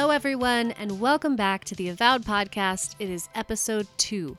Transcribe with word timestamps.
Hello, 0.00 0.12
everyone, 0.12 0.70
and 0.72 0.98
welcome 0.98 1.36
back 1.36 1.62
to 1.62 1.74
the 1.74 1.90
Avowed 1.90 2.24
Podcast. 2.24 2.94
It 2.98 3.10
is 3.10 3.28
episode 3.34 3.86
two. 3.98 4.34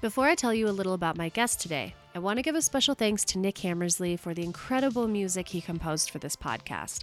Before 0.00 0.26
I 0.26 0.36
tell 0.36 0.54
you 0.54 0.68
a 0.68 0.70
little 0.70 0.94
about 0.94 1.16
my 1.16 1.30
guest 1.30 1.60
today, 1.60 1.96
I 2.14 2.20
want 2.20 2.36
to 2.36 2.44
give 2.44 2.54
a 2.54 2.62
special 2.62 2.94
thanks 2.94 3.24
to 3.24 3.40
Nic 3.40 3.56
Hamersly 3.56 4.16
for 4.16 4.34
the 4.34 4.44
incredible 4.44 5.08
music 5.08 5.48
he 5.48 5.60
composed 5.60 6.10
for 6.10 6.20
this 6.20 6.36
podcast. 6.36 7.02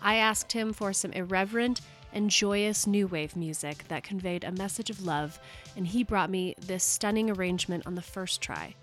I 0.00 0.14
asked 0.14 0.52
him 0.52 0.72
for 0.72 0.92
some 0.92 1.10
irreverent 1.10 1.80
and 2.12 2.30
joyous 2.30 2.86
new 2.86 3.08
wave 3.08 3.34
music 3.34 3.82
that 3.88 4.04
conveyed 4.04 4.44
a 4.44 4.52
message 4.52 4.88
of 4.88 5.04
love, 5.04 5.40
and 5.76 5.88
he 5.88 6.04
brought 6.04 6.30
me 6.30 6.54
this 6.60 6.84
stunning 6.84 7.30
arrangement 7.30 7.84
on 7.84 7.96
the 7.96 8.00
first 8.00 8.42
try. 8.42 8.76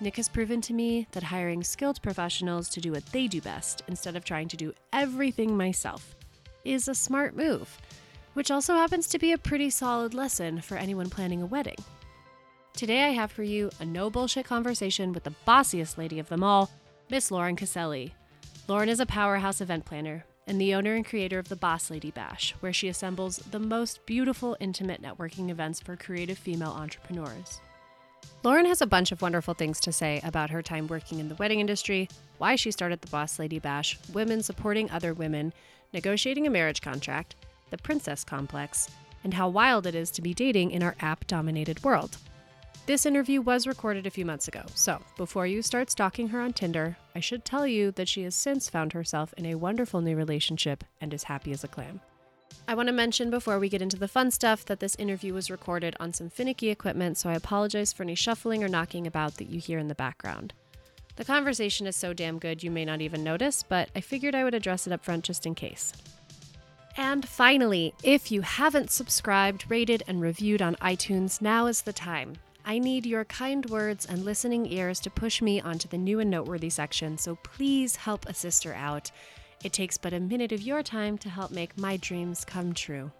Nick 0.00 0.14
has 0.14 0.28
proven 0.28 0.60
to 0.60 0.72
me 0.72 1.08
that 1.10 1.24
hiring 1.24 1.64
skilled 1.64 2.00
professionals 2.00 2.68
to 2.68 2.80
do 2.80 2.92
what 2.92 3.06
they 3.06 3.26
do 3.26 3.40
best 3.40 3.82
instead 3.88 4.14
of 4.14 4.22
trying 4.22 4.46
to 4.46 4.56
do 4.56 4.72
everything 4.92 5.56
myself 5.56 6.14
is 6.64 6.88
a 6.88 6.94
smart 6.94 7.34
move, 7.34 7.78
which 8.38 8.52
also 8.52 8.74
happens 8.74 9.08
to 9.08 9.18
be 9.18 9.32
a 9.32 9.36
pretty 9.36 9.68
solid 9.68 10.14
lesson 10.14 10.60
for 10.60 10.76
anyone 10.76 11.10
planning 11.10 11.42
a 11.42 11.46
wedding. 11.46 11.74
Today, 12.72 13.02
I 13.02 13.08
have 13.08 13.32
for 13.32 13.42
you 13.42 13.68
a 13.80 13.84
no 13.84 14.10
bullshit 14.10 14.46
conversation 14.46 15.12
with 15.12 15.24
the 15.24 15.34
bossiest 15.44 15.98
lady 15.98 16.20
of 16.20 16.28
them 16.28 16.44
all, 16.44 16.70
Miss 17.10 17.32
Lauren 17.32 17.56
Caselli. 17.56 18.14
Lauren 18.68 18.88
is 18.88 19.00
a 19.00 19.06
powerhouse 19.06 19.60
event 19.60 19.84
planner 19.84 20.24
and 20.46 20.60
the 20.60 20.72
owner 20.72 20.94
and 20.94 21.04
creator 21.04 21.40
of 21.40 21.48
the 21.48 21.56
Boss 21.56 21.90
Lady 21.90 22.12
Bash, 22.12 22.54
where 22.60 22.72
she 22.72 22.86
assembles 22.86 23.38
the 23.38 23.58
most 23.58 24.06
beautiful, 24.06 24.56
intimate 24.60 25.02
networking 25.02 25.50
events 25.50 25.80
for 25.80 25.96
creative 25.96 26.38
female 26.38 26.70
entrepreneurs. 26.70 27.60
Lauren 28.44 28.66
has 28.66 28.80
a 28.80 28.86
bunch 28.86 29.10
of 29.10 29.20
wonderful 29.20 29.54
things 29.54 29.80
to 29.80 29.90
say 29.90 30.20
about 30.22 30.50
her 30.50 30.62
time 30.62 30.86
working 30.86 31.18
in 31.18 31.28
the 31.28 31.34
wedding 31.34 31.58
industry, 31.58 32.08
why 32.36 32.54
she 32.54 32.70
started 32.70 33.00
the 33.00 33.10
Boss 33.10 33.40
Lady 33.40 33.58
Bash, 33.58 33.98
women 34.12 34.44
supporting 34.44 34.88
other 34.92 35.12
women, 35.12 35.52
negotiating 35.92 36.46
a 36.46 36.50
marriage 36.50 36.80
contract, 36.80 37.34
the 37.70 37.78
princess 37.78 38.24
complex, 38.24 38.88
and 39.24 39.34
how 39.34 39.48
wild 39.48 39.86
it 39.86 39.94
is 39.94 40.10
to 40.12 40.22
be 40.22 40.34
dating 40.34 40.70
in 40.70 40.82
our 40.82 40.96
app 41.00 41.26
dominated 41.26 41.82
world. 41.82 42.16
This 42.86 43.04
interview 43.04 43.42
was 43.42 43.66
recorded 43.66 44.06
a 44.06 44.10
few 44.10 44.24
months 44.24 44.48
ago, 44.48 44.62
so 44.74 45.02
before 45.18 45.46
you 45.46 45.60
start 45.60 45.90
stalking 45.90 46.28
her 46.28 46.40
on 46.40 46.54
Tinder, 46.54 46.96
I 47.14 47.20
should 47.20 47.44
tell 47.44 47.66
you 47.66 47.90
that 47.92 48.08
she 48.08 48.22
has 48.22 48.34
since 48.34 48.70
found 48.70 48.94
herself 48.94 49.34
in 49.36 49.44
a 49.44 49.56
wonderful 49.56 50.00
new 50.00 50.16
relationship 50.16 50.84
and 51.00 51.12
is 51.12 51.24
happy 51.24 51.52
as 51.52 51.62
a 51.64 51.68
clam. 51.68 52.00
I 52.66 52.74
want 52.74 52.86
to 52.88 52.94
mention 52.94 53.28
before 53.28 53.58
we 53.58 53.68
get 53.68 53.82
into 53.82 53.98
the 53.98 54.08
fun 54.08 54.30
stuff 54.30 54.64
that 54.66 54.80
this 54.80 54.94
interview 54.96 55.34
was 55.34 55.50
recorded 55.50 55.96
on 56.00 56.14
some 56.14 56.30
finicky 56.30 56.70
equipment, 56.70 57.18
so 57.18 57.28
I 57.28 57.34
apologize 57.34 57.92
for 57.92 58.04
any 58.04 58.14
shuffling 58.14 58.64
or 58.64 58.68
knocking 58.68 59.06
about 59.06 59.36
that 59.36 59.50
you 59.50 59.60
hear 59.60 59.78
in 59.78 59.88
the 59.88 59.94
background. 59.94 60.54
The 61.16 61.24
conversation 61.24 61.86
is 61.86 61.96
so 61.96 62.12
damn 62.12 62.38
good 62.38 62.62
you 62.62 62.70
may 62.70 62.84
not 62.84 63.00
even 63.00 63.24
notice, 63.24 63.62
but 63.62 63.90
I 63.96 64.00
figured 64.00 64.34
I 64.34 64.44
would 64.44 64.54
address 64.54 64.86
it 64.86 64.92
up 64.92 65.04
front 65.04 65.24
just 65.24 65.46
in 65.46 65.54
case. 65.54 65.92
And 66.98 67.28
finally, 67.28 67.94
if 68.02 68.32
you 68.32 68.40
haven't 68.40 68.90
subscribed, 68.90 69.66
rated, 69.68 70.02
and 70.08 70.20
reviewed 70.20 70.60
on 70.60 70.74
iTunes, 70.82 71.40
now 71.40 71.66
is 71.66 71.82
the 71.82 71.92
time. 71.92 72.34
I 72.64 72.80
need 72.80 73.06
your 73.06 73.24
kind 73.24 73.64
words 73.66 74.04
and 74.04 74.24
listening 74.24 74.66
ears 74.66 74.98
to 75.00 75.10
push 75.10 75.40
me 75.40 75.60
onto 75.60 75.88
the 75.88 75.96
new 75.96 76.18
and 76.18 76.28
noteworthy 76.28 76.70
section, 76.70 77.16
so 77.16 77.36
please 77.36 77.94
help 77.94 78.26
a 78.26 78.34
sister 78.34 78.74
out. 78.74 79.12
It 79.62 79.72
takes 79.72 79.96
but 79.96 80.12
a 80.12 80.18
minute 80.18 80.50
of 80.50 80.60
your 80.60 80.82
time 80.82 81.18
to 81.18 81.28
help 81.28 81.52
make 81.52 81.78
my 81.78 81.98
dreams 81.98 82.44
come 82.44 82.74
true. 82.74 83.12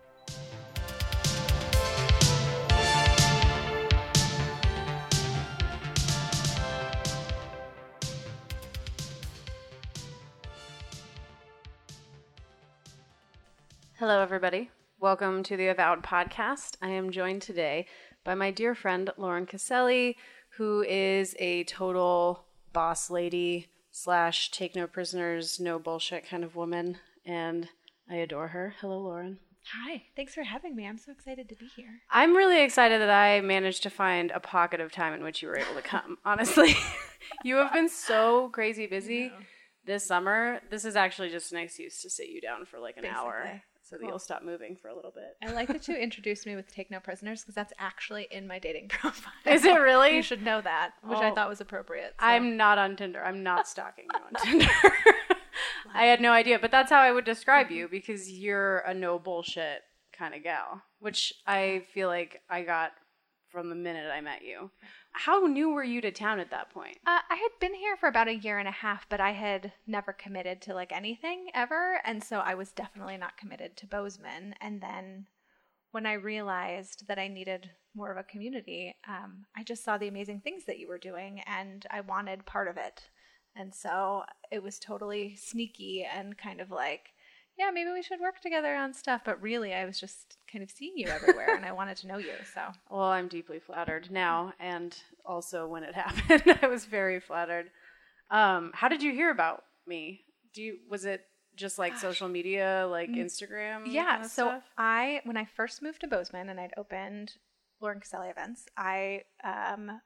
Hello, 13.99 14.21
everybody. 14.23 14.71
Welcome 15.01 15.43
to 15.43 15.57
the 15.57 15.67
Avowed 15.67 16.05
podcast. 16.05 16.77
I 16.81 16.91
am 16.91 17.11
joined 17.11 17.43
today 17.43 17.87
by 18.23 18.37
my 18.37 18.53
dear 18.53 18.77
friend 18.77 19.11
Lauren 19.17 19.45
Caselli, 19.45 20.17
who 20.51 20.85
is 20.89 21.35
a 21.41 21.65
total 21.65 22.45
boss 22.73 23.11
lady 23.11 23.67
slash 23.91 24.53
take 24.53 24.77
no 24.77 24.87
prisoners, 24.87 25.59
no 25.59 25.81
bullshit 25.81 26.25
kind 26.25 26.45
of 26.45 26.55
woman, 26.55 26.99
and 27.27 27.71
I 28.09 28.19
adore 28.19 28.47
her. 28.47 28.77
Hello, 28.81 29.01
Lauren. 29.01 29.41
Hi, 29.75 30.05
thanks 30.15 30.33
for 30.33 30.45
having 30.45 30.77
me. 30.77 30.87
I'm 30.87 30.99
so 30.99 31.11
excited 31.11 31.49
to 31.49 31.57
be 31.57 31.67
here. 31.75 32.03
I'm 32.09 32.37
really 32.37 32.63
excited 32.63 33.01
that 33.01 33.11
I 33.11 33.41
managed 33.41 33.83
to 33.83 33.91
find 33.91 34.31
a 34.31 34.39
pocket 34.39 34.81
of 34.81 34.93
time 34.93 35.13
in 35.13 35.25
which 35.25 35.43
you 35.43 35.49
were 35.49 35.59
able 35.59 35.75
to 35.75 35.83
come. 35.83 36.19
Honestly, 36.25 36.77
you 37.43 37.57
have 37.57 37.73
been 37.73 37.89
so 37.89 38.49
crazy 38.51 38.87
busy 38.87 39.33
this 39.85 40.07
summer. 40.07 40.61
This 40.71 40.85
is 40.85 40.95
actually 40.95 41.31
just 41.31 41.51
an 41.51 41.59
excuse 41.59 42.01
to 42.03 42.11
sit 42.11 42.29
you 42.29 42.41
down 42.41 42.65
for 42.65 42.79
like 42.79 42.97
an 42.97 43.05
hour 43.05 43.41
Basically. 43.43 43.63
So 43.89 43.97
that 43.97 44.01
Cool. 44.03 44.11
you'll 44.11 44.19
stop 44.19 44.43
moving 44.43 44.77
for 44.77 44.89
a 44.89 44.95
little 44.95 45.11
bit. 45.13 45.37
I 45.43 45.53
like 45.53 45.69
that 45.69 45.89
you 45.89 45.95
introduced 45.97 46.47
me 46.47 46.55
with 46.57 46.67
Take 46.73 46.91
No 46.91 47.01
Prisoners 47.01 47.43
because 47.43 47.55
that's 47.55 47.73
actually 47.79 48.29
in 48.31 48.47
my 48.47 48.59
dating 48.59 48.89
profile. 48.89 49.33
Is 49.47 49.65
it 49.65 49.81
really? 49.81 50.17
You 50.17 50.23
should 50.23 50.43
know 50.43 50.61
that, 50.61 50.91
which 51.03 51.19
I 51.19 51.31
Oh. 51.31 51.35
thought 51.35 51.49
was 51.49 51.61
appropriate. 51.61 52.15
so- 52.21 52.27
I'm 52.27 52.57
not 52.57 52.79
on 52.79 52.97
Tinder. 52.97 53.25
I'm 53.25 53.43
not 53.43 53.67
stalking 53.69 54.05
you 54.13 54.21
on 54.21 54.45
Tinder. 54.45 54.73
I 55.95 56.05
had 56.07 56.21
no 56.21 56.33
idea, 56.33 56.59
but 56.59 56.71
that's 56.71 56.91
how 56.91 57.01
I 57.01 57.13
would 57.13 57.25
describe 57.25 57.71
you 57.71 57.89
because 57.89 58.31
you're 58.31 58.79
a 58.81 58.93
no 58.95 59.19
bullshit 59.19 59.81
kind 60.13 60.35
of 60.35 60.43
gal, 60.43 60.83
which 61.01 61.33
I 61.47 61.85
feel 61.95 62.09
like 62.09 62.43
I 62.51 62.63
got 62.63 62.93
from 63.51 63.71
the 63.71 63.75
minute 63.75 64.11
I 64.13 64.21
met 64.21 64.43
you. 64.45 64.71
How 65.19 65.41
new 65.41 65.71
were 65.71 65.83
you 65.83 66.01
to 66.03 66.13
town 66.13 66.39
at 66.39 66.53
that 66.53 66.71
point? 66.71 66.99
Uh, 67.05 67.19
I 67.29 67.35
had 67.35 67.51
been 67.59 67.75
here 67.75 67.97
for 67.97 68.09
about 68.09 68.29
a 68.29 68.37
year 68.37 68.61
and 68.61 68.69
a 68.69 68.71
half, 68.71 69.09
but 69.09 69.21
I 69.21 69.33
had 69.33 69.73
never 69.85 70.13
committed 70.13 70.63
to 70.63 70.75
like 70.75 70.93
anything 70.93 71.49
ever, 71.55 72.01
and 72.05 72.23
so 72.23 72.39
I 72.39 72.55
was 72.55 72.71
definitely 72.71 73.17
not 73.17 73.37
committed 73.37 73.77
to 73.79 73.87
Bozeman. 73.89 74.55
And 74.61 74.81
then 74.81 75.27
when 75.91 76.07
I 76.07 76.13
realized 76.13 77.09
that 77.09 77.19
I 77.19 77.27
needed 77.27 77.69
more 77.97 78.13
of 78.13 78.17
a 78.17 78.23
community, 78.23 78.95
um, 79.09 79.47
I 79.57 79.65
just 79.65 79.83
saw 79.83 79.99
the 79.99 80.07
amazing 80.07 80.41
things 80.41 80.67
that 80.67 80.79
you 80.79 80.87
were 80.87 80.99
doing, 80.99 81.41
and 81.47 81.85
I 81.91 82.01
wanted 82.03 82.47
part 82.47 82.69
of 82.69 82.77
it. 82.77 83.11
And 83.57 83.75
so 83.75 84.23
it 84.53 84.63
was 84.63 84.79
totally 84.79 85.35
sneaky 85.35 86.07
and 86.09 86.39
kind 86.39 86.61
of 86.61 86.71
like, 86.71 87.11
yeah, 87.59 87.71
maybe 87.73 87.91
we 87.91 88.03
should 88.03 88.21
work 88.21 88.41
together 88.41 88.75
on 88.75 88.95
stuff. 88.95 89.23
But 89.25 89.43
really, 89.43 89.75
I 89.75 89.85
was 89.85 89.99
just 89.99 90.39
kind 90.51 90.63
of 90.63 90.71
seeing 90.71 90.93
you 90.97 91.09
everywhere, 91.09 91.55
and 91.55 91.65
I 91.65 91.73
wanted 91.73 91.97
to 91.99 92.07
know 92.07 92.19
you. 92.19 92.33
So 92.55 92.61
Well, 92.91 93.03
I'm 93.03 93.29
deeply 93.29 93.59
flattered 93.59 94.11
now, 94.11 94.53
and 94.61 94.97
also 95.25 95.67
when 95.67 95.83
it 95.83 95.95
happened, 96.03 96.59
I 96.63 96.67
was 96.67 96.85
very 96.85 97.21
flattered. 97.21 97.71
Um, 98.31 98.71
how 98.75 98.89
did 98.89 99.03
you 99.03 99.13
hear 99.13 99.31
about 99.31 99.65
me? 99.87 100.21
Do 100.55 100.63
you 100.63 100.79
was 100.89 101.05
it 101.05 101.25
just 101.57 101.79
like 101.79 101.97
social 101.97 102.29
media, 102.29 102.87
like 102.89 103.11
Instagram? 103.11 103.83
Yeah. 103.87 104.13
kinda 104.13 104.29
So 104.29 104.47
stuff? 104.47 104.63
I, 104.79 105.21
when 105.25 105.37
I 105.37 105.45
first 105.45 105.83
moved 105.83 106.01
to 106.03 106.07
Bozeman 106.07 106.49
and 106.49 106.61
I'd 106.61 106.73
opened 106.77 107.33
Lauren 107.81 108.01
Caselli 108.01 108.29
events, 108.29 108.67
I 108.77 109.23
um, 109.43 110.01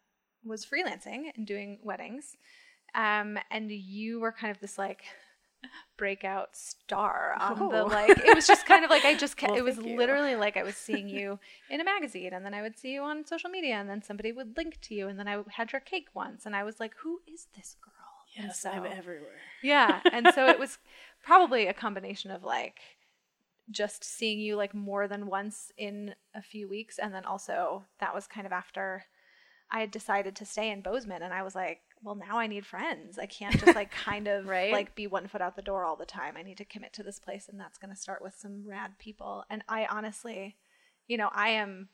was 0.45 0.65
freelancing 0.65 1.25
and 1.37 1.47
doing 1.47 1.79
weddings. 1.83 2.37
Um, 2.95 3.39
and 3.51 3.71
you 3.71 4.21
were 4.21 4.33
kind 4.33 4.51
of 4.51 4.61
this 4.61 4.79
like 4.79 5.03
breakout 5.97 6.57
star 6.57 7.35
on 7.39 7.59
the 7.71 7.83
Oh. 7.83 7.87
like 7.87 8.11
it 8.11 8.35
was 8.35 8.47
just 8.47 8.67
kind 8.67 8.85
of 8.85 8.91
like 8.91 9.05
I 9.05 9.15
just 9.15 9.37
kept, 9.39 9.53
Well, 9.53 9.59
it 9.61 9.65
was 9.65 9.79
literally 9.79 10.35
like 10.35 10.57
I 10.57 10.63
was 10.63 10.77
seeing 10.77 11.09
you 11.09 11.39
in 11.71 11.81
a 11.81 11.85
magazine 11.85 12.33
and 12.33 12.45
then 12.45 12.55
I 12.55 12.63
would 12.63 12.79
see 12.79 12.93
you 12.93 13.03
on 13.03 13.25
social 13.27 13.51
media 13.51 13.75
and 13.77 13.89
then 13.89 14.03
somebody 14.03 14.33
would 14.33 14.57
link 14.57 14.81
to 14.83 14.95
you 14.95 15.09
and 15.09 15.19
then 15.19 15.29
I 15.29 15.43
had 15.51 15.73
your 15.73 15.81
cake 15.81 16.09
once 16.15 16.45
and 16.47 16.57
I 16.57 16.65
was 16.65 16.81
like 16.81 16.95
who 17.03 17.21
is 17.33 17.47
this 17.57 17.77
girl 17.83 17.93
And 18.37 18.47
yes, 18.47 18.65
I'm 18.65 18.85
everywhere. 18.87 19.41
yeah. 19.63 20.01
And 20.11 20.29
so 20.35 20.47
it 20.49 20.59
was 20.59 20.79
probably 21.23 21.67
a 21.67 21.75
combination 21.75 22.31
of 22.31 22.43
like 22.43 22.81
just 23.71 24.03
seeing 24.05 24.41
you 24.41 24.57
like 24.57 24.75
more 24.75 25.07
than 25.07 25.27
once 25.29 25.71
in 25.79 26.15
a 26.35 26.43
few 26.43 26.69
weeks. 26.69 26.99
And 26.99 27.15
then 27.15 27.25
also 27.25 27.85
that 28.01 28.15
was 28.15 28.27
kind 28.27 28.47
of 28.47 28.53
after 28.53 29.05
I 29.71 29.81
had 29.81 29.91
decided 29.91 30.35
to 30.37 30.45
stay 30.45 30.71
in 30.71 30.83
Bozeman 30.83 31.23
and 31.23 31.33
I 31.33 31.43
was 31.43 31.55
like, 31.55 31.81
well, 32.03 32.15
now 32.15 32.39
I 32.39 32.47
need 32.47 32.67
friends. 32.67 33.19
I 33.19 33.27
can't 33.27 33.59
just 33.59 33.75
like 33.77 33.91
kind 34.05 34.27
of 34.29 34.47
Right. 34.47 34.73
like 34.73 34.95
be 34.95 35.07
one 35.07 35.29
foot 35.29 35.41
out 35.41 35.57
the 35.57 35.63
door 35.63 35.85
all 35.85 35.97
the 35.97 36.05
time. 36.07 36.35
I 36.37 36.43
need 36.43 36.59
to 36.59 36.65
commit 36.65 36.93
to 36.95 37.03
this 37.03 37.19
place 37.19 37.49
and 37.49 37.59
that's 37.61 37.79
going 37.79 37.95
to 37.95 38.01
start 38.01 38.23
with 38.23 38.35
some 38.37 38.65
rad 38.67 38.99
people. 38.99 39.45
And 39.49 39.63
I 39.69 39.87
honestly, 39.91 40.57
you 41.07 41.17
know, 41.17 41.31
I 41.33 41.51
am 41.51 41.89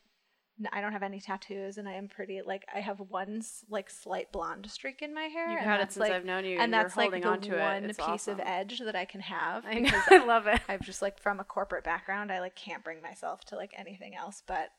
I 0.73 0.81
don't 0.81 0.91
have 0.93 1.05
any 1.05 1.21
tattoos 1.21 1.79
and 1.79 1.89
I 1.89 1.93
am 1.93 2.09
pretty 2.09 2.43
like 2.45 2.67
I 2.75 2.81
have 2.81 2.99
one 2.99 3.43
like 3.71 3.89
slight 3.89 4.33
blonde 4.33 4.69
streak 4.71 5.03
in 5.03 5.15
my 5.15 5.23
hair. 5.25 5.51
You've 5.51 5.59
and 5.61 5.67
had 5.67 5.77
it 5.77 5.79
that's, 5.83 5.95
since 5.95 6.03
like, 6.03 6.13
I've 6.13 6.25
known 6.25 6.45
you, 6.45 6.55
and 6.55 6.63
and 6.63 6.73
that's 6.75 6.97
like 6.97 7.13
holding 7.13 7.23
the 7.23 7.29
on 7.29 7.41
to 7.43 7.57
it. 7.57 7.61
one 7.61 8.11
piece 8.11 8.27
of 8.27 8.41
edge 8.41 8.81
that 8.81 8.97
I 8.97 9.05
can 9.05 9.21
have 9.21 9.65
I, 9.69 9.75
know, 9.75 9.83
because 9.83 10.03
I 10.11 10.25
love 10.25 10.47
it. 10.49 10.61
I've 10.69 10.81
just 10.83 11.01
like 11.01 11.21
from 11.21 11.39
a 11.39 11.45
corporate 11.45 11.85
background, 11.85 12.33
I 12.33 12.41
like 12.41 12.57
can't 12.57 12.83
bring 12.83 13.01
myself 13.01 13.45
to 13.47 13.57
like 13.57 13.73
anything 13.77 14.17
else. 14.17 14.43
But 14.47 14.71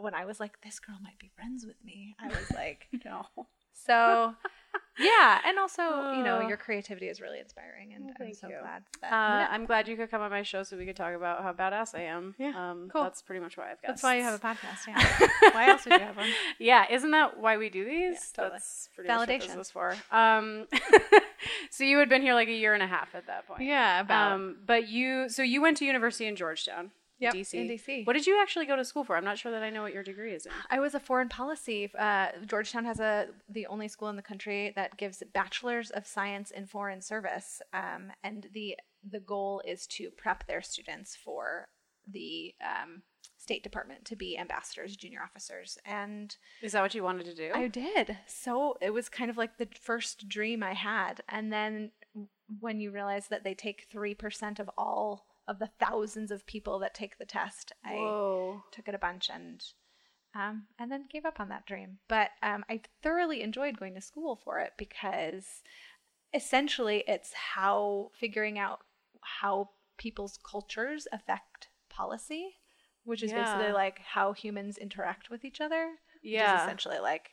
when 0.00 0.14
I 0.14 0.24
was 0.24 0.40
like, 0.40 0.60
this 0.62 0.80
girl 0.80 0.96
might 1.02 1.18
be 1.20 1.30
friends 1.36 1.64
with 1.64 1.76
me, 1.84 2.16
I 2.20 2.26
was 2.28 2.50
like, 2.52 2.86
no. 3.04 3.26
So 3.72 4.34
yeah. 4.98 5.40
And 5.46 5.58
also, 5.58 5.82
you 6.12 6.22
know, 6.22 6.40
Oh. 6.42 6.48
your 6.48 6.56
creativity 6.56 7.08
is 7.08 7.20
really 7.20 7.38
inspiring, 7.38 7.92
and 7.94 8.04
Well, 8.04 8.14
I'm 8.18 8.26
thank 8.26 8.36
so 8.36 8.48
you. 8.48 8.56
glad 8.60 8.82
that. 9.00 9.12
Uh, 9.12 9.48
I'm 9.52 9.66
glad 9.66 9.88
you 9.88 9.96
could 9.96 10.10
come 10.10 10.20
on 10.22 10.30
my 10.30 10.42
show 10.42 10.62
so 10.62 10.76
we 10.76 10.86
could 10.86 10.96
talk 10.96 11.14
about 11.14 11.42
how 11.42 11.52
badass 11.52 11.94
I 11.94 12.02
am. 12.02 12.34
Yeah, 12.38 12.52
um, 12.70 12.88
cool. 12.92 13.02
That's 13.02 13.22
pretty 13.22 13.40
much 13.40 13.56
why 13.56 13.70
I've 13.72 13.82
got. 13.82 13.88
that's 13.88 14.02
why 14.02 14.16
you 14.16 14.22
have 14.22 14.34
a 14.34 14.38
podcast. 14.38 14.86
Yeah. 14.86 15.28
why 15.52 15.68
else 15.68 15.84
would 15.86 15.94
you 15.94 16.06
have 16.06 16.16
one? 16.16 16.28
Yeah, 16.58 16.86
isn't 16.90 17.10
that 17.10 17.38
why 17.40 17.56
we 17.56 17.68
do 17.70 17.84
these? 17.84 18.14
Yeah, 18.14 18.18
totally. 18.42 18.50
That's 18.54 18.88
pretty 18.94 19.08
much 19.08 19.18
what 19.18 19.28
Validation. 19.28 19.46
this 19.48 19.56
was 19.56 19.70
for. 19.70 19.94
Um, 20.12 20.66
so 21.70 21.84
you 21.84 21.98
had 21.98 22.08
been 22.08 22.22
here 22.22 22.34
like 22.34 22.48
a 22.48 22.52
year 22.52 22.74
and 22.74 22.82
a 22.82 22.86
half 22.86 23.14
at 23.14 23.26
that 23.26 23.46
point. 23.46 23.62
Yeah, 23.62 24.00
about. 24.00 24.32
Um, 24.32 24.56
but 24.66 24.88
you, 24.88 25.28
so 25.28 25.42
you 25.42 25.62
went 25.62 25.76
to 25.78 25.84
university 25.84 26.26
in 26.26 26.36
Georgetown. 26.36 26.90
Yep, 27.20 27.34
DC. 27.34 27.54
in 27.54 27.68
DC. 27.68 28.06
What 28.06 28.14
did 28.14 28.26
you 28.26 28.40
actually 28.40 28.66
go 28.66 28.76
to 28.76 28.84
school 28.84 29.04
for? 29.04 29.16
I'm 29.16 29.24
not 29.24 29.38
sure 29.38 29.52
that 29.52 29.62
I 29.62 29.70
know 29.70 29.82
what 29.82 29.92
your 29.92 30.02
degree 30.02 30.32
is 30.32 30.46
in. 30.46 30.52
I 30.70 30.80
was 30.80 30.94
a 30.94 31.00
foreign 31.00 31.28
policy. 31.28 31.90
Uh, 31.98 32.28
Georgetown 32.46 32.84
has 32.86 32.98
a 32.98 33.28
the 33.48 33.66
only 33.66 33.88
school 33.88 34.08
in 34.08 34.16
the 34.16 34.22
country 34.22 34.72
that 34.76 34.96
gives 34.96 35.22
bachelors 35.34 35.90
of 35.90 36.06
science 36.06 36.50
in 36.50 36.66
foreign 36.66 37.02
service, 37.02 37.60
um, 37.72 38.10
and 38.24 38.48
the 38.52 38.76
the 39.08 39.20
goal 39.20 39.62
is 39.66 39.86
to 39.86 40.10
prep 40.16 40.46
their 40.46 40.62
students 40.62 41.16
for 41.16 41.68
the 42.10 42.54
um, 42.64 43.02
State 43.36 43.62
Department 43.62 44.04
to 44.04 44.16
be 44.16 44.36
ambassadors, 44.36 44.96
junior 44.96 45.20
officers, 45.22 45.78
and 45.84 46.36
Is 46.62 46.72
that 46.72 46.82
what 46.82 46.94
you 46.94 47.02
wanted 47.02 47.24
to 47.26 47.34
do? 47.34 47.50
I 47.54 47.68
did. 47.68 48.18
So 48.26 48.76
it 48.80 48.90
was 48.90 49.08
kind 49.08 49.30
of 49.30 49.36
like 49.36 49.56
the 49.56 49.68
first 49.80 50.28
dream 50.28 50.62
I 50.62 50.74
had. 50.74 51.22
And 51.28 51.52
then 51.52 51.92
when 52.60 52.80
you 52.80 52.90
realize 52.90 53.28
that 53.28 53.44
they 53.44 53.54
take 53.54 53.88
3% 53.90 54.58
of 54.58 54.70
all 54.76 55.26
of 55.50 55.58
the 55.58 55.70
thousands 55.80 56.30
of 56.30 56.46
people 56.46 56.78
that 56.78 56.94
take 56.94 57.18
the 57.18 57.26
test, 57.26 57.72
I 57.84 57.94
Whoa. 57.94 58.62
took 58.72 58.86
it 58.88 58.94
a 58.94 58.98
bunch 58.98 59.28
and 59.28 59.62
um, 60.34 60.66
and 60.78 60.92
then 60.92 61.06
gave 61.10 61.24
up 61.26 61.40
on 61.40 61.48
that 61.48 61.66
dream. 61.66 61.98
But 62.08 62.30
um, 62.42 62.64
I 62.70 62.82
thoroughly 63.02 63.42
enjoyed 63.42 63.78
going 63.80 63.94
to 63.96 64.00
school 64.00 64.36
for 64.44 64.60
it 64.60 64.72
because 64.78 65.46
essentially 66.32 67.02
it's 67.08 67.32
how 67.32 68.10
figuring 68.18 68.58
out 68.58 68.80
how 69.22 69.70
people's 69.98 70.38
cultures 70.48 71.08
affect 71.12 71.68
policy, 71.90 72.54
which 73.04 73.22
is 73.22 73.32
Yeah. 73.32 73.42
basically 73.42 73.72
like 73.72 73.98
how 73.98 74.32
humans 74.32 74.78
interact 74.78 75.30
with 75.30 75.44
each 75.44 75.60
other. 75.60 75.94
Yeah. 76.22 76.56
is 76.58 76.62
essentially 76.62 76.98
like 77.00 77.30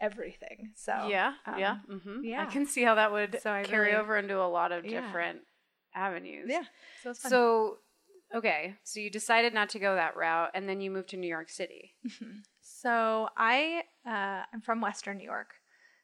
everything. 0.00 0.72
So 0.74 1.06
yeah, 1.08 1.34
um, 1.46 1.58
yeah, 1.58 1.76
hmm 1.88 2.20
I 2.36 2.46
can 2.46 2.66
see 2.66 2.82
how 2.82 2.96
that 2.96 3.12
would 3.12 3.40
So 3.42 3.50
I 3.52 3.62
carry 3.62 3.86
really- 3.92 3.96
over 4.00 4.16
into 4.18 4.38
a 4.40 4.44
lot 4.50 4.70
of 4.72 4.84
Yeah. 4.84 5.00
Avenues. 5.94 6.46
yeah. 6.48 6.64
So. 7.02 7.12
So, 7.12 7.78
okay, 8.34 8.74
so 8.84 9.00
you 9.00 9.10
decided 9.10 9.54
not 9.54 9.68
to 9.70 9.78
go 9.78 9.94
that 9.94 10.16
route, 10.16 10.50
and 10.54 10.68
then 10.68 10.80
you 10.80 10.90
moved 10.90 11.10
to 11.10 11.16
New 11.16 11.28
York 11.28 11.50
City. 11.50 11.94
So 12.60 13.28
I 13.36 13.82
uh, 14.06 14.42
I'm 14.52 14.60
from 14.60 14.80
Western 14.80 15.18
New 15.18 15.24
York, 15.24 15.54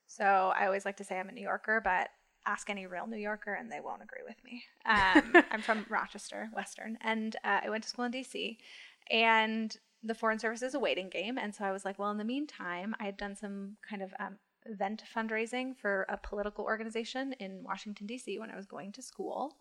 so 0.06 0.24
I 0.24 0.66
always 0.66 0.84
like 0.84 0.96
to 0.98 1.04
say 1.04 1.18
I'm 1.18 1.28
a 1.28 1.32
New 1.32 1.42
Yorker, 1.42 1.80
but 1.82 2.08
ask 2.46 2.70
any 2.70 2.86
real 2.86 3.06
New 3.06 3.18
Yorker 3.18 3.52
and 3.52 3.70
they 3.70 3.80
won't 3.80 4.02
agree 4.02 4.22
with 4.26 4.42
me. 4.44 4.62
Um, 4.86 5.44
I'm 5.50 5.60
from 5.60 5.84
Rochester, 5.90 6.48
Western, 6.54 6.98
and 7.02 7.36
uh, 7.44 7.60
I 7.64 7.70
went 7.70 7.82
to 7.84 7.88
school 7.88 8.06
in 8.06 8.12
D.C. 8.12 8.58
and 9.10 9.76
the 10.02 10.14
Foreign 10.14 10.38
Service 10.38 10.62
is 10.62 10.74
a 10.74 10.78
waiting 10.78 11.10
game, 11.10 11.36
and 11.36 11.54
so 11.54 11.64
I 11.64 11.72
was 11.72 11.84
like, 11.84 11.98
well, 11.98 12.10
in 12.10 12.16
the 12.16 12.24
meantime, 12.24 12.94
I 12.98 13.04
had 13.04 13.16
done 13.16 13.36
some 13.36 13.76
kind 13.88 14.02
of 14.02 14.14
um, 14.18 14.38
event 14.66 15.02
fundraising 15.14 15.76
for 15.76 16.06
a 16.08 16.16
political 16.16 16.64
organization 16.64 17.32
in 17.40 17.62
Washington 17.64 18.06
D.C. 18.06 18.38
when 18.38 18.50
I 18.50 18.56
was 18.56 18.66
going 18.66 18.92
to 18.92 19.02
school, 19.02 19.56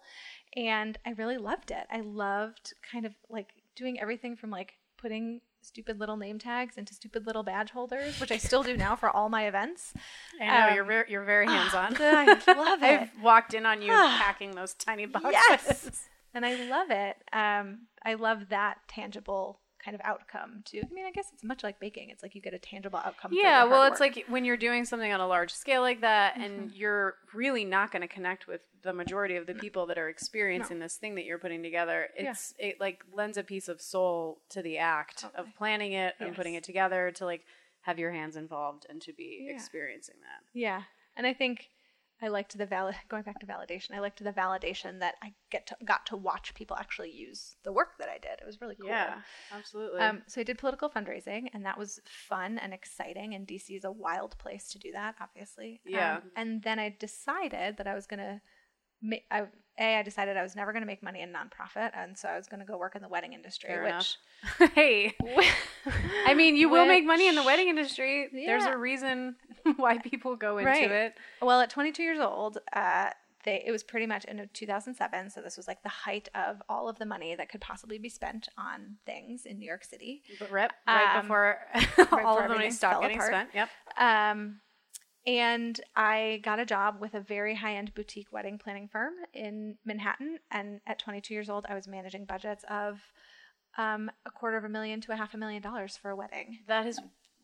and 0.56 0.98
I 1.06 1.12
really 1.12 1.38
loved 1.38 1.72
it. 1.72 1.86
I 1.92 2.02
loved 2.02 2.74
kind 2.92 3.06
of 3.06 3.14
like 3.30 3.50
doing 3.76 4.00
everything 4.00 4.36
from 4.36 4.50
like 4.50 4.74
putting 4.98 5.42
stupid 5.62 6.00
little 6.00 6.16
name 6.18 6.40
tags 6.40 6.78
into 6.78 6.94
stupid 6.94 7.26
little 7.28 7.44
badge 7.44 7.72
holders, 7.72 8.20
which 8.20 8.32
I 8.32 8.38
still 8.38 8.64
do 8.64 8.78
now 8.78 8.96
for 8.96 9.10
all 9.10 9.28
my 9.30 9.46
events. 9.48 9.94
I 10.40 10.46
know 10.46 10.68
Um, 10.70 10.76
you're 10.76 10.86
very, 10.86 11.12
you're 11.12 11.26
very 11.26 11.48
hands 11.48 11.74
on. 11.74 11.96
I 12.00 12.26
love 12.48 12.82
it. 12.82 13.02
I've 13.02 13.22
walked 13.24 13.54
in 13.54 13.66
on 13.66 13.82
you 13.82 13.92
packing 13.92 14.52
those 14.52 14.74
tiny 14.74 15.06
boxes. 15.06 15.32
Yes. 15.34 16.10
And 16.34 16.46
I 16.46 16.70
love 16.70 16.92
it. 16.92 17.18
Um, 17.34 17.88
I 18.06 18.14
love 18.14 18.50
that 18.50 18.78
tangible 18.88 19.60
kind 19.84 19.96
of 19.96 20.02
outcome 20.04 20.62
too. 20.66 20.82
I 20.84 20.94
mean, 20.94 21.06
I 21.06 21.12
guess 21.12 21.28
it's 21.34 21.44
much 21.44 21.64
like 21.64 21.80
baking. 21.80 22.10
It's 22.10 22.24
like 22.24 22.36
you 22.36 22.42
get 22.42 22.54
a 22.54 22.60
tangible 22.60 23.00
outcome. 23.00 23.32
Yeah, 23.34 23.66
well, 23.66 23.84
it's 23.84 24.00
work. 24.00 24.16
like 24.16 24.26
when 24.28 24.46
you're 24.46 24.58
doing 24.58 24.86
something 24.86 25.12
on 25.12 25.20
a 25.20 25.28
large 25.28 25.54
scale 25.54 25.82
like 25.82 26.02
that, 26.02 26.38
and 26.38 26.60
mm-hmm. 26.60 26.76
you're 26.76 27.16
really 27.34 27.66
not 27.66 27.92
going 27.92 28.02
to 28.02 28.08
connect 28.08 28.48
with 28.48 28.62
the 28.82 28.94
majority 28.94 29.36
of 29.36 29.46
the 29.46 29.54
people 29.54 29.86
that 29.88 29.98
are 29.98 30.10
experiencing 30.10 30.80
this 30.80 30.96
thing 30.96 31.16
that 31.16 31.26
you're 31.26 31.38
putting 31.38 31.64
together. 31.64 32.08
Yeah. 32.18 32.32
It's 32.32 32.54
it 32.58 32.80
like 32.80 33.04
lends 33.14 33.38
a 33.38 33.44
piece 33.44 33.68
of 33.68 33.82
soul 33.82 34.40
to 34.50 34.62
the 34.62 34.78
act 34.78 35.26
of 35.36 35.48
planning 35.58 35.94
it 35.94 36.16
and 36.20 36.36
putting 36.36 36.54
it 36.54 36.64
together 36.64 37.12
to 37.16 37.26
like 37.26 37.44
have 37.82 38.00
your 38.00 38.12
hands 38.12 38.36
involved 38.36 38.86
and 38.90 39.02
to 39.02 39.14
be 39.14 39.46
Yeah. 39.48 39.56
experiencing 39.56 40.16
that. 40.22 40.60
yeah. 40.60 40.84
And 41.16 41.28
I 41.28 41.34
think 41.34 41.70
I 42.22 42.28
liked 42.28 42.58
the 42.58 42.66
valid 42.66 42.96
going 43.08 43.24
back 43.24 43.40
to 43.40 43.46
validation. 43.46 43.94
I 43.94 44.00
liked 44.00 44.22
the 44.24 44.32
validation 44.32 45.00
that 45.00 45.16
I 45.22 45.34
get 45.52 45.68
to 45.68 45.78
got 45.86 46.06
to 46.08 46.18
watch 46.18 46.54
people 46.54 46.76
actually 46.78 47.12
use 47.12 47.56
the 47.64 47.72
work 47.72 47.98
that 48.00 48.10
I 48.10 48.18
did. 48.18 48.40
It 48.42 48.46
was 48.46 48.60
really 48.60 48.76
cool. 48.76 48.90
Yeah, 48.90 49.20
absolutely. 49.54 50.02
Um, 50.02 50.24
so 50.28 50.42
I 50.42 50.44
did 50.44 50.58
political 50.58 50.90
fundraising, 50.90 51.48
and 51.54 51.66
that 51.66 51.78
was 51.78 52.00
fun 52.06 52.58
and 52.58 52.74
exciting. 52.74 53.36
And 53.36 53.48
DC 53.48 53.78
is 53.78 53.86
a 53.86 53.92
wild 53.92 54.38
place 54.38 54.68
to 54.70 54.80
do 54.80 54.92
that, 54.92 55.16
obviously. 55.22 55.82
Yeah. 55.86 56.18
Um, 56.18 56.24
and 56.36 56.64
then 56.64 56.78
I 56.80 56.96
decided 57.00 57.78
that 57.78 57.88
I 57.88 57.96
was 57.96 58.06
gonna, 58.06 58.42
ma- 59.02 59.18
I, 59.32 59.44
a 59.80 60.00
I 60.00 60.04
decided 60.04 60.36
I 60.36 60.44
was 60.44 60.58
never 60.58 60.74
gonna 60.74 60.86
make 60.86 61.02
money 61.02 61.22
in 61.22 61.32
nonprofit, 61.32 61.92
and 61.96 62.18
so 62.18 62.28
I 62.28 62.36
was 62.36 62.48
gonna 62.48 62.66
go 62.66 62.78
work 62.78 62.96
in 62.98 63.02
the 63.02 63.08
wedding 63.08 63.32
industry, 63.32 63.70
Fair 63.70 63.84
which. 63.84 64.18
hey, 64.76 65.16
I 66.26 66.34
mean, 66.34 66.58
you 66.58 66.68
will 66.68 66.86
make 66.86 67.06
money 67.06 67.30
in 67.30 67.36
the 67.36 67.44
wedding 67.44 67.70
industry. 67.70 68.28
There's 68.34 68.66
a 68.66 68.78
reason 68.78 69.38
why 69.78 69.98
people 69.98 70.36
go 70.36 70.58
into 70.58 70.70
Right. 70.70 70.92
it. 70.92 71.14
Well, 71.42 71.62
at 71.62 71.70
22 71.70 72.04
years 72.04 72.20
old, 72.20 72.58
uh, 72.74 73.10
they, 73.46 73.64
it 73.66 73.72
was 73.72 73.84
pretty 73.84 74.06
much 74.06 74.26
in 74.26 74.50
2007. 74.54 75.30
So 75.30 75.42
this 75.42 75.56
was 75.56 75.68
like 75.68 75.82
the 75.84 75.90
height 75.90 76.28
of 76.36 76.62
all 76.68 76.90
of 76.90 77.00
the 77.00 77.06
money 77.06 77.36
that 77.36 77.50
could 77.50 77.62
possibly 77.62 77.98
be 77.98 78.10
spent 78.10 78.50
on 78.58 78.98
things 79.06 79.46
in 79.46 79.58
New 79.60 79.66
York 79.66 79.86
City. 79.86 80.24
But 80.40 80.52
rep 80.52 80.74
right 80.88 81.16
Um, 81.16 81.22
before 81.22 81.58
all 81.76 82.06
before 82.06 82.44
of 82.44 82.50
the 82.50 82.56
money 82.56 82.72
stopped 82.72 83.02
getting 83.02 83.18
apart. 83.18 83.32
spent. 83.32 83.50
Yep. 83.54 83.70
Um, 83.98 84.60
and 85.28 85.80
I 85.96 86.42
got 86.44 86.60
a 86.60 86.66
job 86.66 86.98
with 87.00 87.14
a 87.14 87.20
very 87.22 87.56
high 87.56 87.76
end 87.76 87.94
boutique 87.94 88.32
wedding 88.32 88.58
planning 88.58 88.88
firm 88.88 89.14
in 89.34 89.78
Manhattan. 89.86 90.40
And 90.52 90.82
at 90.88 91.00
22 91.00 91.34
years 91.34 91.50
old, 91.50 91.66
I 91.70 91.76
was 91.76 91.88
managing 91.88 92.26
budgets 92.26 92.64
of 92.70 93.00
um, 93.78 94.10
a 94.26 94.32
quarter 94.32 94.58
of 94.58 94.64
a 94.64 94.70
million 94.70 95.00
to 95.02 95.12
a 95.12 95.16
half 95.16 95.34
a 95.34 95.38
million 95.38 95.62
dollars 95.62 95.96
for 95.96 96.10
a 96.10 96.16
wedding 96.16 96.60
That 96.68 96.88
is 96.88 97.00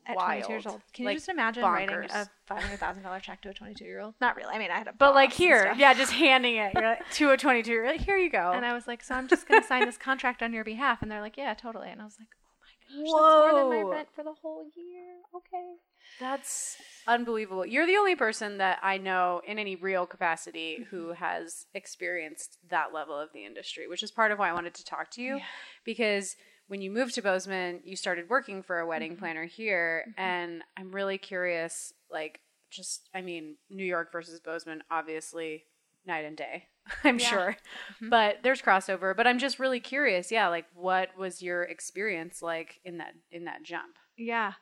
at 0.07 0.15
wild. 0.15 0.43
22 0.43 0.53
years 0.53 0.65
old. 0.65 0.81
Can 0.93 1.05
Like, 1.05 1.13
you 1.13 1.19
just 1.19 1.29
imagine 1.29 1.63
bonkers. 1.63 1.73
writing 1.73 2.09
a 2.11 2.29
$500,000 2.49 3.21
check 3.21 3.41
to 3.41 3.49
a 3.49 3.53
22 3.53 3.83
year 3.83 4.01
old? 4.01 4.15
Not 4.21 4.35
really. 4.35 4.53
I 4.53 4.59
mean, 4.59 4.71
I 4.71 4.77
had 4.77 4.87
a 4.87 4.93
But 4.93 5.15
like 5.15 5.33
here, 5.33 5.73
yeah, 5.77 5.93
just 5.93 6.11
handing 6.11 6.55
it 6.55 6.73
you're 6.73 6.83
like, 6.83 7.09
to 7.13 7.31
a 7.31 7.37
22. 7.37 7.71
You're 7.71 7.87
like, 7.87 8.01
here 8.01 8.17
you 8.17 8.29
go. 8.29 8.51
And 8.51 8.65
I 8.65 8.73
was 8.73 8.87
like, 8.87 9.03
so 9.03 9.15
I'm 9.15 9.27
just 9.27 9.47
going 9.47 9.61
to 9.61 9.67
sign 9.67 9.85
this 9.85 9.97
contract 9.97 10.41
on 10.43 10.53
your 10.53 10.63
behalf. 10.63 11.01
And 11.01 11.11
they're 11.11 11.21
like, 11.21 11.37
yeah, 11.37 11.53
totally. 11.53 11.89
And 11.89 12.01
I 12.01 12.05
was 12.05 12.17
like, 12.19 12.29
oh 12.35 12.53
my 12.61 13.03
gosh, 13.03 13.11
that's 13.11 13.51
more 13.51 13.53
than 13.53 13.69
Whoa. 13.69 13.89
my 13.89 13.95
rent 13.95 14.07
for 14.15 14.23
the 14.23 14.33
whole 14.41 14.65
year. 14.75 15.15
Okay. 15.35 15.75
That's 16.19 16.77
unbelievable. 17.07 17.65
You're 17.65 17.85
the 17.85 17.97
only 17.97 18.15
person 18.15 18.57
that 18.59 18.79
I 18.81 18.97
know 18.97 19.41
in 19.45 19.59
any 19.59 19.75
real 19.75 20.05
capacity 20.05 20.77
mm-hmm. 20.79 20.95
who 20.95 21.13
has 21.13 21.65
experienced 21.73 22.57
that 22.69 22.93
level 22.93 23.19
of 23.19 23.29
the 23.33 23.45
industry, 23.45 23.87
which 23.87 24.03
is 24.03 24.11
part 24.11 24.31
of 24.31 24.39
why 24.39 24.49
I 24.49 24.53
wanted 24.53 24.73
to 24.75 24.85
talk 24.85 25.11
to 25.11 25.21
you. 25.21 25.37
Yeah. 25.37 25.43
Because 25.83 26.35
when 26.67 26.81
you 26.81 26.89
moved 26.89 27.15
to 27.15 27.21
Bozeman, 27.21 27.81
you 27.83 27.95
started 27.95 28.29
working 28.29 28.63
for 28.63 28.79
a 28.79 28.87
wedding 28.87 29.11
mm-hmm. 29.11 29.19
planner 29.19 29.45
here. 29.45 30.05
Mm-hmm. 30.09 30.21
And 30.21 30.63
I'm 30.77 30.91
really 30.91 31.17
curious, 31.17 31.93
like, 32.11 32.39
just, 32.71 33.09
I 33.13 33.21
mean, 33.21 33.55
New 33.69 33.85
York 33.85 34.11
versus 34.11 34.39
Bozeman, 34.39 34.83
obviously 34.89 35.65
night 36.05 36.25
and 36.25 36.37
day, 36.37 36.65
I'm 37.03 37.19
Yeah. 37.19 37.29
sure. 37.29 37.57
Mm-hmm. 37.95 38.09
But 38.09 38.37
there's 38.43 38.61
crossover. 38.61 39.15
But 39.15 39.27
I'm 39.27 39.39
just 39.39 39.59
really 39.59 39.79
curious, 39.79 40.31
yeah, 40.31 40.47
like, 40.47 40.65
what 40.73 41.17
was 41.17 41.41
your 41.41 41.63
experience 41.63 42.41
like 42.41 42.79
in 42.83 42.97
that 42.97 43.13
in 43.31 43.45
that 43.45 43.63
jump? 43.63 43.97
Yeah. 44.17 44.53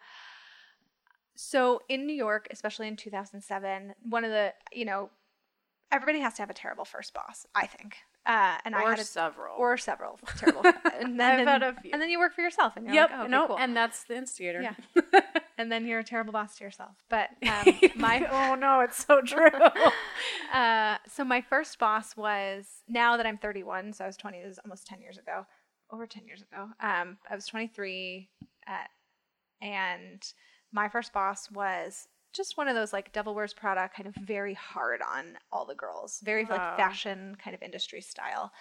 So 1.35 1.81
in 1.89 2.05
New 2.05 2.13
York, 2.13 2.47
especially 2.51 2.87
in 2.87 2.95
2007, 2.95 3.93
one 4.07 4.23
of 4.23 4.31
the, 4.31 4.53
you 4.71 4.85
know, 4.85 5.09
everybody 5.91 6.19
has 6.19 6.35
to 6.35 6.41
have 6.41 6.49
a 6.49 6.53
terrible 6.53 6.85
first 6.85 7.13
boss, 7.13 7.45
I 7.55 7.65
think. 7.65 7.97
Uh, 8.25 8.57
and 8.63 8.73
I 8.73 8.83
had 8.83 8.99
a, 8.99 9.03
several. 9.03 9.57
or 9.57 9.77
several 9.77 10.17
terrible. 10.37 10.63
and 10.97 11.19
then, 11.19 11.41
I've 11.41 11.47
had 11.47 11.63
a 11.63 11.73
few. 11.81 11.91
and 11.91 12.01
then 12.01 12.09
you 12.09 12.19
work 12.19 12.33
for 12.33 12.41
yourself 12.41 12.77
and 12.77 12.85
you're 12.85 12.95
yep. 12.95 13.09
like, 13.09 13.19
oh, 13.19 13.23
okay, 13.23 13.31
no, 13.31 13.47
cool. 13.47 13.57
and 13.59 13.75
that's 13.75 14.05
the 14.05 14.15
instigator. 14.15 14.61
Yeah. 14.61 15.21
and 15.57 15.69
then 15.69 15.85
you're 15.85 15.99
a 15.99 16.03
terrible 16.05 16.31
boss 16.31 16.55
to 16.57 16.63
yourself. 16.63 16.95
But 17.09 17.31
um, 17.47 17.79
my 17.95 18.25
oh 18.31 18.55
no, 18.55 18.79
it's 18.79 19.05
so 19.05 19.21
true. 19.21 19.49
uh, 20.53 20.97
so 21.07 21.25
my 21.25 21.41
first 21.41 21.77
boss 21.79 22.15
was 22.15 22.65
now 22.87 23.17
that 23.17 23.25
I'm 23.25 23.37
31, 23.37 23.91
so 23.91 24.05
I 24.05 24.07
was 24.07 24.15
20. 24.15 24.41
This 24.41 24.53
is 24.53 24.59
almost 24.63 24.87
10 24.87 25.01
years 25.01 25.17
ago, 25.17 25.45
over 25.91 26.07
10 26.07 26.25
years 26.25 26.41
ago. 26.41 26.69
Um, 26.79 27.17
I 27.29 27.35
was 27.35 27.45
23, 27.47 28.29
at, 28.67 28.89
and 29.61 30.23
my 30.71 30.87
first 30.87 31.11
boss 31.11 31.51
was 31.51 32.07
just 32.33 32.57
one 32.57 32.67
of 32.67 32.75
those 32.75 32.91
like 32.93 33.13
Devil 33.13 33.35
Wears 33.35 33.53
Prada, 33.53 33.89
kind 33.95 34.07
of 34.07 34.15
very 34.15 34.53
hard 34.55 35.01
on 35.01 35.37
all 35.51 35.65
the 35.65 35.75
girls, 35.75 36.19
very 36.23 36.43
Wow. 36.45 36.51
like 36.51 36.77
fashion 36.77 37.37
kind 37.43 37.53
of 37.55 37.61
industry 37.61 38.01
style. 38.01 38.51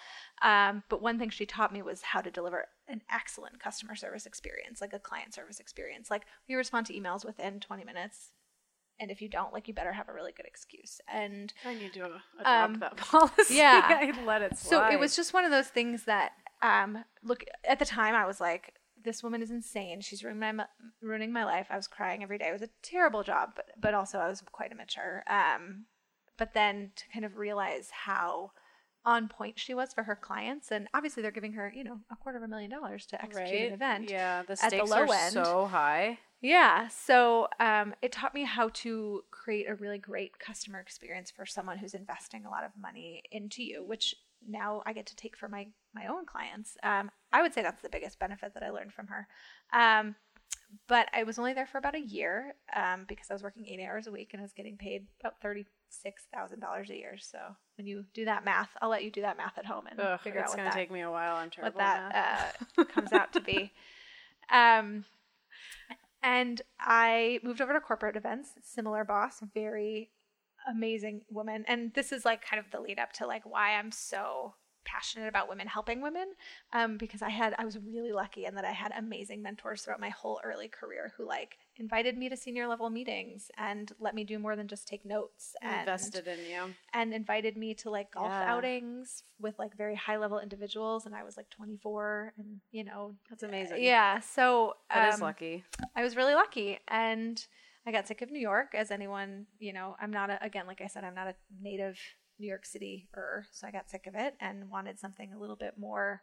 Um, 0.41 0.83
but 0.89 1.01
one 1.01 1.17
thing 1.19 1.29
she 1.29 1.45
taught 1.45 1.73
me 1.73 1.81
was 1.81 2.01
how 2.01 2.21
to 2.21 2.31
deliver 2.31 2.65
an 2.87 3.01
excellent 3.11 3.59
customer 3.59 3.95
service 3.95 4.25
experience, 4.25 4.79
like 4.81 4.93
a 4.93 4.99
client 4.99 5.33
service 5.33 5.59
experience. 5.59 6.09
Like 6.11 6.23
you 6.47 6.57
respond 6.57 6.85
to 6.87 6.93
emails 6.93 7.25
within 7.25 7.59
20 7.59 7.83
minutes. 7.83 8.29
And 8.99 9.09
if 9.09 9.21
you 9.23 9.27
don't, 9.27 9.51
like, 9.51 9.67
you 9.67 9.73
better 9.73 9.91
have 9.91 10.07
a 10.07 10.13
really 10.13 10.31
good 10.31 10.45
excuse. 10.45 11.01
And 11.11 11.51
I 11.65 11.73
need 11.73 11.93
to 11.93 12.01
adopt 12.39 12.45
Um, 12.45 12.79
that 12.79 12.95
policy. 12.97 13.55
yeah. 13.55 13.81
I 13.89 14.23
let 14.23 14.43
it 14.43 14.55
Slide. 14.55 14.69
so 14.69 14.87
it 14.91 14.99
was 14.99 15.15
just 15.15 15.33
one 15.33 15.43
of 15.45 15.49
those 15.51 15.67
things 15.67 16.03
that, 16.03 16.33
um, 16.61 17.03
look, 17.23 17.43
at 17.67 17.79
the 17.79 17.85
time 17.85 18.13
I 18.13 18.27
was 18.27 18.39
like, 18.39 18.75
this 19.03 19.23
woman 19.23 19.41
is 19.41 19.51
insane. 19.51 20.01
She's 20.01 20.23
ruining 20.23 20.55
my 20.57 20.65
ruining 21.01 21.31
my 21.31 21.45
life. 21.45 21.67
I 21.69 21.75
was 21.75 21.87
crying 21.87 22.23
every 22.23 22.37
day. 22.37 22.47
It 22.49 22.53
was 22.53 22.61
a 22.61 22.69
terrible 22.81 23.23
job, 23.23 23.51
but 23.55 23.65
but 23.79 23.93
also 23.93 24.19
I 24.19 24.27
was 24.27 24.41
quite 24.51 24.71
immature. 24.71 25.23
Um, 25.27 25.85
but 26.37 26.53
then 26.53 26.91
to 26.95 27.03
kind 27.13 27.25
of 27.25 27.37
realize 27.37 27.89
how 27.91 28.51
on 29.05 29.27
point 29.27 29.59
she 29.59 29.73
was 29.73 29.93
for 29.93 30.03
her 30.03 30.15
clients. 30.15 30.71
And 30.71 30.87
obviously, 30.93 31.21
they're 31.21 31.31
giving 31.31 31.53
her, 31.53 31.71
you 31.75 31.83
know, 31.83 31.99
a 32.11 32.15
quarter 32.15 32.37
of 32.37 32.43
a 32.43 32.47
million 32.47 32.71
dollars 32.71 33.05
to 33.07 33.21
execute 33.21 33.67
an 33.67 33.73
event. 33.73 34.09
Yeah, 34.09 34.43
the 34.43 34.53
at 34.53 34.59
the 34.59 34.67
stakes 34.67 34.89
low 34.89 34.97
are 34.97 35.13
end. 35.13 35.33
so 35.33 35.65
high. 35.65 36.19
Yeah. 36.41 36.89
So 36.89 37.47
um, 37.59 37.95
it 38.01 38.11
taught 38.11 38.33
me 38.33 38.43
how 38.43 38.69
to 38.69 39.23
create 39.31 39.69
a 39.69 39.75
really 39.75 39.97
great 39.97 40.39
customer 40.39 40.79
experience 40.79 41.31
for 41.31 41.45
someone 41.45 41.77
who's 41.77 41.93
investing 41.93 42.45
a 42.45 42.49
lot 42.49 42.65
of 42.65 42.71
money 42.79 43.23
into 43.31 43.63
you, 43.63 43.83
which 43.85 44.15
now 44.47 44.81
I 44.85 44.93
get 44.93 45.05
to 45.07 45.15
take 45.15 45.37
for 45.37 45.47
my 45.47 45.67
my 45.93 46.07
own 46.07 46.25
clients. 46.25 46.77
Um, 46.83 47.11
I 47.31 47.41
would 47.41 47.53
say 47.53 47.61
that's 47.61 47.81
the 47.81 47.89
biggest 47.89 48.19
benefit 48.19 48.53
that 48.53 48.63
I 48.63 48.69
learned 48.69 48.93
from 48.93 49.07
her. 49.07 49.27
Um, 49.71 50.15
but 50.87 51.07
I 51.13 51.23
was 51.23 51.37
only 51.37 51.53
there 51.53 51.67
for 51.67 51.77
about 51.77 51.95
a 51.95 52.01
year 52.01 52.55
um, 52.75 53.05
because 53.07 53.27
I 53.29 53.33
was 53.33 53.43
working 53.43 53.65
eight 53.67 53.79
hours 53.83 54.07
a 54.07 54.11
week 54.11 54.29
and 54.33 54.39
I 54.39 54.43
was 54.43 54.53
getting 54.53 54.77
paid 54.77 55.05
about 55.19 55.39
thirty 55.41 55.65
six 55.89 56.23
thousand 56.33 56.59
dollars 56.59 56.89
a 56.89 56.95
year. 56.95 57.15
So 57.19 57.37
when 57.77 57.85
you 57.85 58.05
do 58.13 58.25
that 58.25 58.43
math, 58.43 58.69
I'll 58.81 58.89
let 58.89 59.03
you 59.03 59.11
do 59.11 59.21
that 59.21 59.37
math 59.37 59.57
at 59.57 59.65
home 59.65 59.85
and 59.89 59.99
Ugh, 59.99 60.19
figure 60.19 60.39
it's 60.39 60.51
out 60.53 60.57
what 60.57 60.63
that 60.65 60.73
take 60.73 60.91
me 60.91 61.01
a 61.01 61.11
while. 61.11 61.35
I'm 61.35 61.49
terrible. 61.49 61.77
what 61.77 61.85
that 61.85 62.55
uh, 62.77 62.83
comes 62.85 63.13
out 63.13 63.33
to 63.33 63.41
be. 63.41 63.71
Um, 64.51 65.05
and 66.21 66.61
I 66.79 67.39
moved 67.43 67.61
over 67.61 67.73
to 67.73 67.79
corporate 67.79 68.15
events. 68.15 68.51
Similar 68.61 69.03
boss, 69.03 69.41
very 69.53 70.09
amazing 70.69 71.21
woman. 71.29 71.65
And 71.67 71.93
this 71.93 72.11
is 72.11 72.25
like 72.25 72.43
kind 72.45 72.59
of 72.59 72.71
the 72.71 72.79
lead 72.79 72.99
up 72.99 73.13
to 73.13 73.27
like 73.27 73.43
why 73.45 73.73
I'm 73.75 73.91
so 73.91 74.55
passionate 74.85 75.29
about 75.29 75.47
women 75.47 75.65
helping 75.65 76.01
women 76.01 76.27
um, 76.73 76.97
because 76.97 77.21
I 77.21 77.29
had 77.29 77.55
I 77.57 77.63
was 77.63 77.77
really 77.79 78.11
lucky 78.11 78.43
in 78.43 78.55
that 78.55 78.65
I 78.65 78.73
had 78.73 78.91
amazing 78.97 79.41
mentors 79.41 79.81
throughout 79.81 80.01
my 80.01 80.09
whole 80.09 80.41
early 80.43 80.67
career 80.67 81.13
who 81.15 81.25
like 81.25 81.57
invited 81.77 82.17
me 82.17 82.27
to 82.27 82.35
senior 82.35 82.67
level 82.67 82.89
meetings 82.89 83.49
and 83.57 83.93
let 83.97 84.13
me 84.13 84.25
do 84.25 84.39
more 84.39 84.57
than 84.57 84.67
just 84.67 84.85
take 84.85 85.05
notes 85.05 85.55
and 85.61 85.79
invested 85.79 86.27
in 86.27 86.37
you. 86.45 86.73
and 86.93 87.13
invited 87.13 87.55
me 87.55 87.73
to 87.75 87.89
like 87.89 88.11
golf 88.11 88.33
Yeah. 88.33 88.51
outings 88.55 89.23
with 89.39 89.57
like 89.57 89.73
very 89.77 89.95
high 89.95 90.17
level 90.17 90.39
individuals 90.41 91.05
and 91.05 91.15
I 91.15 91.23
was 91.23 91.37
like 91.37 91.49
24 91.49 92.33
and 92.37 92.59
you 92.71 92.83
know 92.83 93.15
That's 93.29 93.43
amazing. 93.43 93.81
yeah 93.83 94.19
so 94.19 94.73
that 94.93 95.07
is 95.13 95.15
um, 95.15 95.21
lucky. 95.21 95.63
I 95.95 96.03
was 96.03 96.17
really 96.17 96.35
lucky 96.35 96.77
and 96.89 97.41
I 97.85 97.91
got 97.91 98.07
sick 98.07 98.21
of 98.21 98.31
New 98.31 98.39
York 98.39 98.73
as 98.75 98.91
anyone 98.91 99.45
you 99.59 99.73
know 99.73 99.95
I'm 100.01 100.11
not 100.11 100.29
a, 100.29 100.43
again 100.43 100.67
like 100.67 100.81
I 100.81 100.87
said 100.87 101.03
I'm 101.03 101.15
not 101.15 101.27
a 101.27 101.35
native 101.61 101.97
New 102.39 102.47
York 102.47 102.65
City 102.65 103.09
er 103.15 103.45
so 103.51 103.67
I 103.67 103.71
got 103.71 103.89
sick 103.89 104.05
of 104.07 104.15
it 104.15 104.35
and 104.39 104.69
wanted 104.69 104.99
something 104.99 105.31
a 105.33 105.39
little 105.39 105.55
bit 105.55 105.73
more 105.77 106.21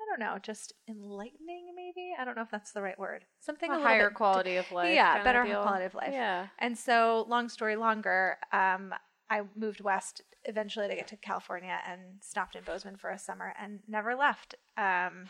I 0.00 0.04
don't 0.10 0.20
know 0.26 0.38
just 0.42 0.72
enlightening 0.88 1.66
maybe 1.76 2.12
I 2.18 2.24
don't 2.24 2.36
know 2.36 2.42
if 2.42 2.50
that's 2.50 2.72
the 2.72 2.82
right 2.82 2.98
word 2.98 3.24
something 3.40 3.70
a, 3.70 3.78
A 3.78 3.80
higher 3.82 4.08
bit 4.10 4.16
quality 4.16 4.56
of 4.56 4.70
life. 4.72 4.94
yeah 4.94 5.22
better 5.22 5.44
quality 5.44 5.84
of 5.84 5.94
life 5.94 6.10
Yeah. 6.12 6.48
and 6.58 6.76
so, 6.76 7.24
long 7.28 7.48
story 7.48 7.76
longer, 7.76 8.38
um, 8.52 8.92
I 9.30 9.42
moved 9.56 9.80
west 9.80 10.20
eventually 10.44 10.88
to 10.88 10.94
get 10.94 11.08
to 11.08 11.16
California 11.16 11.78
and 11.88 12.00
stopped 12.20 12.54
in 12.56 12.62
Bozeman 12.64 12.96
for 12.96 13.10
a 13.10 13.18
summer 13.18 13.54
and 13.60 13.80
never 13.88 14.14
left. 14.14 14.54
Um, 14.76 15.26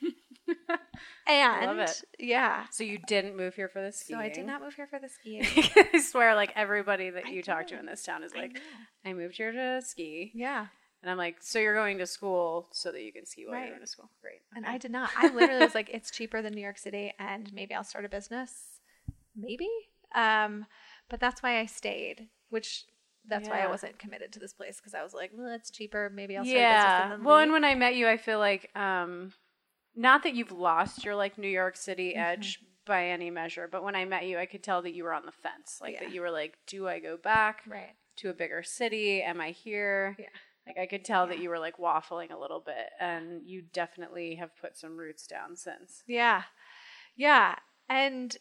and 1.26 1.66
Love 1.66 1.78
it. 1.78 2.02
yeah, 2.18 2.66
So 2.70 2.84
you 2.84 2.98
didn't 3.06 3.36
move 3.36 3.54
here 3.54 3.68
for 3.68 3.80
the 3.82 3.92
so 3.92 4.04
skiing. 4.04 4.20
I 4.20 4.28
did 4.28 4.46
not 4.46 4.62
move 4.62 4.74
here 4.74 4.86
for 4.86 4.98
the 4.98 5.08
skiing. 5.08 5.44
I 5.92 6.00
swear, 6.00 6.34
like 6.34 6.52
everybody 6.56 7.10
that 7.10 7.26
I 7.26 7.30
you 7.30 7.42
talk 7.42 7.66
to 7.68 7.78
in 7.78 7.86
this 7.86 8.02
town 8.02 8.22
is 8.22 8.34
like, 8.34 8.54
know. 8.54 8.60
I, 9.04 9.12
moved 9.12 9.36
here 9.36 9.52
to 9.52 9.80
ski, 9.82 10.32
yeah, 10.34 10.66
and 11.02 11.10
I'm 11.10 11.16
like, 11.18 11.36
so 11.40 11.58
you're 11.58 11.74
going 11.74 11.98
to 11.98 12.06
school 12.06 12.68
so 12.72 12.90
that 12.92 13.02
you 13.02 13.12
can 13.12 13.26
ski 13.26 13.44
while 13.46 13.54
Right. 13.54 13.62
you're 13.66 13.76
going 13.76 13.80
to 13.82 13.86
school. 13.90 14.10
Great. 14.20 14.40
and 14.54 14.66
I 14.66 14.78
did 14.78 14.90
not. 14.90 15.10
I 15.16 15.28
literally 15.32 15.64
was 15.64 15.74
like, 15.76 15.90
it's 15.92 16.10
cheaper 16.10 16.42
than 16.42 16.54
New 16.54 16.60
York 16.62 16.78
City, 16.78 17.12
and 17.18 17.52
maybe 17.52 17.74
I'll 17.74 17.84
start 17.84 18.04
a 18.04 18.08
business, 18.08 18.80
maybe. 19.36 19.68
Um, 20.14 20.66
but 21.08 21.20
that's 21.20 21.42
why 21.42 21.58
I 21.60 21.66
stayed, 21.66 22.28
which. 22.50 22.84
That's 23.28 23.48
why 23.48 23.56
I 23.56 23.58
Yeah. 23.64 23.70
wasn't 23.70 23.98
committed 23.98 24.32
to 24.32 24.38
this 24.38 24.52
place 24.52 24.78
because 24.78 24.94
I 24.94 25.02
was 25.02 25.14
like, 25.14 25.30
well, 25.34 25.52
it's 25.52 25.70
cheaper. 25.70 26.10
Maybe 26.12 26.36
I'll 26.36 26.44
start 26.44 26.56
yeah. 26.56 26.82
business 26.82 27.02
and 27.02 27.12
then 27.12 27.24
Well, 27.24 27.38
and 27.38 27.52
when 27.52 27.64
I 27.64 27.74
met 27.74 27.96
you, 27.96 28.08
I 28.08 28.16
feel 28.16 28.38
like, 28.38 28.70
um, 28.76 29.32
not 29.94 30.22
that 30.24 30.34
you've 30.34 30.52
lost 30.52 31.04
your 31.04 31.14
like 31.16 31.38
New 31.38 31.48
York 31.48 31.76
City 31.76 32.10
Mm-hmm. 32.10 32.20
edge 32.20 32.60
by 32.84 33.06
any 33.08 33.30
measure, 33.30 33.66
but 33.70 33.82
when 33.82 33.96
I 33.96 34.04
met 34.04 34.26
you, 34.26 34.38
I 34.38 34.46
could 34.46 34.62
tell 34.62 34.80
that 34.82 34.92
you 34.92 35.02
were 35.04 35.12
on 35.12 35.26
the 35.26 35.32
fence, 35.32 35.78
like 35.80 35.94
Yeah. 35.94 36.00
that 36.04 36.12
you 36.12 36.20
were 36.20 36.30
like, 36.30 36.58
do 36.66 36.86
I 36.86 37.00
go 37.00 37.16
back 37.16 37.62
right. 37.66 37.94
to 38.18 38.30
a 38.30 38.34
bigger 38.34 38.62
city? 38.62 39.22
Am 39.22 39.40
I 39.40 39.50
here? 39.50 40.14
Yeah. 40.18 40.26
Like 40.66 40.78
I 40.78 40.86
could 40.86 41.04
tell 41.04 41.26
that 41.26 41.38
Yeah. 41.38 41.42
you 41.44 41.48
were 41.50 41.58
like 41.58 41.78
waffling 41.78 42.30
a 42.32 42.38
little 42.38 42.60
bit, 42.60 42.90
and 43.00 43.42
you 43.44 43.62
definitely 43.62 44.36
have 44.36 44.56
put 44.56 44.76
some 44.76 44.96
roots 44.96 45.26
down 45.26 45.56
since. 45.56 46.04
Yeah. 46.06 46.42
Yeah. 47.16 47.56
And, 47.88 48.36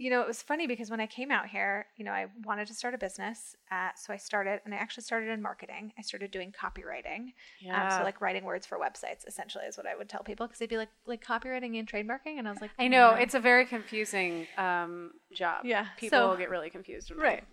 you 0.00 0.08
know, 0.08 0.22
it 0.22 0.26
was 0.26 0.40
funny 0.40 0.66
because 0.66 0.90
when 0.90 0.98
I 0.98 1.06
came 1.06 1.30
out 1.30 1.46
here, 1.46 1.84
you 1.98 2.06
know, 2.06 2.10
I 2.10 2.28
wanted 2.46 2.66
to 2.68 2.74
start 2.74 2.94
a 2.94 2.98
business. 2.98 3.54
Uh, 3.70 3.90
so 3.94 4.14
I 4.14 4.16
started, 4.16 4.62
and 4.64 4.72
I 4.72 4.78
actually 4.78 5.02
started 5.02 5.28
in 5.28 5.42
marketing. 5.42 5.92
I 5.98 6.00
started 6.00 6.30
doing 6.30 6.54
copywriting. 6.58 7.34
Um, 7.70 7.90
so, 7.90 8.02
like, 8.02 8.22
writing 8.22 8.44
words 8.44 8.64
for 8.64 8.78
websites, 8.78 9.28
essentially, 9.28 9.66
is 9.66 9.76
what 9.76 9.86
I 9.86 9.94
would 9.94 10.08
tell 10.08 10.22
people 10.22 10.46
because 10.46 10.58
they'd 10.58 10.70
be 10.70 10.78
like, 10.78 10.88
like 11.04 11.22
copywriting 11.22 11.78
and 11.78 11.86
trademarking. 11.86 12.38
And 12.38 12.48
I 12.48 12.50
was 12.50 12.62
like, 12.62 12.70
I 12.78 12.88
know 12.88 13.10
"No." 13.10 13.16
it's 13.16 13.34
a 13.34 13.40
very 13.40 13.66
confusing 13.66 14.46
um, 14.56 15.10
job. 15.34 15.66
Yeah, 15.66 15.88
people 15.98 16.18
so- 16.18 16.36
get 16.38 16.48
really 16.48 16.70
confused. 16.70 17.12
Right. 17.14 17.44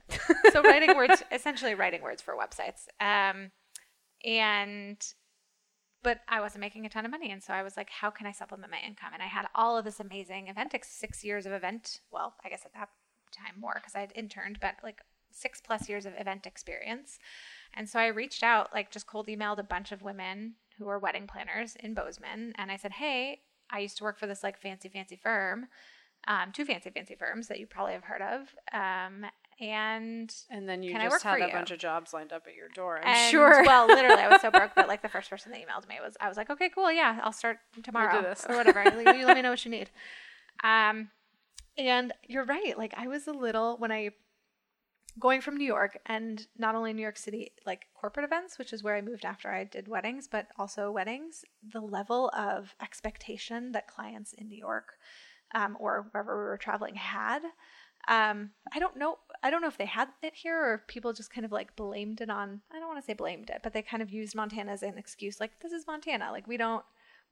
so 0.54 0.64
writing 0.64 0.96
words, 0.96 1.22
essentially 1.34 1.76
writing 1.76 2.02
words 2.02 2.22
for 2.22 2.34
websites. 2.34 2.88
Um, 3.02 3.52
and 4.24 5.06
but 6.04 6.22
I 6.28 6.40
wasn't 6.40 6.62
making 6.62 6.86
a 6.86 6.90
ton 6.90 7.06
of 7.06 7.12
money, 7.12 7.32
and 7.32 7.44
so 7.44 7.54
I 7.54 7.64
was 7.64 7.78
like, 7.78 7.90
how 7.90 8.10
can 8.10 8.28
I 8.28 8.32
supplement 8.32 8.72
my 8.72 8.80
income? 8.86 9.12
And 9.14 9.22
I 9.22 9.28
had 9.28 9.48
all 9.56 9.78
of 9.78 9.86
this 9.86 10.00
amazing 10.00 10.48
event, 10.48 10.76
six 10.84 11.24
years 11.24 11.46
of 11.46 11.52
event. 11.52 12.02
Well, 12.12 12.36
I 12.44 12.50
guess 12.50 12.66
at 12.66 12.74
that 12.74 12.90
time 13.32 13.60
more 13.60 13.74
because 13.76 13.96
I 13.96 14.00
had 14.02 14.14
interned, 14.16 14.60
but 14.62 14.76
like 14.84 15.02
six 15.32 15.62
plus 15.62 15.90
years 15.90 16.06
of 16.06 16.14
event 16.18 16.46
experience. 16.46 17.20
And 17.74 17.90
so 17.90 18.00
I 18.00 18.08
reached 18.08 18.44
out, 18.44 18.74
like 18.74 18.92
just 18.92 19.08
cold 19.08 19.28
emailed 19.28 19.60
a 19.60 19.64
bunch 19.64 19.92
of 19.92 20.02
women 20.02 20.56
who 20.78 20.86
were 20.86 21.00
wedding 21.00 21.28
planners 21.28 21.76
in 21.80 21.94
Bozeman, 21.94 22.54
and 22.58 22.72
I 22.72 22.78
said, 22.78 22.94
hey, 22.94 23.42
I 23.70 23.80
used 23.80 23.98
to 23.98 24.04
work 24.04 24.18
for 24.18 24.28
this 24.28 24.44
like 24.44 24.58
fancy, 24.58 24.90
fancy 24.90 25.16
firm. 25.16 25.68
Um, 26.28 26.52
two 26.52 26.66
fancy, 26.66 26.90
fancy 26.90 27.16
firms 27.16 27.48
that 27.48 27.60
you 27.60 27.68
probably 27.68 27.94
have 27.94 28.04
heard 28.04 28.22
of. 28.22 28.54
Um, 28.74 29.26
and 29.60 30.34
and 30.50 30.70
then 30.70 30.84
you 30.84 30.92
Can 30.92 31.02
just 31.02 31.14
work 31.14 31.22
had 31.24 31.42
a 31.42 31.48
you? 31.48 31.52
bunch 31.52 31.72
of 31.72 31.80
jobs 31.80 32.14
lined 32.14 32.32
up 32.32 32.44
at 32.48 32.56
your 32.56 32.70
door. 32.70 33.00
I'm 33.00 33.08
and, 33.08 33.32
sure. 33.32 33.64
Well, 33.66 33.88
literally, 33.88 34.22
I 34.22 34.30
was 34.30 34.42
so 34.42 34.52
broke 34.52 34.72
but 34.76 34.88
like 34.88 35.02
the 35.02 35.10
first 35.10 35.30
person 35.30 35.52
that 35.52 35.60
emailed 35.60 35.88
me 35.90 35.96
was 36.04 36.16
I 36.22 36.28
was 36.28 36.38
like, 36.38 36.50
okay, 36.50 36.70
cool, 36.70 36.92
yeah, 36.92 37.20
I'll 37.24 37.34
start 37.34 37.58
tomorrow 37.84 38.22
this. 38.22 38.46
or 38.48 38.56
whatever. 38.56 38.84
you, 38.84 39.20
you 39.20 39.26
let 39.26 39.36
me 39.36 39.42
know 39.42 39.52
what 39.52 39.64
you 39.66 39.72
need. 39.72 39.90
Um, 40.64 41.12
and 41.78 42.14
you're 42.28 42.44
right. 42.44 42.76
Like 42.76 42.96
I 42.98 43.06
was 43.06 43.28
a 43.28 43.32
little 43.32 43.78
when 43.78 43.92
I 43.92 44.10
going 45.20 45.42
from 45.42 45.56
New 45.56 45.66
York 45.66 46.00
and 46.08 46.48
not 46.58 46.74
only 46.74 46.94
New 46.94 47.02
York 47.02 47.18
City, 47.18 47.52
like 47.64 47.86
corporate 47.94 48.24
events, 48.24 48.58
which 48.58 48.74
is 48.74 48.84
where 48.84 48.96
I 48.96 49.02
moved 49.02 49.24
after 49.24 49.50
I 49.50 49.64
did 49.64 49.88
weddings, 49.88 50.28
but 50.28 50.48
also 50.58 50.92
weddings. 50.92 51.46
The 51.74 51.80
level 51.80 52.32
of 52.36 52.76
expectation 52.82 53.72
that 53.74 53.88
clients 53.88 54.34
in 54.34 54.48
New 54.48 54.58
York 54.58 54.94
um, 55.54 55.78
or 55.80 56.08
wherever 56.12 56.38
we 56.38 56.44
were 56.44 56.58
traveling 56.58 56.96
had. 56.96 57.42
Um, 58.08 58.52
I 58.74 58.80
don't 58.80 58.96
know. 58.98 59.18
I 59.44 59.50
don't 59.50 59.62
know 59.62 59.68
if 59.68 59.78
they 59.78 59.86
had 59.86 60.08
it 60.24 60.34
here 60.34 60.58
or 60.58 60.74
if 60.76 60.88
people 60.88 61.14
just 61.14 61.32
kind 61.34 61.46
of 61.46 61.52
like 61.52 61.76
blamed 61.76 62.22
it 62.22 62.30
on. 62.30 62.62
I 62.72 62.80
don't 62.80 62.88
want 62.88 63.00
to 63.00 63.06
say 63.06 63.14
blamed 63.14 63.50
it, 63.50 63.60
but 63.64 63.74
they 63.74 63.82
kind 63.82 64.02
of 64.02 64.10
used 64.12 64.34
Montana 64.36 64.72
as 64.72 64.82
an 64.84 64.98
excuse. 64.98 65.40
Like 65.40 65.60
this 65.62 65.72
is 65.72 65.86
Montana. 65.88 66.32
Like 66.32 66.48
we 66.48 66.58
don't 66.58 66.84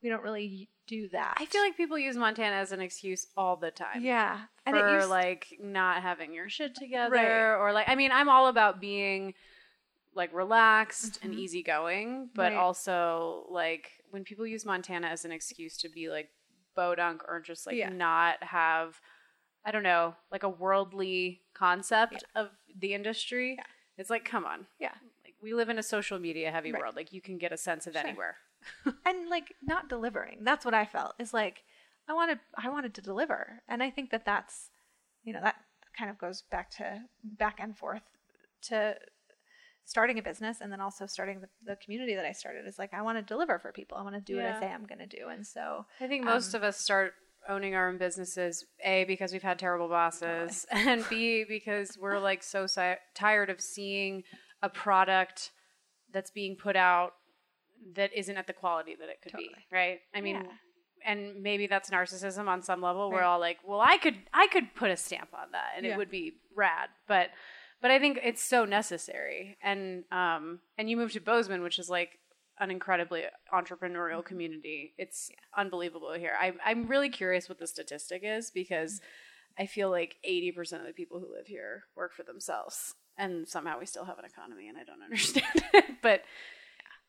we 0.04 0.10
don't 0.10 0.22
really 0.22 0.70
do 0.88 1.08
that. 1.10 1.36
I 1.40 1.46
feel 1.46 1.62
like 1.62 1.78
people 1.78 1.98
use 1.98 2.16
Montana 2.18 2.58
as 2.58 2.72
an 2.72 2.82
excuse 2.82 3.28
all 3.38 3.56
the 3.56 3.72
time. 3.72 4.04
yeah, 4.04 4.42
and 4.66 4.76
for 4.78 4.96
used, 4.98 5.10
like 5.10 5.48
not 5.62 6.02
having 6.02 6.34
your 6.34 6.50
shit 6.50 6.76
together 6.76 7.16
Right. 7.16 7.56
or 7.56 7.72
like 7.72 7.88
I 7.90 7.96
mean 7.96 8.12
I'm 8.12 8.28
all 8.30 8.48
about 8.48 8.80
being 8.82 9.34
like 10.14 10.34
relaxed 10.34 11.20
and 11.24 11.34
Mhm. 11.34 11.38
easygoing, 11.40 12.30
but 12.34 12.52
Right. 12.52 12.58
also 12.58 13.48
like 13.50 13.92
when 14.12 14.24
people 14.24 14.46
use 14.46 14.66
Montana 14.66 15.08
as 15.08 15.26
an 15.26 15.32
excuse 15.32 15.78
to 15.78 15.90
be 15.90 16.10
like 16.10 16.30
bodunk 16.78 17.20
or 17.28 17.40
just 17.40 17.66
like 17.66 17.76
Yeah. 17.78 17.90
not 17.90 18.44
have 18.44 19.00
I 19.66 19.72
don't 19.72 19.84
know, 19.84 20.16
like 20.32 20.44
a 20.44 20.50
worldly 20.50 21.42
concept 21.54 22.24
of 22.36 22.50
the 22.80 22.94
industry. 22.94 23.56
Yeah. 23.58 23.64
It's 23.98 24.10
like 24.10 24.26
come 24.26 24.46
on. 24.46 24.68
yeah, 24.80 24.92
Like 25.24 25.36
we 25.42 25.54
live 25.54 25.70
in 25.70 25.80
a 25.80 25.84
social 25.84 26.20
media 26.20 26.52
heavy 26.52 26.72
Right. 26.72 26.82
world. 26.82 26.96
Like 26.96 27.12
you 27.14 27.22
can 27.22 27.38
get 27.38 27.52
a 27.52 27.58
sense 27.58 27.88
of 27.88 27.94
Sure. 27.94 28.02
anywhere. 28.06 28.36
and 29.06 29.30
like 29.30 29.54
not 29.62 29.90
delivering. 29.90 30.40
That's 30.44 30.66
what 30.66 30.74
I 30.74 30.86
felt. 30.86 31.14
Is 31.20 31.34
like 31.34 31.64
I 32.08 32.14
wanted 32.14 32.40
I 32.58 32.70
wanted 32.70 32.94
to 32.96 33.02
deliver, 33.02 33.62
and 33.68 33.82
I 33.82 33.90
think 33.90 34.12
that 34.12 34.26
that's 34.26 34.70
you 35.24 35.34
know 35.34 35.42
that 35.42 35.56
kind 35.98 36.10
of 36.12 36.18
goes 36.18 36.42
back 36.52 36.70
to 36.72 37.02
back 37.24 37.58
and 37.60 37.76
forth 37.78 38.04
to 38.64 38.96
starting 39.86 40.18
a 40.18 40.22
business 40.22 40.62
and 40.62 40.72
then 40.72 40.82
also 40.82 41.06
starting 41.06 41.42
the, 41.42 41.50
the 41.64 41.76
community 41.78 42.16
that 42.16 42.26
I 42.26 42.32
started 42.32 42.66
is 42.68 42.78
like 42.80 42.94
I 42.94 43.02
want 43.02 43.18
to 43.18 43.22
deliver 43.24 43.60
for 43.60 43.72
people. 43.72 43.98
I 43.98 44.04
want 44.04 44.16
to 44.16 44.22
do 44.22 44.36
what 44.38 44.46
I 44.46 44.60
say 44.60 44.68
I'm 44.72 44.86
going 44.86 45.00
to 45.00 45.06
do, 45.08 45.28
and 45.30 45.46
so 45.46 45.86
I 46.02 46.08
think 46.08 46.24
most 46.26 46.54
Um, 46.54 46.60
of 46.60 46.64
us 46.64 46.78
start 46.78 47.14
owning 47.50 47.76
our 47.76 47.90
own 47.90 47.98
businesses 47.98 48.66
a 48.84 49.04
because 49.06 49.32
we've 49.34 49.44
had 49.44 49.60
terrible 49.60 49.88
bosses 49.88 50.66
and 50.72 51.04
b 51.10 51.46
because 51.48 51.98
we're 52.00 52.20
like 52.20 52.42
so 52.44 52.68
si- 52.68 52.96
tired 53.14 53.50
of 53.50 53.60
seeing 53.62 54.24
a 54.62 54.70
product 54.70 55.52
that's 56.12 56.32
being 56.32 56.56
put 56.56 56.76
out 56.76 57.12
that 57.96 58.12
isn't 58.16 58.38
at 58.38 58.48
the 58.48 58.54
quality 58.54 58.96
that 59.00 59.10
it 59.10 59.18
could 59.22 59.34
be 59.38 59.50
right 59.72 60.00
i 60.16 60.22
mean 60.22 60.36
Yeah. 60.38 60.52
and 61.12 61.44
maybe 61.44 61.68
that's 61.68 61.90
narcissism 61.90 62.48
on 62.48 62.62
some 62.64 62.82
level 62.82 63.12
we're 63.12 63.22
all 63.24 63.40
like 63.40 63.58
well 63.66 63.82
i 63.82 63.98
could 63.98 64.16
i 64.34 64.48
could 64.48 64.74
put 64.76 64.90
a 64.92 64.98
stamp 64.98 65.30
on 65.34 65.52
that 65.52 65.72
and 65.78 65.86
Yeah. 65.86 65.94
it 65.94 65.98
would 65.98 66.10
be 66.10 66.34
rad 66.56 66.90
but 67.08 67.30
but 67.82 67.92
i 67.92 68.00
think 68.00 68.20
it's 68.24 68.42
so 68.44 68.66
necessary 68.66 69.58
and 69.62 70.04
um 70.12 70.60
and 70.78 70.90
you 70.90 70.98
moved 70.98 71.14
to 71.14 71.20
bozeman 71.22 71.62
which 71.62 71.78
is 71.80 71.90
like 71.90 72.18
an 72.60 72.72
incredibly 72.72 73.24
entrepreneurial 73.54 74.24
community. 74.24 74.94
It's 74.98 75.30
unbelievable 75.58 76.14
here. 76.14 76.34
I'm 76.40 76.58
I'm 76.66 76.88
really 76.88 77.10
curious 77.10 77.50
what 77.50 77.60
the 77.60 77.68
statistic 77.68 78.22
is 78.24 78.52
because 78.52 79.02
I 79.58 79.66
feel 79.66 79.90
like 79.90 80.18
80% 80.30 80.82
of 80.82 80.86
the 80.86 80.94
people 80.94 81.20
who 81.20 81.34
live 81.34 81.48
here 81.48 81.84
work 81.96 82.14
for 82.14 82.24
themselves. 82.24 82.94
And 83.18 83.48
somehow 83.48 83.80
we 83.80 83.86
still 83.86 84.04
have 84.04 84.20
an 84.20 84.26
economy, 84.26 84.68
and 84.68 84.78
I 84.78 84.84
don't 84.84 85.02
understand 85.10 85.64
it. 85.74 85.86
but 86.02 86.24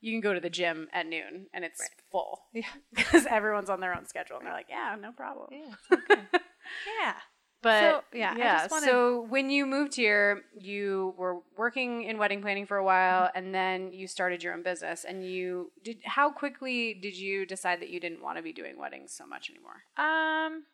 you 0.00 0.12
can 0.12 0.20
go 0.20 0.32
to 0.34 0.40
the 0.40 0.50
gym 0.50 0.88
at 0.92 1.06
noon 1.06 1.46
and 1.54 1.64
it's 1.64 1.82
full 2.12 2.42
Yeah. 2.52 2.66
because 2.94 3.26
everyone's 3.26 3.70
on 3.70 3.80
their 3.80 3.96
own 3.96 4.06
schedule. 4.06 4.36
And 4.36 4.46
they're 4.46 4.52
like, 4.52 4.68
yeah, 4.68 4.94
no 5.00 5.10
problem. 5.10 5.48
Yeah. 5.50 5.74
okay. 5.92 6.20
yeah. 7.00 7.14
But 7.62 7.80
So, 7.80 8.04
yeah, 8.18 8.32
I 8.34 8.38
yeah. 8.38 8.58
just 8.58 8.70
wanted- 8.70 8.86
So 8.90 9.22
when 9.22 9.50
you 9.50 9.66
moved 9.66 9.96
here, 9.96 10.44
you 10.56 11.14
were 11.16 11.40
working 11.56 12.02
in 12.02 12.18
wedding 12.18 12.40
planning 12.42 12.66
for 12.66 12.76
a 12.76 12.84
while, 12.84 13.28
Mm-hmm. 13.28 13.38
and 13.38 13.54
then 13.54 13.92
you 13.92 14.06
started 14.06 14.42
your 14.42 14.52
own 14.52 14.62
business. 14.62 15.04
And 15.04 15.25
you 15.25 15.72
did. 15.82 15.98
How 16.04 16.30
quickly 16.30 16.94
did 16.94 17.16
you 17.16 17.44
decide 17.46 17.80
that 17.80 17.88
you 17.88 17.98
didn't 17.98 18.22
want 18.22 18.36
to 18.36 18.42
be 18.42 18.52
doing 18.52 18.78
weddings 18.78 19.12
so 19.12 19.26
much 19.26 19.50
anymore? 19.50 19.82
Um, 19.96 20.64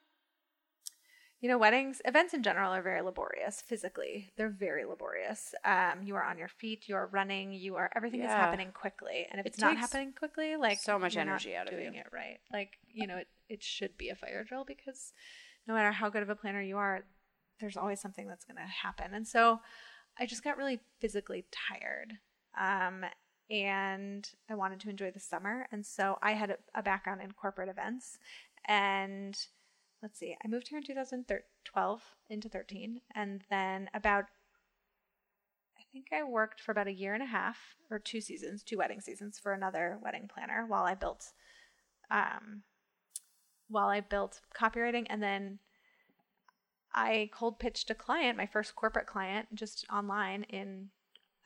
you 1.41 1.49
know, 1.49 1.59
weddings, 1.59 2.01
events 2.05 2.35
in 2.35 2.43
general 2.45 2.73
are 2.73 2.83
very 2.83 3.01
laborious 3.01 3.61
physically. 3.63 4.33
They're 4.37 4.49
very 4.49 4.85
laborious. 4.85 5.55
Um, 5.65 6.03
you 6.05 6.15
are 6.15 6.23
on 6.23 6.39
your 6.39 6.47
feet, 6.49 6.89
you 6.89 6.95
are 6.95 7.07
running, 7.09 7.53
you 7.53 7.75
are 7.77 7.91
everything 7.97 8.21
is 8.23 8.31
happening 8.31 8.71
quickly. 8.73 9.27
And 9.31 9.41
if 9.41 9.47
It 9.47 9.51
it's 9.51 9.59
not 9.59 9.77
happening 9.77 10.13
quickly, 10.13 10.55
like 10.57 10.79
so 10.79 10.99
much 11.01 11.17
energy 11.17 11.57
out 11.57 11.67
of 11.67 11.75
doing 11.75 11.95
you. 11.95 12.01
it 12.01 12.07
right. 12.13 12.39
Like, 12.53 12.79
you 12.93 13.09
know, 13.09 13.17
it, 13.17 13.29
it 13.49 13.63
should 13.65 13.97
be 13.99 14.09
a 14.09 14.15
fire 14.15 14.45
drill 14.45 14.65
because 14.65 15.13
no 15.67 15.75
matter 15.75 15.93
how 15.93 16.09
good 16.09 16.23
of 16.23 16.29
a 16.29 16.37
planner 16.37 16.63
you 16.63 16.77
are, 16.77 17.05
there's 17.61 17.77
always 17.77 18.01
something 18.01 18.27
that's 18.27 18.45
going 18.45 18.57
to 18.57 18.63
happen. 18.63 19.15
And 19.15 19.27
so 19.27 19.61
I 20.19 20.27
just 20.27 20.45
got 20.45 20.57
really 20.57 20.81
physically 21.01 21.45
tired. 21.51 22.15
Um, 22.59 23.05
and 23.51 24.29
I 24.49 24.55
wanted 24.55 24.81
to 24.81 24.91
enjoy 24.91 25.11
the 25.11 25.21
summer. 25.21 25.67
And 25.73 25.85
so 25.85 26.19
I 26.23 26.33
had 26.33 26.51
a, 26.51 26.57
a 26.75 26.83
background 26.83 27.21
in 27.23 27.33
corporate 27.33 27.69
events. 27.69 28.19
And 28.67 29.39
let's 30.03 30.19
see, 30.19 30.37
I 30.43 30.49
moved 30.49 30.69
here 30.69 30.79
in 30.79 30.85
2012 30.85 32.03
into 32.31 32.49
13. 32.49 33.01
And 33.15 33.43
then 33.51 33.89
about, 33.95 34.25
I 35.79 35.83
think 35.93 36.07
I 36.13 36.25
worked 36.25 36.61
for 36.61 36.73
about 36.73 36.89
a 36.89 36.93
year 36.93 37.15
and 37.15 37.23
a 37.23 37.27
half 37.27 37.59
or 37.91 37.99
two 37.99 38.21
seasons, 38.21 38.63
two 38.63 38.79
wedding 38.79 39.01
seasons 39.01 39.39
for 39.39 39.53
another 39.53 39.99
wedding 40.03 40.29
planner 40.33 40.65
while 40.67 40.85
I 40.85 40.95
built, 40.95 41.33
um, 42.11 42.63
while 43.73 43.89
I 43.89 44.01
built 44.01 44.41
copywriting. 44.57 45.07
And 45.09 45.23
then 45.23 45.59
I 46.95 47.31
cold 47.33 47.59
pitched 47.59 47.91
a 47.91 47.95
client, 47.95 48.37
my 48.37 48.47
first 48.47 48.77
corporate 48.77 49.07
client, 49.07 49.49
just 49.55 49.87
online 49.93 50.45
in 50.45 50.91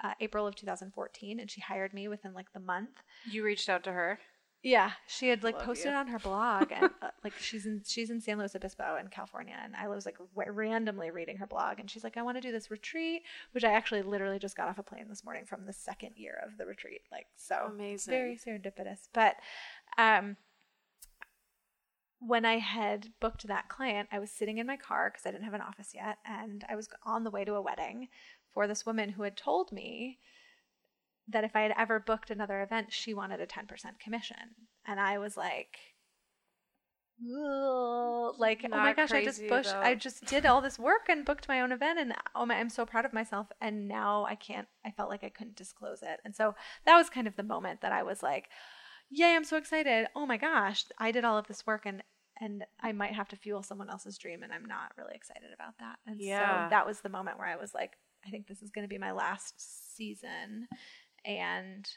uh, 0.02 0.12
April 0.20 0.46
of 0.46 0.56
2014, 0.56 1.40
and 1.40 1.50
she 1.50 1.60
hired 1.60 1.94
me 1.94 2.08
within 2.08 2.34
like 2.34 2.52
the 2.52 2.60
month. 2.60 3.02
You 3.30 3.44
reached 3.44 3.68
out 3.68 3.84
to 3.84 3.92
her. 3.92 4.18
Yeah, 4.62 4.92
she 5.06 5.28
had 5.28 5.44
like 5.44 5.54
Love 5.54 5.64
posted 5.64 5.92
on 5.92 6.08
her 6.08 6.18
blog, 6.18 6.72
and 6.72 6.90
uh, 7.00 7.10
like 7.24 7.34
she's 7.38 7.66
in 7.66 7.82
she's 7.86 8.10
in 8.10 8.20
San 8.20 8.38
Luis 8.38 8.56
Obispo 8.56 8.96
in 8.96 9.06
California, 9.08 9.54
and 9.62 9.76
I 9.76 9.86
was 9.86 10.04
like 10.04 10.18
w- 10.18 10.50
randomly 10.50 11.12
reading 11.12 11.36
her 11.36 11.46
blog, 11.46 11.78
and 11.78 11.88
she's 11.88 12.02
like, 12.02 12.16
I 12.16 12.22
want 12.22 12.36
to 12.36 12.40
do 12.40 12.50
this 12.50 12.68
retreat, 12.68 13.22
which 13.52 13.62
I 13.62 13.72
actually 13.72 14.02
literally 14.02 14.40
just 14.40 14.56
got 14.56 14.68
off 14.68 14.78
a 14.78 14.82
plane 14.82 15.06
this 15.08 15.24
morning 15.24 15.44
from 15.44 15.66
the 15.66 15.72
second 15.72 16.14
year 16.16 16.40
of 16.44 16.58
the 16.58 16.66
retreat, 16.66 17.02
like 17.12 17.26
so 17.36 17.70
Amazing. 17.72 18.10
very 18.10 18.36
serendipitous. 18.36 19.08
But 19.12 19.36
um, 19.98 20.36
when 22.18 22.44
I 22.44 22.58
had 22.58 23.08
booked 23.20 23.46
that 23.46 23.68
client, 23.68 24.08
I 24.10 24.18
was 24.18 24.30
sitting 24.30 24.58
in 24.58 24.66
my 24.66 24.76
car 24.76 25.10
because 25.10 25.26
I 25.26 25.30
didn't 25.30 25.44
have 25.44 25.54
an 25.54 25.60
office 25.60 25.92
yet, 25.94 26.18
and 26.24 26.64
I 26.68 26.76
was 26.76 26.88
on 27.04 27.24
the 27.24 27.30
way 27.30 27.44
to 27.44 27.54
a 27.54 27.62
wedding 27.62 28.08
for 28.54 28.66
this 28.66 28.86
woman 28.86 29.10
who 29.10 29.22
had 29.22 29.36
told 29.36 29.70
me 29.72 30.18
that 31.28 31.44
if 31.44 31.54
I 31.54 31.62
had 31.62 31.74
ever 31.76 31.98
booked 32.00 32.30
another 32.30 32.62
event, 32.62 32.92
she 32.92 33.12
wanted 33.12 33.40
a 33.40 33.46
10% 33.46 33.66
commission. 33.98 34.36
And 34.86 35.00
I 35.00 35.18
was 35.18 35.36
like, 35.36 35.76
like, 38.38 38.64
oh 38.64 38.68
my 38.68 38.92
gosh, 38.92 39.10
I 39.10 39.24
just 39.24 39.46
pushed, 39.48 39.72
though. 39.72 39.80
I 39.80 39.94
just 39.94 40.24
did 40.26 40.46
all 40.46 40.60
this 40.60 40.78
work 40.78 41.08
and 41.08 41.24
booked 41.24 41.48
my 41.48 41.60
own 41.60 41.72
event. 41.72 41.98
And 41.98 42.14
oh 42.34 42.46
my, 42.46 42.56
I'm 42.56 42.68
so 42.68 42.86
proud 42.86 43.04
of 43.04 43.12
myself. 43.12 43.48
And 43.60 43.88
now 43.88 44.24
I 44.26 44.36
can't, 44.36 44.68
I 44.84 44.90
felt 44.90 45.10
like 45.10 45.24
I 45.24 45.30
couldn't 45.30 45.56
disclose 45.56 46.02
it. 46.02 46.20
And 46.24 46.34
so 46.34 46.54
that 46.84 46.96
was 46.96 47.10
kind 47.10 47.26
of 47.26 47.36
the 47.36 47.42
moment 47.42 47.80
that 47.80 47.92
I 47.92 48.02
was 48.02 48.22
like, 48.22 48.48
yay, 49.10 49.34
I'm 49.34 49.44
so 49.44 49.56
excited. 49.56 50.06
Oh 50.14 50.26
my 50.26 50.36
gosh, 50.36 50.84
I 50.98 51.10
did 51.12 51.24
all 51.24 51.38
of 51.38 51.46
this 51.46 51.66
work 51.66 51.82
and 51.86 52.02
and 52.38 52.64
I 52.80 52.92
might 52.92 53.14
have 53.14 53.28
to 53.30 53.36
fuel 53.36 53.62
someone 53.62 53.88
else's 53.88 54.18
dream 54.18 54.42
and 54.42 54.52
I'm 54.52 54.66
not 54.66 54.92
really 54.98 55.14
excited 55.14 55.48
about 55.54 55.78
that. 55.78 55.96
And 56.06 56.20
Yeah. 56.20 56.66
so 56.66 56.70
that 56.70 56.86
was 56.86 57.00
the 57.00 57.08
moment 57.08 57.38
where 57.38 57.48
I 57.48 57.56
was 57.56 57.72
like, 57.72 57.96
I 58.26 58.30
think 58.30 58.46
this 58.46 58.60
is 58.60 58.70
going 58.70 58.84
to 58.84 58.88
be 58.92 58.98
my 58.98 59.12
last 59.12 59.96
season. 59.96 60.68
And 61.24 61.88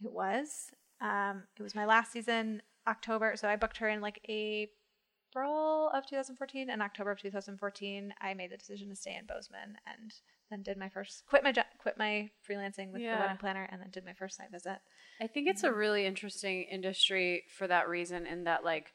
it 0.00 0.12
was. 0.12 0.70
Um, 1.00 1.42
it 1.58 1.62
was 1.62 1.74
my 1.74 1.86
last 1.86 2.12
season, 2.12 2.62
October. 2.86 3.34
So 3.36 3.48
I 3.48 3.56
booked 3.56 3.78
her 3.78 3.88
in 3.88 4.00
like 4.00 4.20
April 4.28 5.90
of 5.92 6.06
2014 6.06 6.70
and 6.70 6.80
October 6.80 7.10
of 7.10 7.20
2014. 7.20 8.14
I 8.20 8.34
made 8.34 8.52
the 8.52 8.56
decision 8.56 8.88
to 8.90 8.96
stay 8.96 9.16
in 9.18 9.26
Bozeman 9.26 9.76
and 9.92 10.14
then 10.50 10.62
did 10.62 10.76
my 10.76 10.88
first 10.88 11.24
quit 11.26 11.42
my 11.42 11.52
jo- 11.52 11.62
quit 11.78 11.96
my 11.98 12.30
freelancing 12.48 12.92
with 12.92 13.02
Yeah. 13.02 13.16
the 13.16 13.20
wedding 13.22 13.36
planner 13.38 13.68
and 13.70 13.80
then 13.80 13.90
did 13.90 14.04
my 14.04 14.12
first 14.12 14.36
site 14.36 14.50
visit. 14.50 14.78
I 15.20 15.26
think 15.26 15.48
it's 15.48 15.62
a 15.64 15.72
really 15.72 16.06
interesting 16.06 16.62
industry 16.64 17.44
for 17.56 17.66
that 17.68 17.88
reason, 17.88 18.26
in 18.26 18.44
that 18.44 18.64
like 18.64 18.92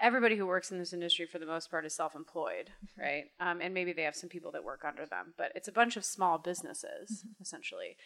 everybody 0.00 0.36
who 0.36 0.46
works 0.46 0.70
in 0.70 0.78
this 0.78 0.92
industry 0.92 1.26
for 1.26 1.38
the 1.38 1.46
most 1.46 1.70
part 1.70 1.84
is 1.84 1.94
self-employed, 1.94 2.70
right? 2.98 3.24
Um, 3.38 3.60
and 3.60 3.74
maybe 3.74 3.92
they 3.92 4.02
have 4.04 4.16
some 4.16 4.30
people 4.30 4.50
that 4.52 4.64
work 4.64 4.82
under 4.84 5.04
them, 5.06 5.34
but 5.36 5.52
it's 5.54 5.68
a 5.68 5.72
bunch 5.72 5.96
of 5.96 6.04
small 6.04 6.38
businesses 6.38 7.24
essentially. 7.40 7.96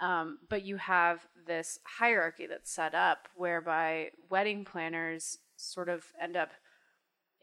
Um, 0.00 0.38
but 0.48 0.62
you 0.64 0.76
have 0.78 1.26
this 1.46 1.78
hierarchy 1.98 2.46
that's 2.46 2.72
set 2.72 2.94
up 2.94 3.28
whereby 3.36 4.10
wedding 4.28 4.64
planners 4.64 5.38
sort 5.56 5.88
of 5.88 6.06
end 6.20 6.36
up 6.36 6.50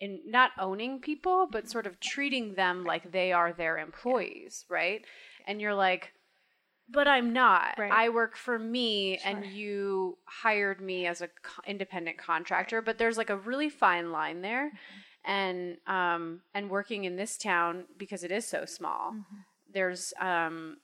in 0.01 0.19
not 0.25 0.51
owning 0.59 0.99
people, 0.99 1.47
but 1.49 1.69
sort 1.69 1.85
of 1.85 1.99
treating 1.99 2.55
them 2.55 2.83
like 2.83 3.11
they 3.11 3.31
are 3.31 3.53
their 3.53 3.77
employees, 3.77 4.65
right? 4.67 5.05
And 5.47 5.61
you're 5.61 5.75
like, 5.75 6.11
but 6.89 7.07
I'm 7.07 7.31
not. 7.31 7.75
Right. 7.77 7.91
I 7.91 8.09
work 8.09 8.35
for 8.35 8.59
me, 8.59 9.17
and 9.23 9.45
you 9.45 10.17
hired 10.25 10.81
me 10.81 11.05
as 11.07 11.21
a 11.21 11.27
co- 11.27 11.61
independent 11.65 12.17
contractor. 12.17 12.81
But 12.81 12.97
there's 12.97 13.17
like 13.17 13.29
a 13.29 13.37
really 13.37 13.69
fine 13.69 14.11
line 14.11 14.41
there, 14.41 14.71
and 15.23 15.77
um, 15.87 16.41
and 16.53 16.69
working 16.69 17.05
in 17.05 17.15
this 17.15 17.37
town 17.37 17.85
because 17.97 18.23
it 18.25 18.31
is 18.31 18.45
so 18.45 18.65
small, 18.65 19.13
there's 19.73 20.13
um, 20.19 20.77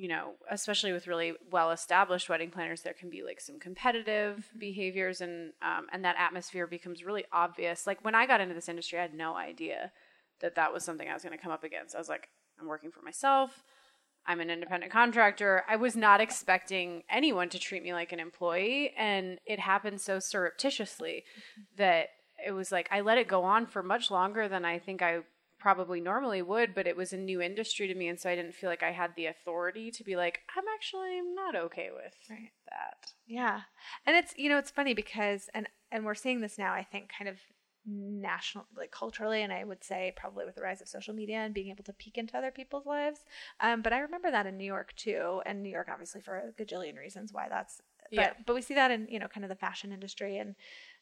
you 0.00 0.08
know, 0.08 0.32
especially 0.50 0.92
with 0.92 1.06
really 1.06 1.34
well 1.52 1.72
established 1.72 2.30
wedding 2.30 2.50
planners, 2.50 2.80
there 2.80 2.94
can 2.94 3.10
be 3.10 3.22
like 3.22 3.38
some 3.38 3.58
competitive 3.60 4.48
behaviors 4.58 5.20
and 5.20 5.52
um, 5.60 5.88
and 5.92 6.02
that 6.06 6.16
atmosphere 6.18 6.66
becomes 6.66 7.04
really 7.04 7.26
obvious. 7.34 7.86
Like 7.86 8.02
when 8.02 8.14
I 8.14 8.24
got 8.24 8.40
into 8.40 8.54
this 8.54 8.70
industry, 8.70 8.98
I 8.98 9.02
had 9.02 9.12
no 9.12 9.36
idea 9.36 9.92
that 10.40 10.54
that 10.54 10.72
was 10.72 10.84
something 10.84 11.06
I 11.06 11.12
was 11.12 11.22
going 11.22 11.36
to 11.36 11.42
come 11.42 11.52
up 11.52 11.64
against. 11.64 11.94
I 11.94 11.98
was 11.98 12.08
like, 12.08 12.28
I'm 12.58 12.66
working 12.66 12.90
for 12.90 13.02
myself. 13.02 13.62
I'm 14.26 14.40
an 14.40 14.48
independent 14.48 14.90
contractor. 14.90 15.64
I 15.68 15.76
was 15.76 15.96
not 15.96 16.22
expecting 16.22 17.02
anyone 17.10 17.50
to 17.50 17.58
treat 17.58 17.82
me 17.82 17.92
like 17.92 18.12
an 18.12 18.20
employee, 18.20 18.94
and 18.96 19.38
it 19.44 19.60
happened 19.60 20.00
so 20.00 20.18
surreptitiously 20.18 21.24
that 21.76 22.06
it 22.46 22.52
was 22.52 22.72
like 22.72 22.88
I 22.90 23.02
let 23.02 23.18
it 23.18 23.28
go 23.28 23.42
on 23.44 23.66
for 23.66 23.82
much 23.82 24.10
longer 24.10 24.48
than 24.48 24.64
I 24.64 24.78
think 24.78 25.02
I 25.02 25.18
probably 25.60 26.00
normally 26.00 26.42
would, 26.42 26.74
but 26.74 26.86
it 26.86 26.96
was 26.96 27.12
a 27.12 27.16
new 27.16 27.40
industry 27.40 27.86
to 27.86 27.94
me, 27.94 28.08
and 28.08 28.18
so 28.18 28.30
I 28.30 28.34
didn't 28.36 28.54
feel 28.54 28.70
like 28.70 28.82
I 28.82 28.92
had 28.92 29.14
the 29.16 29.26
authority 29.26 29.90
to 29.92 30.04
be 30.04 30.16
like, 30.16 30.40
I'm 30.56 30.64
actually 30.74 31.20
not 31.34 31.54
okay 31.54 31.90
with 31.94 32.14
Right. 32.28 32.50
that. 32.70 33.12
Yeah. 33.26 33.62
And 34.06 34.16
it's 34.16 34.34
you 34.36 34.48
know 34.48 34.58
it's 34.58 34.70
funny 34.70 34.94
because 34.94 35.48
and 35.54 35.68
and 35.92 36.04
we're 36.04 36.14
seeing 36.14 36.40
this 36.40 36.58
now 36.58 36.72
I 36.72 36.82
think 36.82 37.10
kind 37.16 37.28
of 37.28 37.38
national 37.86 38.66
like 38.76 38.90
culturally 38.90 39.42
and 39.42 39.52
I 39.52 39.64
would 39.64 39.82
say 39.82 40.12
probably 40.16 40.44
with 40.44 40.54
the 40.54 40.62
rise 40.62 40.80
of 40.82 40.88
social 40.88 41.14
media 41.14 41.38
and 41.38 41.54
being 41.54 41.70
able 41.70 41.84
to 41.84 41.92
peek 41.94 42.18
into 42.18 42.36
other 42.36 42.50
people's 42.50 42.86
lives. 42.86 43.24
Um 43.60 43.82
but 43.82 43.92
I 43.92 44.00
remember 44.00 44.30
that 44.30 44.46
in 44.46 44.56
New 44.56 44.64
York 44.64 44.94
too 44.96 45.40
and 45.46 45.62
New 45.62 45.70
York 45.70 45.88
obviously 45.90 46.20
for 46.20 46.36
a 46.36 46.52
gajillion 46.62 46.98
reasons 46.98 47.32
why 47.32 47.48
that's 47.48 47.80
but 48.10 48.10
Yeah. 48.10 48.32
but 48.46 48.54
we 48.54 48.62
see 48.62 48.74
that 48.74 48.90
in 48.90 49.06
you 49.08 49.18
know 49.18 49.28
kind 49.28 49.44
of 49.44 49.48
the 49.48 49.54
fashion 49.56 49.92
industry 49.92 50.36
and 50.38 50.54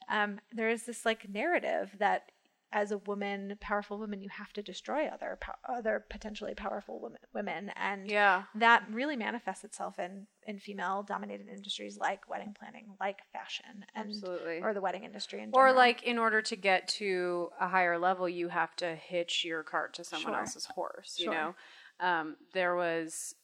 um 0.09 0.39
there 0.53 0.69
is 0.71 0.85
this 0.85 1.05
like 1.05 1.29
narrative 1.29 1.91
that 1.99 2.31
as 2.73 2.91
a 2.93 2.99
woman, 2.99 3.57
powerful 3.61 3.99
woman, 3.99 4.21
you 4.21 4.29
have 4.29 4.53
to 4.53 4.63
destroy 4.63 5.07
other 5.07 5.39
other 5.69 6.05
potentially 6.11 6.55
powerful 6.55 7.01
women, 7.01 7.19
women, 7.33 7.71
and 7.77 8.11
Yeah. 8.11 8.45
that 8.55 8.85
really 8.91 9.17
manifests 9.17 9.65
itself 9.65 9.99
in 9.99 10.27
in 10.47 10.59
female 10.59 11.03
dominated 11.03 11.49
industries 11.49 11.97
like 11.99 12.29
wedding 12.29 12.55
planning 12.59 12.89
like 13.01 13.19
fashion 13.33 13.85
and 13.95 14.07
Absolutely. 14.11 14.61
or 14.61 14.75
the 14.75 14.81
wedding 14.81 15.05
industry 15.05 15.41
in 15.43 15.51
Or 15.53 15.73
like 15.73 16.03
in 16.03 16.19
order 16.19 16.43
to 16.43 16.57
get 16.57 16.89
to 16.89 17.51
a 17.61 17.69
higher 17.69 17.99
level, 17.99 18.29
you 18.29 18.49
have 18.49 18.77
to 18.77 18.95
hitch 18.95 19.45
your 19.45 19.63
cart 19.63 19.95
to 19.95 20.05
someone 20.05 20.33
Sure. 20.33 20.41
else's 20.41 20.67
horse. 20.67 21.17
You 21.19 21.25
Sure. 21.27 21.35
know, 21.35 21.55
um, 22.01 22.37
there 22.53 22.75
was 22.77 23.35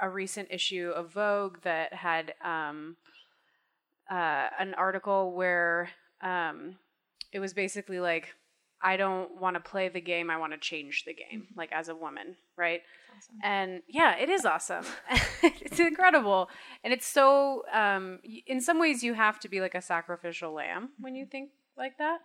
a 0.00 0.08
recent 0.08 0.48
issue 0.50 0.90
of 0.94 1.10
Vogue 1.12 1.58
that 1.62 1.92
had 1.92 2.34
um, 2.42 2.96
uh, 4.10 4.48
an 4.58 4.74
article 4.74 5.32
where 5.32 5.90
um, 6.22 6.76
it 7.32 7.40
was 7.40 7.52
basically 7.52 8.00
like 8.00 8.34
I 8.82 8.96
don't 8.96 9.40
want 9.40 9.54
to 9.54 9.60
play 9.60 9.88
the 9.88 10.00
game. 10.00 10.30
I 10.30 10.36
want 10.36 10.52
to 10.52 10.58
change 10.58 11.04
the 11.04 11.14
game, 11.14 11.48
like 11.56 11.72
as 11.72 11.88
a 11.88 11.94
woman, 11.94 12.36
right? 12.56 12.82
Awesome. 13.16 13.34
And 13.42 13.82
yeah, 13.88 14.16
it 14.16 14.28
is 14.28 14.44
awesome. 14.44 14.84
it's 15.42 15.80
incredible. 15.80 16.48
And 16.84 16.92
it's 16.92 17.06
so, 17.06 17.64
um, 17.72 18.20
in 18.46 18.60
some 18.60 18.78
ways, 18.78 19.02
you 19.02 19.14
have 19.14 19.40
to 19.40 19.48
be 19.48 19.60
like 19.60 19.74
a 19.74 19.82
sacrificial 19.82 20.52
lamb 20.52 20.90
when 21.00 21.14
you 21.14 21.26
think 21.26 21.50
like 21.76 21.98
that. 21.98 22.20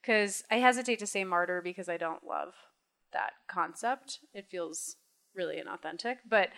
Because 0.00 0.44
I 0.50 0.56
hesitate 0.56 1.00
to 1.00 1.06
say 1.06 1.24
martyr 1.24 1.60
because 1.60 1.88
I 1.88 1.96
don't 1.96 2.24
love 2.24 2.54
that 3.12 3.32
concept. 3.48 4.20
It 4.32 4.46
feels 4.48 4.96
really 5.34 5.56
inauthentic. 5.56 6.18
But 6.28 6.50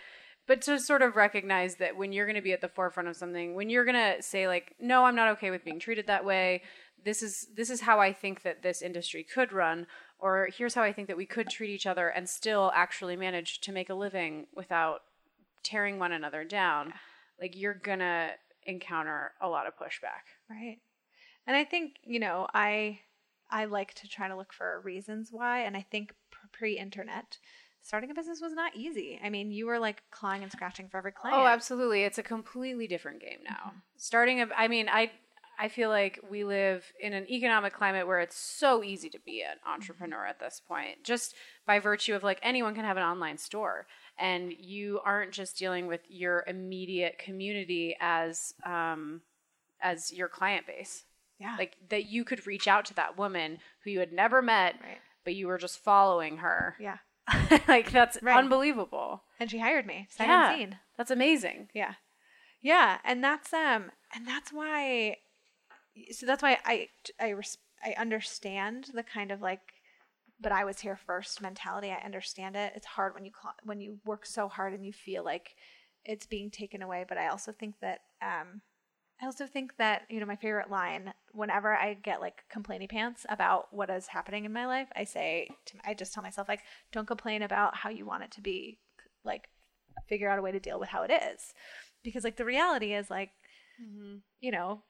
but 0.49 0.63
to 0.63 0.79
sort 0.79 1.03
of 1.03 1.15
recognize 1.15 1.75
that 1.75 1.95
when 1.95 2.11
you're 2.11 2.25
going 2.25 2.35
to 2.35 2.41
be 2.41 2.53
at 2.53 2.59
the 2.59 2.67
forefront 2.67 3.07
of 3.07 3.15
something 3.15 3.53
when 3.53 3.69
you're 3.69 3.85
going 3.85 4.15
to 4.15 4.21
say 4.23 4.47
like 4.47 4.75
no 4.79 5.05
i'm 5.05 5.15
not 5.15 5.29
okay 5.29 5.51
with 5.51 5.63
being 5.63 5.79
treated 5.79 6.07
that 6.07 6.25
way 6.25 6.63
this 7.03 7.21
is 7.21 7.47
this 7.55 7.69
is 7.69 7.81
how 7.81 7.99
i 7.99 8.11
think 8.11 8.41
that 8.43 8.61
this 8.61 8.81
industry 8.81 9.23
could 9.23 9.51
run 9.51 9.87
or 10.19 10.49
here's 10.55 10.73
how 10.73 10.83
i 10.83 10.93
think 10.93 11.07
that 11.07 11.17
we 11.17 11.25
could 11.25 11.49
treat 11.49 11.69
each 11.69 11.85
other 11.85 12.09
and 12.09 12.27
still 12.27 12.71
actually 12.75 13.15
manage 13.15 13.59
to 13.61 13.71
make 13.71 13.89
a 13.89 13.93
living 13.93 14.47
without 14.55 15.01
tearing 15.63 15.99
one 15.99 16.11
another 16.11 16.43
down 16.43 16.93
like 17.39 17.55
you're 17.55 17.73
to 17.99 18.29
encounter 18.65 19.31
a 19.41 19.47
lot 19.47 19.67
of 19.67 19.73
pushback 19.75 20.25
Right. 20.49 20.79
And 21.49 21.55
I 21.55 21.63
think, 21.63 21.97
you 22.03 22.19
know, 22.19 22.47
I 22.53 22.99
I 23.49 23.65
like 23.65 23.93
to 23.95 24.07
try 24.07 24.27
to 24.27 24.35
look 24.35 24.53
for 24.53 24.81
reasons 24.81 25.29
why 25.31 25.61
and 25.61 25.75
I 25.75 25.85
think 25.89 26.13
pre-internet 26.51 27.39
starting 27.81 28.11
a 28.11 28.13
business 28.13 28.41
was 28.41 28.53
not 28.53 28.75
easy. 28.75 29.19
I 29.23 29.29
mean, 29.29 29.51
you 29.51 29.65
were 29.65 29.79
like 29.79 30.03
clawing 30.11 30.43
and 30.43 30.51
scratching 30.51 30.89
for 30.89 30.97
every 30.97 31.13
oh, 31.17 31.21
client. 31.21 31.39
Oh, 31.39 31.47
absolutely. 31.47 32.03
It's 32.03 32.17
a 32.17 32.23
completely 32.23 32.87
different 32.87 33.21
game 33.21 33.39
now. 33.43 33.69
Mm-hmm. 33.69 33.77
Starting 33.97 34.41
a 34.41 34.47
I 34.55 34.67
mean, 34.67 34.89
I 34.89 35.11
I 35.61 35.67
feel 35.67 35.89
like 35.89 36.19
we 36.31 36.45
live 36.45 36.85
in 37.01 37.11
an 37.13 37.29
economic 37.29 37.73
climate 37.73 38.07
where 38.07 38.19
it's 38.21 38.37
so 38.37 38.81
easy 38.83 39.09
to 39.09 39.19
be 39.25 39.41
an 39.41 39.57
entrepreneur 39.67 40.25
at 40.25 40.39
this 40.39 40.61
point. 40.65 41.03
Just 41.03 41.35
by 41.67 41.79
virtue 41.79 42.15
of 42.15 42.23
like 42.23 42.39
anyone 42.41 42.73
can 42.75 42.85
have 42.85 42.95
an 42.97 43.03
online 43.03 43.37
store 43.37 43.85
and 44.17 44.53
you 44.57 45.01
aren't 45.03 45.33
just 45.33 45.57
dealing 45.57 45.87
with 45.87 46.01
your 46.07 46.43
immediate 46.47 47.17
community 47.19 47.95
as 47.99 48.53
um 48.65 49.21
as 49.81 50.13
your 50.13 50.29
client 50.29 50.65
base. 50.65 51.03
Yeah. 51.39 51.55
Like 51.57 51.75
that 51.89 52.05
you 52.05 52.23
could 52.23 52.47
reach 52.47 52.67
out 52.67 52.85
to 52.85 52.93
that 52.95 53.17
woman 53.17 53.59
who 53.83 53.91
you 53.91 53.99
had 53.99 54.11
never 54.13 54.41
met, 54.41 54.75
Right. 54.81 54.97
but 55.25 55.35
you 55.35 55.47
were 55.47 55.57
just 55.57 55.79
following 55.79 56.37
her. 56.37 56.75
yeah. 56.79 56.97
like 57.67 57.91
that's 57.91 58.17
Right. 58.23 58.37
unbelievable. 58.37 59.23
And 59.39 59.51
she 59.51 59.59
hired 59.59 59.85
me. 59.85 60.07
Sight 60.09 60.27
Yeah. 60.27 60.75
That's 60.97 61.11
amazing. 61.11 61.67
Yeah. 61.73 61.93
Yeah, 62.61 62.97
and 63.05 63.23
that's 63.23 63.53
um 63.53 63.91
and 64.13 64.27
that's 64.27 64.51
why 64.51 65.17
so 66.11 66.25
that's 66.25 66.43
why 66.43 66.57
I 66.65 66.89
I 67.19 67.33
I 67.83 67.93
understand 67.97 68.87
the 68.93 69.03
kind 69.03 69.31
of 69.31 69.41
like 69.41 69.61
but 70.41 70.51
I 70.51 70.63
was 70.63 70.79
here 70.79 70.95
first 70.95 71.41
mentality. 71.41 71.89
I 71.91 72.03
understand 72.05 72.55
it. 72.55 72.73
It's 72.75 72.85
hard 72.85 73.13
when 73.13 73.25
you 73.25 73.31
when 73.63 73.81
you 73.81 73.99
work 74.05 74.25
so 74.25 74.47
hard 74.47 74.73
and 74.73 74.85
you 74.85 74.93
feel 74.93 75.23
like 75.23 75.55
it's 76.05 76.25
being 76.25 76.49
taken 76.49 76.81
away, 76.81 77.05
but 77.07 77.17
I 77.17 77.27
also 77.27 77.51
think 77.51 77.75
that 77.81 78.01
um 78.21 78.61
I 79.21 79.25
also 79.25 79.45
think 79.45 79.75
that, 79.77 80.03
you 80.09 80.21
know, 80.21 80.25
my 80.25 80.37
favorite 80.37 80.69
line 80.69 81.13
whenever 81.33 81.75
I 81.75 81.93
get 81.95 82.21
like 82.21 82.43
complaining 82.49 82.87
pants 82.87 83.25
about 83.27 83.67
what 83.73 83.89
is 83.89 84.07
happening 84.07 84.45
in 84.45 84.53
my 84.53 84.65
life, 84.65 84.87
I 84.95 85.03
say 85.03 85.49
to, 85.65 85.73
I 85.85 85.93
just 85.93 86.13
tell 86.13 86.23
myself 86.23 86.47
like 86.47 86.61
don't 86.93 87.07
complain 87.07 87.41
about 87.41 87.75
how 87.75 87.89
you 87.89 88.05
want 88.05 88.23
it 88.23 88.31
to 88.31 88.41
be. 88.41 88.79
Like 89.25 89.49
figure 90.07 90.29
out 90.29 90.39
a 90.39 90.41
way 90.41 90.51
to 90.51 90.59
deal 90.59 90.79
with 90.79 90.89
how 90.89 91.03
it 91.03 91.11
is 91.11 91.53
because 92.03 92.23
like 92.23 92.37
the 92.37 92.45
reality 92.45 92.93
is 92.93 93.09
like 93.09 93.31
you 94.39 94.51
know 94.51 94.81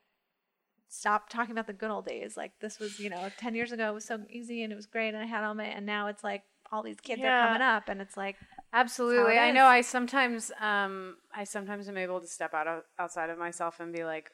stop 0.89 1.30
talking 1.30 1.52
about 1.52 1.67
the 1.67 1.73
good 1.73 1.91
old 1.91 2.06
days 2.06 2.36
like 2.36 2.52
this 2.60 2.80
was 2.80 2.99
you 2.99 3.10
know 3.10 3.30
10 3.38 3.54
years 3.56 3.71
ago 3.71 3.89
it 3.89 3.93
was 3.93 4.06
so 4.06 4.19
easy 4.30 4.63
and 4.63 4.73
it 4.73 4.75
was 4.75 4.88
great 4.88 5.10
and 5.10 5.17
i 5.17 5.25
had 5.25 5.43
all 5.43 5.54
my 5.54 5.63
and 5.65 5.86
now 5.86 6.08
it's 6.08 6.23
like 6.23 6.41
all 6.71 6.84
these 6.84 6.99
kids 6.99 7.21
Yeah. 7.21 7.45
are 7.45 7.47
coming 7.47 7.62
up 7.62 7.88
and 7.89 8.02
it's 8.02 8.17
like 8.17 8.36
Absolutely. 8.71 9.34
it 9.34 9.39
I 9.39 9.52
know. 9.52 9.65
I 9.65 9.82
sometimes 9.82 10.52
um 10.62 11.17
I 11.34 11.43
sometimes 11.43 11.88
am 11.89 11.97
able 11.97 12.19
to 12.21 12.28
step 12.28 12.54
out 12.54 12.67
of, 12.67 12.84
outside 12.99 13.30
of 13.32 13.38
myself 13.39 13.80
and 13.80 13.91
be 13.93 14.04
like 14.04 14.32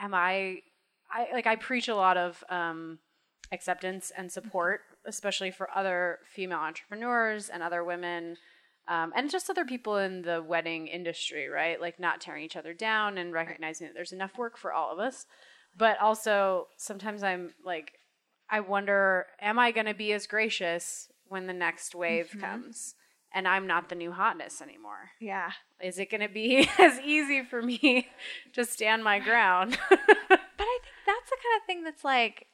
am 0.00 0.12
I 0.14 0.62
I 1.10 1.28
like 1.32 1.46
I 1.46 1.54
preach 1.56 1.88
a 1.88 1.94
lot 1.94 2.16
of 2.16 2.42
um 2.50 2.98
acceptance 3.52 4.10
and 4.16 4.30
support 4.32 4.80
especially 5.04 5.52
for 5.52 5.68
other 5.72 6.18
female 6.24 6.58
entrepreneurs 6.58 7.48
and 7.48 7.62
other 7.62 7.84
women 7.84 8.36
um, 8.88 9.12
and 9.16 9.30
just 9.30 9.50
other 9.50 9.64
people 9.64 9.96
in 9.96 10.22
the 10.22 10.40
wedding 10.42 10.86
industry, 10.86 11.48
right? 11.48 11.80
Like 11.80 11.98
not 11.98 12.20
tearing 12.20 12.44
each 12.44 12.56
other 12.56 12.72
down 12.72 13.18
and 13.18 13.32
recognizing 13.32 13.86
that 13.86 13.94
there's 13.94 14.12
enough 14.12 14.38
work 14.38 14.56
for 14.56 14.72
all 14.72 14.92
of 14.92 14.98
us. 15.00 15.26
But 15.76 16.00
also, 16.00 16.68
sometimes 16.76 17.22
I'm 17.22 17.52
like, 17.64 17.92
I 18.48 18.60
wonder, 18.60 19.26
am 19.40 19.58
I 19.58 19.72
going 19.72 19.86
to 19.86 19.94
be 19.94 20.12
as 20.12 20.26
gracious 20.26 21.08
when 21.28 21.46
the 21.46 21.52
next 21.52 21.94
wave 21.94 22.28
mm-hmm. 22.28 22.40
comes 22.40 22.94
and 23.34 23.46
I'm 23.46 23.66
not 23.66 23.88
the 23.88 23.94
new 23.94 24.12
hotness 24.12 24.62
anymore? 24.62 25.10
yeah 25.20 25.50
Is 25.80 25.98
it 25.98 26.10
going 26.10 26.20
to 26.20 26.28
be 26.28 26.68
as 26.78 27.00
easy 27.00 27.42
for 27.42 27.60
me 27.60 28.08
to 28.54 28.64
stand 28.64 29.04
my 29.04 29.18
ground? 29.18 29.78
but 29.90 29.98
i 30.00 30.78
think 30.82 30.94
that's 31.06 31.30
the 31.30 31.36
kind 31.36 31.60
of 31.60 31.66
thing 31.66 31.84
that's 31.84 32.04
like 32.04 32.46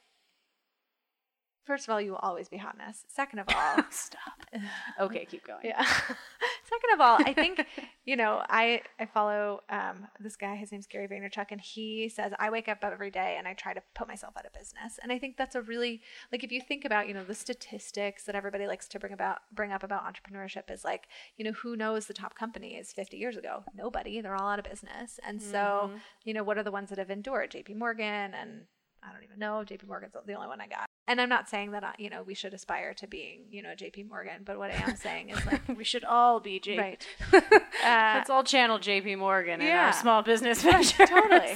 first 1.65 1.87
of 1.89 1.93
all 1.93 2.01
you 2.01 2.13
will 2.13 2.19
always 2.19 2.49
be 2.49 2.57
hotness 2.57 3.05
second 3.09 3.39
of 3.39 3.47
all 3.49 3.77
Stop. 3.91 4.33
Okay, 5.01 5.25
keep 5.25 5.47
going. 5.47 5.61
Yeah. 5.65 5.83
Second 5.85 6.95
of 6.95 7.01
all, 7.01 7.19
I 7.25 7.33
think, 7.33 7.65
you 8.05 8.17
know, 8.17 8.43
I 8.49 8.83
I 8.99 9.07
follow 9.07 9.63
um, 9.71 10.07
this 10.21 10.37
guy. 10.37 10.55
His 10.57 10.73
name's 10.73 10.87
Gary 10.87 11.09
Vaynerchuk, 11.09 11.47
and 11.51 11.61
he 11.61 12.09
says 12.09 12.33
I 12.39 12.51
wake 12.51 12.69
up 12.69 12.79
every 12.83 13.11
day 13.11 13.37
and 13.39 13.49
I 13.49 13.55
try 13.55 13.75
to 13.75 13.83
put 13.95 14.09
myself 14.09 14.35
out 14.37 14.47
of 14.47 14.53
business. 14.53 14.99
And 15.03 15.11
I 15.11 15.19
think 15.19 15.37
that's 15.37 15.55
a 15.55 15.63
really 15.63 16.03
like 16.31 16.45
if 16.45 16.53
you 16.53 16.61
think 16.61 16.85
about 16.85 17.09
you 17.09 17.15
know 17.15 17.25
the 17.25 17.35
statistics 17.35 18.25
that 18.25 18.35
everybody 18.35 18.67
likes 18.67 18.89
to 18.89 18.99
bring 18.99 19.13
about 19.13 19.39
bring 19.53 19.73
up 19.73 19.83
about 19.83 20.05
entrepreneurship 20.05 20.71
is 20.71 20.85
like 20.85 21.09
you 21.37 21.45
know 21.45 21.53
who 21.53 21.77
knows 21.77 22.07
the 22.07 22.15
top 22.15 22.35
companies 22.35 22.93
50 22.93 23.17
years 23.17 23.37
ago? 23.37 23.65
Nobody. 23.75 24.21
They're 24.21 24.37
all 24.37 24.49
out 24.49 24.59
of 24.59 24.67
business. 24.67 25.19
And 25.27 25.41
so 25.41 25.91
you 26.25 26.35
know 26.35 26.43
what 26.43 26.59
are 26.59 26.63
the 26.63 26.73
ones 26.73 26.91
that 26.91 26.99
have 26.99 27.11
endured? 27.11 27.51
J.P. 27.51 27.75
Morgan 27.75 28.35
and 28.35 28.63
I 29.03 29.13
don't 29.13 29.25
even 29.25 29.39
know. 29.39 29.65
JP 29.67 29.87
Morgan's 29.89 30.13
the 30.27 30.35
only 30.35 30.49
one 30.49 30.61
I 30.61 30.67
got. 30.69 30.87
And 31.09 31.21
I'm 31.21 31.29
not 31.29 31.49
saying 31.49 31.73
that, 31.73 31.99
you 31.99 32.09
know, 32.09 32.23
we 32.23 32.35
should 32.35 32.55
aspire 32.55 32.95
to 32.95 33.07
being, 33.09 33.47
you 33.51 33.63
know, 33.63 33.71
JP 33.71 34.09
Morgan, 34.09 34.43
but 34.45 34.59
what 34.59 34.71
I 34.71 34.75
am 34.75 34.95
saying 34.97 35.31
is 35.31 35.45
like, 35.45 35.61
We 35.77 35.83
should 35.85 36.05
all 36.05 36.39
be 36.41 36.61
JP. 36.61 36.79
right. 36.79 37.07
Uh, 37.85 38.13
Let's 38.15 38.31
all 38.31 38.45
channel 38.45 38.79
JP 38.79 39.19
Morgan 39.19 39.61
in 39.61 39.77
our 39.77 39.93
small 39.93 40.23
business 40.23 40.63
ventures. 40.63 41.09
totally. 41.09 41.55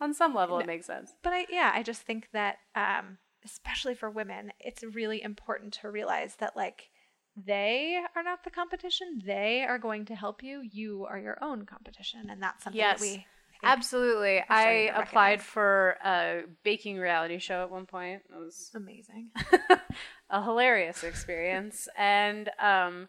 On 0.00 0.14
some 0.14 0.34
level, 0.34 0.58
it 0.58 0.66
makes 0.66 0.86
sense. 0.86 1.12
but 1.22 1.34
I, 1.34 1.46
yeah, 1.50 1.70
I 1.74 1.82
just 1.82 2.00
think 2.00 2.28
that, 2.32 2.56
um, 2.74 3.18
especially 3.44 3.94
for 3.94 4.08
women, 4.10 4.52
it's 4.58 4.82
really 4.82 5.22
important 5.22 5.74
to 5.82 5.90
realize 5.90 6.36
that 6.36 6.56
like 6.56 6.88
they 7.36 8.00
are 8.16 8.22
not 8.22 8.44
the 8.44 8.50
competition. 8.50 9.20
They 9.24 9.62
are 9.68 9.78
going 9.78 10.06
to 10.06 10.14
help 10.14 10.42
you. 10.42 10.62
You 10.62 11.06
are 11.08 11.18
your 11.18 11.36
own 11.42 11.66
competition. 11.66 12.28
And 12.30 12.42
that's 12.42 12.64
something 12.64 12.78
Yes. 12.78 13.00
that 13.00 13.04
we, 13.06 13.26
Absolutely. 13.64 14.42
I 14.48 14.90
applied 14.94 15.42
for 15.42 15.96
a 16.04 16.42
baking 16.64 16.98
reality 16.98 17.38
show 17.38 17.62
at 17.62 17.70
one 17.70 17.86
point. 17.86 18.22
It 18.30 18.36
was 18.38 18.70
amazing. 18.74 19.30
a 20.30 20.42
hilarious 20.42 21.02
experience. 21.04 21.88
and 21.96 22.50
um 22.58 23.08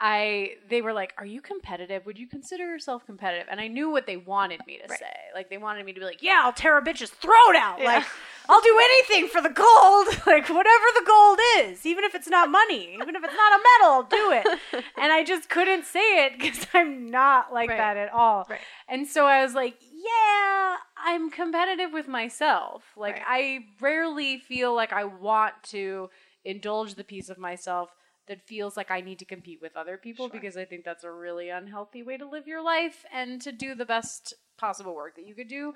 I 0.00 0.50
they 0.70 0.80
were 0.80 0.92
like, 0.92 1.12
"Are 1.18 1.26
you 1.26 1.40
competitive? 1.40 2.06
Would 2.06 2.18
you 2.20 2.28
consider 2.28 2.62
yourself 2.64 3.04
competitive?" 3.04 3.48
And 3.50 3.60
I 3.60 3.66
knew 3.66 3.90
what 3.90 4.06
they 4.06 4.16
wanted 4.16 4.60
me 4.64 4.76
to 4.78 4.86
Right. 4.88 4.96
say. 4.98 5.16
Like 5.34 5.50
they 5.50 5.58
wanted 5.58 5.84
me 5.84 5.92
to 5.92 5.98
be 5.98 6.06
like, 6.06 6.22
"Yeah, 6.22 6.42
I'll 6.44 6.52
tear 6.52 6.78
a 6.78 6.82
bitch's 6.82 7.10
throat 7.10 7.56
out. 7.56 7.80
Yeah. 7.80 7.86
Like 7.96 8.04
I'll 8.48 8.60
do 8.60 8.78
anything 8.80 9.26
for 9.26 9.40
the 9.40 9.48
gold. 9.48 10.06
like 10.26 10.48
whatever 10.48 10.84
the 10.94 11.04
gold 11.04 11.40
is, 11.58 11.84
even 11.84 12.04
if 12.04 12.14
it's 12.14 12.28
not 12.28 12.48
money, 12.48 12.94
even 12.94 13.16
if 13.16 13.24
it's 13.24 13.34
not 13.34 13.52
a 13.52 13.62
medal, 13.80 13.92
I'll 13.92 14.02
do 14.04 14.30
it." 14.30 14.84
and 14.96 15.12
I 15.12 15.24
just 15.24 15.48
couldn't 15.48 15.84
say 15.84 16.26
it 16.26 16.38
because 16.38 16.64
I'm 16.72 17.10
not 17.10 17.52
like 17.52 17.68
Right. 17.68 17.78
that 17.78 17.96
at 17.96 18.12
all. 18.12 18.46
Right. 18.48 18.60
And 18.88 19.04
so 19.04 19.26
I 19.26 19.42
was 19.42 19.54
like, 19.54 19.74
yeah, 20.08 20.76
I'm 20.96 21.30
competitive 21.30 21.92
with 21.92 22.08
myself. 22.08 22.82
Like, 22.96 23.16
Right. 23.16 23.24
I 23.26 23.66
rarely 23.80 24.38
feel 24.38 24.74
like 24.74 24.92
I 24.92 25.04
want 25.04 25.54
to 25.64 26.10
indulge 26.44 26.94
the 26.94 27.04
piece 27.04 27.28
of 27.28 27.38
myself 27.38 27.90
that 28.26 28.46
feels 28.46 28.76
like 28.76 28.90
I 28.90 29.00
need 29.00 29.18
to 29.20 29.24
compete 29.24 29.60
with 29.62 29.76
other 29.76 29.96
people 29.96 30.26
Sure. 30.26 30.32
because 30.32 30.56
I 30.56 30.64
think 30.64 30.84
that's 30.84 31.04
a 31.04 31.10
really 31.10 31.48
unhealthy 31.48 32.02
way 32.02 32.16
to 32.18 32.28
live 32.28 32.46
your 32.46 32.62
life 32.62 33.04
and 33.12 33.40
to 33.42 33.52
do 33.52 33.74
the 33.74 33.86
best 33.86 34.34
possible 34.58 34.94
work 34.94 35.16
that 35.16 35.26
you 35.26 35.34
could 35.34 35.48
do. 35.48 35.72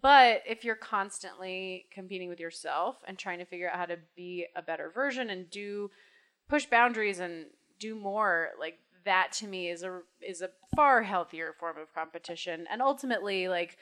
But 0.00 0.42
if 0.46 0.64
you're 0.64 0.74
constantly 0.74 1.86
competing 1.92 2.28
with 2.28 2.40
yourself 2.40 2.96
and 3.06 3.18
trying 3.18 3.38
to 3.38 3.44
figure 3.44 3.70
out 3.70 3.76
how 3.76 3.86
to 3.86 3.98
be 4.16 4.46
a 4.56 4.62
better 4.62 4.90
version 4.90 5.30
and 5.30 5.48
do 5.50 5.90
push 6.48 6.66
boundaries 6.66 7.20
and 7.20 7.46
do 7.78 7.94
more, 7.94 8.50
like 8.58 8.78
that 9.04 9.32
to 9.32 9.46
me 9.46 9.68
is 9.70 9.82
a 9.82 10.00
is 10.20 10.42
a 10.42 10.50
far 10.76 11.02
healthier 11.02 11.54
form 11.58 11.76
of 11.78 11.92
competition. 11.94 12.66
And 12.70 12.80
ultimately, 12.82 13.48
like 13.48 13.76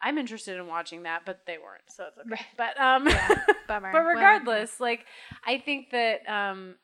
I'm 0.00 0.18
interested 0.18 0.56
in 0.58 0.66
watching 0.66 1.04
that, 1.04 1.22
but 1.24 1.40
they 1.46 1.58
weren't, 1.58 1.82
so 1.88 2.04
it's 2.08 2.18
okay. 2.18 2.28
Right. 2.30 2.40
But 2.56 2.80
um, 2.80 3.04
Bummer. 3.68 3.92
but 3.92 4.02
Well, 4.02 4.02
regardless, 4.04 4.80
like 4.80 5.06
I 5.46 5.58
think 5.58 5.90
that 5.90 6.28
um, 6.28 6.76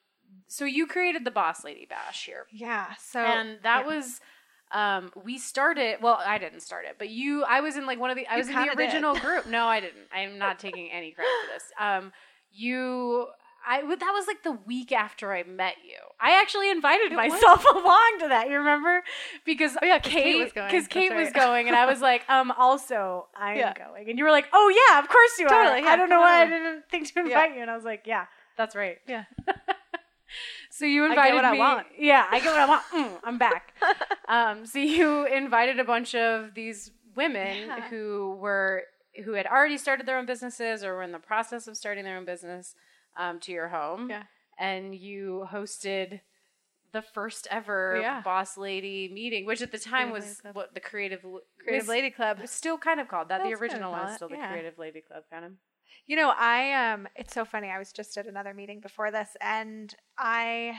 so 0.47 0.65
you 0.65 0.87
created 0.87 1.25
the 1.25 1.31
Boss 1.31 1.65
Lady 1.65 1.87
Bash 1.89 2.27
here, 2.27 2.47
yeah. 2.53 2.95
So, 3.01 3.21
and 3.21 3.59
that 3.63 3.85
yeah. 3.87 3.95
was 3.97 4.21
um 4.71 5.11
we 5.25 5.39
started 5.39 5.97
well 6.03 6.21
i 6.27 6.37
didn't 6.37 6.61
start 6.61 6.85
it 6.85 6.97
but 6.99 7.09
you 7.09 7.43
i 7.45 7.63
was 7.63 7.79
in 7.79 7.87
like 7.87 7.99
one 7.99 8.11
of 8.11 8.17
the 8.19 8.27
i 8.27 8.35
You 8.35 8.39
was 8.41 8.49
in 8.49 8.53
the 8.55 8.59
kinda 8.59 8.77
did. 8.77 8.83
original 8.83 9.15
group 9.17 9.47
no 9.47 9.65
i 9.65 9.81
didn't 9.81 10.05
i'm 10.13 10.37
not 10.37 10.59
taking 10.59 10.91
any 10.93 11.13
credit 11.13 11.31
for 11.47 11.55
this 11.55 11.63
um 11.81 12.13
you 12.53 13.27
I 13.69 13.83
that 13.83 14.13
was 14.15 14.27
like 14.27 14.43
the 14.43 14.53
week 14.67 14.93
after 14.93 15.33
I 15.33 15.43
met 15.43 15.75
you. 15.87 15.99
I 16.21 16.41
actually 16.41 16.71
invited 16.71 17.13
myself 17.13 17.65
along 17.75 18.17
to 18.21 18.29
that. 18.29 18.49
You 18.49 18.57
remember? 18.59 19.03
Because 19.45 19.77
Oh, 19.83 19.85
yeah, 19.87 19.99
Kate 19.99 20.23
Kate 20.25 20.39
was 20.39 20.53
going. 20.53 20.69
Because 20.71 20.89
Kate 20.89 21.15
was 21.15 21.33
going, 21.45 21.69
and 21.69 21.77
I 21.77 21.87
was 21.87 22.01
like, 22.01 22.29
um, 22.31 22.51
also 22.53 23.27
I'm 23.37 23.59
Yeah. 23.59 23.75
going, 23.75 24.09
and 24.09 24.19
you 24.19 24.25
were 24.25 24.31
like, 24.31 24.47
oh 24.53 24.69
yeah, 24.89 24.99
of 25.01 25.09
course 25.09 25.39
you 25.39 25.47
are. 25.47 25.51
Totally, 25.65 25.83
yeah, 25.83 25.91
I 25.91 25.97
don't 25.97 26.09
know 26.09 26.21
why 26.21 26.43
I 26.43 26.47
didn't 26.47 26.85
think 26.91 27.07
to 27.09 27.21
Yeah. 27.21 27.27
invite 27.27 27.55
you, 27.57 27.63
and 27.63 27.71
I 27.71 27.77
was 27.77 27.85
like, 27.85 28.03
yeah, 28.07 28.25
that's 28.57 28.75
right. 28.75 28.99
Yeah. 29.07 29.25
So 30.71 30.85
you 30.85 31.05
I 31.05 31.09
get 31.09 31.13
invited 31.13 31.35
what 31.37 31.45
I 31.47 31.53
me. 31.53 31.59
want. 31.59 31.87
Yeah, 31.99 32.27
I 32.31 32.39
get 32.41 32.51
what 32.51 32.61
I 32.61 32.67
want. 32.67 32.83
Mm, 32.95 33.19
I'm 33.25 33.39
back. 33.39 33.73
um, 34.29 34.67
so 34.67 34.79
you 34.79 35.25
invited 35.27 35.81
a 35.81 35.85
bunch 35.85 36.15
of 36.15 36.55
these 36.55 36.91
women 37.17 37.57
Yeah. 37.67 37.89
who 37.89 38.37
were 38.39 38.83
who 39.25 39.33
had 39.33 39.47
already 39.47 39.79
started 39.79 40.05
their 40.07 40.19
own 40.19 40.27
businesses 40.27 40.85
or 40.85 40.95
were 40.97 41.03
in 41.03 41.13
the 41.13 41.19
process 41.19 41.67
of 41.67 41.77
starting 41.79 42.05
their 42.05 42.17
own 42.19 42.25
business 42.27 42.75
um, 43.19 43.41
to 43.41 43.53
your 43.53 43.69
home. 43.69 44.09
Yeah. 44.09 44.23
And 44.59 44.95
you 44.95 45.47
hosted 45.53 46.21
the 46.93 47.03
first 47.03 47.47
ever 47.51 47.99
Yeah. 48.01 48.23
boss 48.23 48.57
lady 48.57 49.11
meeting, 49.13 49.45
which 49.45 49.61
at 49.61 49.71
the 49.73 49.79
time 49.79 50.11
Creative 50.11 50.43
was 50.45 50.55
what 50.55 50.73
the 50.75 50.81
creative 50.81 51.25
Creative 51.63 51.87
Lady 51.89 52.11
Club. 52.11 52.41
was 52.41 52.51
still 52.51 52.79
kind 52.79 52.99
of 52.99 53.09
called 53.09 53.29
that. 53.29 53.43
the 53.43 53.51
That's 53.51 53.61
original 53.61 53.93
one 53.93 54.09
is 54.09 54.15
still 54.17 54.29
the 54.31 54.37
yeah. 54.37 54.51
Creative 54.51 54.79
Lady 54.79 55.03
Club, 55.03 55.25
kind 55.31 55.45
of. 55.45 55.53
You 56.07 56.17
know, 56.17 56.33
I 56.35 56.73
um 56.93 57.07
it's 57.15 57.35
so 57.35 57.45
funny. 57.45 57.69
I 57.69 57.79
was 57.79 57.93
just 57.93 58.17
at 58.17 58.27
another 58.27 58.55
meeting 58.55 58.81
before 58.81 59.11
this 59.11 59.37
and 59.43 59.95
I 60.17 60.79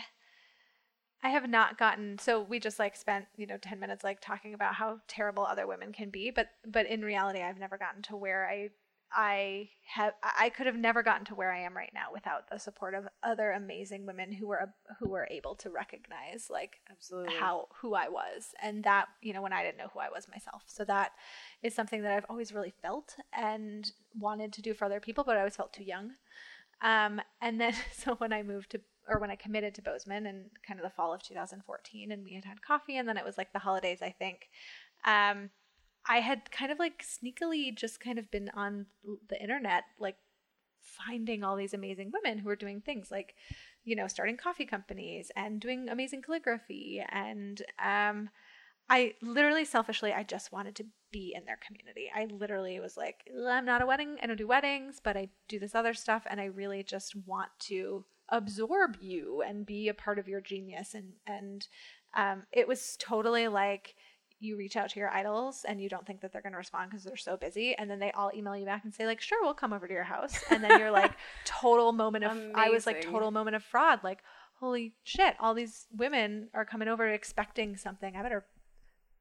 I 1.21 1.29
have 1.29 1.47
not 1.49 1.77
gotten 1.77 2.17
so 2.17 2.41
we 2.41 2.59
just 2.59 2.79
like 2.79 2.95
spent, 2.95 3.25
you 3.37 3.45
know, 3.45 3.57
10 3.57 3.79
minutes 3.79 4.03
like 4.03 4.19
talking 4.21 4.53
about 4.55 4.73
how 4.75 4.99
terrible 5.07 5.45
other 5.45 5.67
women 5.67 5.91
can 5.93 6.09
be, 6.09 6.31
but 6.31 6.47
but 6.65 6.87
in 6.87 7.01
reality 7.03 7.41
I've 7.41 7.59
never 7.59 7.77
gotten 7.77 8.01
to 8.03 8.15
where 8.15 8.47
I 8.49 8.69
I 9.11 9.69
have 9.95 10.13
I 10.21 10.49
could 10.49 10.67
have 10.67 10.75
never 10.75 11.01
gotten 11.01 11.25
to 11.25 11.35
where 11.35 11.51
I 11.51 11.61
am 11.61 11.75
right 11.75 11.91
now 11.93 12.07
without 12.13 12.49
the 12.49 12.59
support 12.59 12.93
of 12.93 13.07
other 13.23 13.51
amazing 13.51 14.05
women 14.05 14.31
who 14.31 14.47
were 14.47 14.73
who 14.99 15.09
were 15.09 15.27
able 15.31 15.55
to 15.55 15.69
recognize 15.69 16.47
like 16.49 16.79
Absolutely. 16.91 17.35
how 17.35 17.67
who 17.81 17.95
I 17.95 18.09
was 18.09 18.53
and 18.61 18.83
that 18.83 19.07
you 19.21 19.33
know 19.33 19.41
when 19.41 19.53
I 19.53 19.63
didn't 19.63 19.77
know 19.77 19.89
who 19.93 19.99
I 19.99 20.09
was 20.09 20.27
myself. 20.27 20.63
So 20.67 20.83
that 20.85 21.11
is 21.63 21.73
something 21.73 22.03
that 22.03 22.11
I've 22.11 22.25
always 22.29 22.53
really 22.53 22.73
felt 22.81 23.15
and 23.33 23.91
wanted 24.17 24.53
to 24.53 24.61
do 24.61 24.73
for 24.73 24.85
other 24.85 24.99
people, 24.99 25.23
but 25.23 25.35
I 25.35 25.39
always 25.39 25.55
felt 25.55 25.73
too 25.73 25.83
young. 25.83 26.11
Um, 26.81 27.21
and 27.41 27.59
then 27.59 27.73
so 27.91 28.15
when 28.15 28.33
I 28.33 28.43
moved 28.43 28.71
to 28.71 28.81
or 29.07 29.19
when 29.19 29.31
I 29.31 29.35
committed 29.35 29.73
to 29.75 29.81
Bozeman 29.81 30.27
in 30.27 30.45
kind 30.65 30.79
of 30.79 30.83
the 30.83 30.91
fall 30.91 31.13
of 31.13 31.23
2014, 31.23 32.11
and 32.11 32.23
we 32.23 32.35
had 32.35 32.45
had 32.45 32.61
coffee, 32.61 32.97
and 32.97 33.09
then 33.09 33.17
it 33.17 33.25
was 33.25 33.39
like 33.39 33.51
the 33.53 33.59
holidays, 33.59 34.03
I 34.03 34.11
think. 34.11 34.49
Um, 35.03 35.49
I 36.09 36.21
had 36.21 36.51
kind 36.51 36.71
of 36.71 36.79
like 36.79 37.03
sneakily 37.03 37.73
just 37.73 37.99
kind 37.99 38.17
of 38.17 38.31
been 38.31 38.49
on 38.55 38.87
the 39.29 39.39
internet, 39.39 39.83
like 39.99 40.17
finding 40.81 41.43
all 41.43 41.55
these 41.55 41.75
amazing 41.75 42.11
women 42.11 42.39
who 42.39 42.47
were 42.47 42.55
doing 42.55 42.81
things 42.81 43.11
like, 43.11 43.35
you 43.83 43.95
know, 43.95 44.07
starting 44.07 44.35
coffee 44.35 44.65
companies 44.65 45.31
and 45.35 45.61
doing 45.61 45.87
amazing 45.87 46.23
calligraphy. 46.23 47.05
And 47.09 47.61
um, 47.83 48.29
I 48.89 49.13
literally, 49.21 49.65
selfishly, 49.65 50.11
I 50.11 50.23
just 50.23 50.51
wanted 50.51 50.75
to 50.77 50.85
be 51.11 51.33
in 51.37 51.45
their 51.45 51.59
community. 51.65 52.09
I 52.13 52.25
literally 52.25 52.79
was 52.79 52.97
like, 52.97 53.29
I'm 53.47 53.65
not 53.65 53.83
a 53.83 53.85
wedding, 53.85 54.17
I 54.21 54.25
don't 54.25 54.35
do 54.35 54.47
weddings, 54.47 54.99
but 55.03 55.15
I 55.15 55.29
do 55.47 55.59
this 55.59 55.75
other 55.75 55.93
stuff. 55.93 56.25
And 56.27 56.41
I 56.41 56.45
really 56.45 56.81
just 56.81 57.15
want 57.27 57.51
to 57.67 58.03
absorb 58.29 58.97
you 58.99 59.43
and 59.47 59.63
be 59.65 59.87
a 59.87 59.93
part 59.93 60.17
of 60.17 60.27
your 60.27 60.41
genius. 60.41 60.95
And, 60.95 61.13
and 61.27 61.67
um, 62.15 62.43
it 62.51 62.67
was 62.67 62.97
totally 62.99 63.47
like, 63.47 63.93
you 64.39 64.55
reach 64.57 64.75
out 64.77 64.89
to 64.89 64.99
your 64.99 65.09
idols 65.09 65.65
and 65.67 65.81
you 65.81 65.89
don't 65.89 66.05
think 66.05 66.21
that 66.21 66.31
they're 66.31 66.41
going 66.41 66.53
to 66.53 66.57
respond 66.57 66.89
because 66.89 67.03
they're 67.03 67.17
so 67.17 67.35
busy 67.35 67.75
and 67.77 67.89
then 67.89 67.99
they 67.99 68.11
all 68.11 68.31
email 68.33 68.55
you 68.55 68.65
back 68.65 68.83
and 68.83 68.93
say 68.93 69.05
like 69.05 69.19
sure 69.21 69.37
we'll 69.41 69.53
come 69.53 69.73
over 69.73 69.87
to 69.87 69.93
your 69.93 70.03
house. 70.03 70.39
And 70.49 70.63
then 70.63 70.79
you're 70.79 70.91
like 70.91 71.13
total 71.45 71.91
moment 71.91 72.23
of 72.23 72.37
i 72.55 72.69
was 72.69 72.85
like 72.85 73.01
total 73.01 73.31
moment 73.31 73.55
of 73.55 73.63
fraud 73.63 73.99
like 74.03 74.19
holy 74.59 74.93
shit 75.03 75.35
all 75.39 75.53
these 75.53 75.87
women 75.95 76.49
are 76.53 76.65
coming 76.65 76.87
over 76.87 77.07
expecting 77.07 77.77
something. 77.77 78.15
I 78.15 78.23
better 78.23 78.45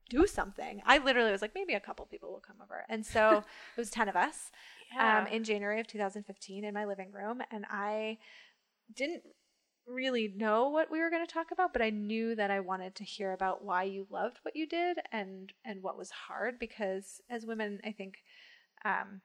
do 0.08 0.26
something. 0.26 0.80
I 0.86 0.98
literally 0.98 1.30
was 1.30 1.42
like 1.42 1.54
maybe 1.54 1.74
a 1.74 1.80
couple 1.80 2.06
people 2.06 2.30
will 2.30 2.40
come 2.40 2.56
over. 2.62 2.84
And 2.88 3.04
so 3.04 3.44
it 3.76 3.80
was 3.80 3.90
10 3.90 4.08
of 4.08 4.16
us 4.16 4.50
um, 4.98 5.26
in 5.26 5.44
january 5.44 5.80
of 5.80 5.86
2015 5.86 6.64
in 6.64 6.74
my 6.74 6.84
living 6.84 7.12
room 7.12 7.42
and 7.50 7.66
i 7.70 8.18
didn't 8.94 9.22
really 9.88 10.32
know 10.36 10.68
what 10.68 10.90
we 10.90 11.00
were 11.00 11.10
going 11.10 11.26
to 11.26 11.32
talk 11.32 11.50
about 11.50 11.72
but 11.72 11.82
i 11.82 11.90
knew 11.90 12.34
that 12.34 12.50
i 12.50 12.60
wanted 12.60 12.94
to 12.94 13.04
hear 13.04 13.32
about 13.32 13.64
why 13.64 13.82
you 13.82 14.06
loved 14.10 14.38
what 14.42 14.54
you 14.54 14.66
did 14.66 14.98
and 15.12 15.52
and 15.64 15.82
what 15.82 15.96
was 15.96 16.10
hard 16.10 16.58
because 16.58 17.20
as 17.30 17.46
women 17.46 17.80
i 17.84 17.90
think 17.90 18.18
um 18.84 19.20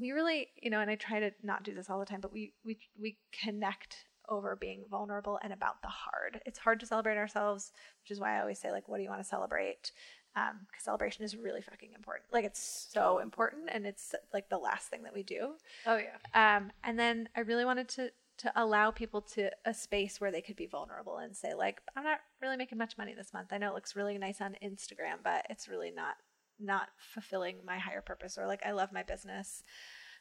we 0.00 0.12
really 0.12 0.48
you 0.62 0.70
know 0.70 0.80
and 0.80 0.90
i 0.90 0.94
try 0.94 1.20
to 1.20 1.30
not 1.42 1.62
do 1.62 1.74
this 1.74 1.90
all 1.90 1.98
the 1.98 2.06
time 2.06 2.20
but 2.20 2.32
we 2.32 2.52
we 2.64 2.78
we 3.00 3.16
connect 3.32 4.06
over 4.28 4.56
being 4.56 4.84
vulnerable 4.90 5.38
and 5.42 5.52
about 5.52 5.82
the 5.82 5.88
hard. 5.88 6.40
It's 6.46 6.58
hard 6.58 6.80
to 6.80 6.86
celebrate 6.86 7.16
ourselves 7.16 7.72
which 8.02 8.10
is 8.10 8.20
why 8.20 8.36
i 8.36 8.40
always 8.40 8.58
say 8.58 8.72
like 8.72 8.88
what 8.88 8.98
do 8.98 9.02
you 9.02 9.08
want 9.08 9.22
to 9.22 9.28
celebrate? 9.28 9.92
Um 10.34 10.66
because 10.66 10.84
celebration 10.84 11.24
is 11.24 11.36
really 11.36 11.62
fucking 11.62 11.90
important. 11.94 12.32
Like 12.32 12.44
it's 12.44 12.88
so 12.92 13.18
important 13.18 13.68
and 13.72 13.86
it's 13.86 14.14
like 14.32 14.48
the 14.48 14.58
last 14.58 14.88
thing 14.88 15.02
that 15.04 15.14
we 15.14 15.22
do. 15.22 15.52
Oh 15.86 15.98
yeah. 15.98 16.56
um, 16.56 16.70
and 16.84 16.98
then 16.98 17.28
I 17.36 17.40
really 17.40 17.64
wanted 17.64 17.88
to 17.90 18.10
to 18.38 18.52
allow 18.54 18.90
people 18.90 19.20
to 19.22 19.50
a 19.64 19.72
space 19.72 20.20
where 20.20 20.30
they 20.30 20.42
could 20.42 20.56
be 20.56 20.66
vulnerable 20.66 21.16
and 21.18 21.34
say 21.36 21.54
like, 21.54 21.80
I'm 21.96 22.04
not 22.04 22.18
really 22.42 22.56
making 22.56 22.78
much 22.78 22.98
money 22.98 23.14
this 23.14 23.32
month. 23.32 23.48
I 23.52 23.58
know 23.58 23.70
it 23.70 23.74
looks 23.74 23.96
really 23.96 24.18
nice 24.18 24.40
on 24.40 24.56
Instagram, 24.62 25.18
but 25.24 25.46
it's 25.50 25.68
really 25.68 25.90
not 25.90 26.16
not 26.58 26.88
fulfilling 26.98 27.56
my 27.66 27.78
higher 27.78 28.00
purpose. 28.00 28.38
Or 28.38 28.46
like, 28.46 28.64
I 28.64 28.72
love 28.72 28.90
my 28.92 29.02
business, 29.02 29.62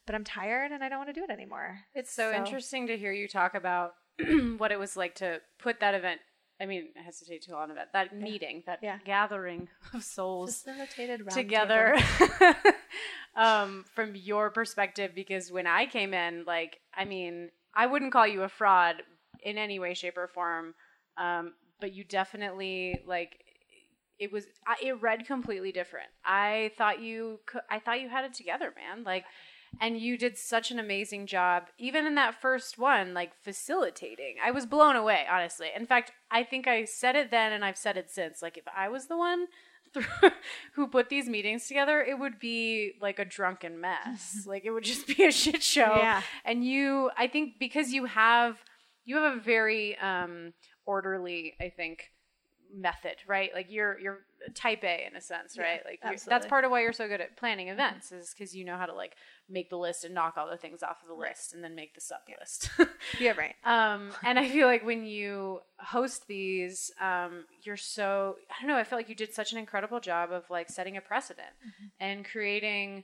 but 0.05 0.15
I'm 0.15 0.23
tired 0.25 0.71
and 0.73 0.83
I 0.83 0.89
don't 0.89 0.97
want 0.99 1.09
to 1.09 1.13
do 1.13 1.23
it 1.23 1.29
anymore. 1.29 1.79
It's 1.93 2.13
so, 2.13 2.31
So- 2.31 2.37
interesting 2.37 2.87
to 2.87 2.97
hear 2.97 3.11
you 3.13 3.27
talk 3.27 3.55
about 3.55 3.93
what 4.57 4.71
it 4.71 4.79
was 4.79 4.97
like 4.97 5.15
to 5.15 5.39
put 5.59 5.79
that 5.79 5.93
event. 5.95 6.19
I 6.59 6.65
mean, 6.65 6.89
I 6.97 7.03
hesitate 7.03 7.41
to 7.43 7.51
call 7.51 7.61
it 7.61 7.65
an 7.65 7.71
event. 7.71 7.89
That 7.93 8.15
meeting, 8.15 8.63
that 8.65 8.79
Yeah. 8.81 8.97
gathering 9.05 9.67
of 9.93 10.03
souls 10.03 10.65
together 11.31 11.95
um, 13.35 13.83
from 13.93 14.15
your 14.15 14.49
perspective. 14.49 15.11
Because 15.15 15.51
when 15.51 15.67
I 15.67 15.85
came 15.85 16.13
in, 16.13 16.45
like, 16.45 16.79
I 16.93 17.05
mean, 17.05 17.49
I 17.75 17.85
wouldn't 17.87 18.13
call 18.13 18.27
you 18.27 18.43
a 18.43 18.49
fraud 18.49 19.03
in 19.43 19.57
any 19.57 19.79
way, 19.79 19.93
shape, 19.93 20.17
or 20.17 20.27
form, 20.27 20.73
um, 21.17 21.53
but 21.79 21.93
you 21.93 22.03
definitely 22.03 23.01
like. 23.05 23.43
It 24.17 24.31
was. 24.31 24.45
It 24.81 25.01
read 25.01 25.25
completely 25.27 25.71
different. 25.71 26.07
I 26.23 26.71
thought 26.77 27.01
you. 27.01 27.39
I 27.69 27.79
thought 27.79 28.01
you 28.01 28.09
had 28.09 28.25
it 28.25 28.33
together, 28.33 28.73
man. 28.75 29.03
Like, 29.03 29.25
and 29.81 29.99
you 29.99 30.17
did 30.17 30.37
such 30.37 30.71
an 30.71 30.79
amazing 30.79 31.25
job 31.25 31.63
even 31.77 32.05
in 32.05 32.15
that 32.15 32.39
first 32.41 32.77
one 32.77 33.13
like 33.13 33.31
facilitating 33.43 34.35
i 34.43 34.51
was 34.51 34.65
blown 34.65 34.95
away 34.95 35.25
honestly 35.29 35.67
in 35.75 35.85
fact 35.85 36.11
i 36.31 36.43
think 36.43 36.67
i 36.67 36.85
said 36.85 37.15
it 37.15 37.31
then 37.31 37.51
and 37.51 37.65
i've 37.65 37.77
said 37.77 37.97
it 37.97 38.09
since 38.09 38.41
like 38.41 38.57
if 38.57 38.63
i 38.75 38.87
was 38.87 39.07
the 39.07 39.17
one 39.17 39.47
who 40.73 40.87
put 40.87 41.09
these 41.09 41.27
meetings 41.27 41.67
together 41.67 42.01
it 42.01 42.17
would 42.19 42.39
be 42.39 42.93
like 43.01 43.19
a 43.19 43.25
drunken 43.25 43.79
mess. 43.79 44.43
Like 44.45 44.65
it 44.65 44.71
would 44.71 44.83
just 44.83 45.07
be 45.15 45.23
a 45.25 45.31
shit 45.31 45.63
show. 45.63 45.95
Yeah. 45.97 46.21
and 46.43 46.65
you 46.65 47.11
i 47.17 47.27
think 47.27 47.53
because 47.59 47.91
you 47.91 48.05
have 48.05 48.57
you 49.05 49.17
have 49.17 49.37
a 49.37 49.39
very 49.39 49.97
um 49.99 50.53
orderly 50.85 51.53
i 51.61 51.69
think 51.69 52.11
method 52.75 53.15
right? 53.27 53.51
Like 53.53 53.67
you're 53.69 53.99
you're 53.99 54.19
type 54.53 54.83
a 54.83 55.07
in 55.07 55.15
a 55.15 55.21
sense 55.21 55.57
right? 55.57 55.81
Like 55.85 55.99
you're- 56.03 56.17
that's 56.29 56.45
part 56.49 56.65
of 56.65 56.71
why 56.71 56.81
you're 56.81 56.93
so 56.93 57.07
good 57.07 57.21
at 57.21 57.35
planning 57.37 57.69
events 57.69 58.11
is 58.11 58.33
because 58.33 58.55
you 58.55 58.63
know 58.65 58.77
how 58.77 58.85
to 58.85 58.93
like 58.93 59.15
make 59.49 59.69
the 59.69 59.77
list 59.77 60.03
and 60.03 60.13
knock 60.13 60.35
all 60.37 60.49
the 60.49 60.57
things 60.57 60.83
off 60.83 60.97
of 61.01 61.07
the 61.07 61.13
list 61.13 61.53
and 61.53 61.63
then 61.63 61.75
make 61.75 61.93
the 61.95 62.01
sub 62.01 62.19
list. 62.39 62.69
Yeah, 63.19 63.33
right. 63.37 63.55
um 63.63 64.11
and 64.23 64.37
i 64.39 64.49
feel 64.49 64.67
like 64.67 64.83
when 64.85 65.05
you 65.05 65.59
host 65.79 66.27
these 66.27 66.91
um 66.99 67.45
you're 67.63 67.77
so 67.77 68.35
i 68.49 68.61
don't 68.61 68.69
know 68.69 68.77
i 68.77 68.83
feel 68.83 68.97
like 68.97 69.09
you 69.09 69.15
did 69.15 69.33
such 69.33 69.51
an 69.51 69.57
incredible 69.57 69.99
job 69.99 70.31
of 70.31 70.49
like 70.49 70.69
setting 70.69 70.97
a 70.97 71.01
precedent 71.01 71.49
and 71.99 72.25
creating 72.25 73.03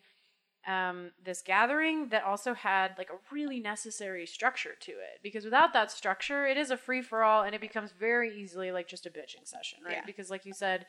um, 0.67 1.09
this 1.25 1.41
gathering 1.41 2.09
that 2.09 2.23
also 2.23 2.53
had 2.53 2.91
like 2.99 3.09
a 3.09 3.33
really 3.33 3.59
necessary 3.59 4.27
structure 4.27 4.75
to 4.81 4.91
it. 4.91 5.19
Because 5.23 5.43
without 5.43 5.73
that 5.73 5.89
structure 5.91 6.45
it 6.45 6.55
is 6.55 6.69
a 6.69 6.77
free 6.77 7.01
for 7.01 7.23
all 7.23 7.41
and 7.43 7.55
it 7.55 7.61
becomes 7.61 7.91
very 7.99 8.39
easily 8.39 8.71
like 8.71 8.87
just 8.87 9.07
a 9.07 9.09
bitching 9.09 9.45
session 9.45 9.79
right? 9.83 9.95
Yeah. 9.97 10.05
because 10.05 10.29
like 10.29 10.45
you 10.45 10.53
said 10.53 10.85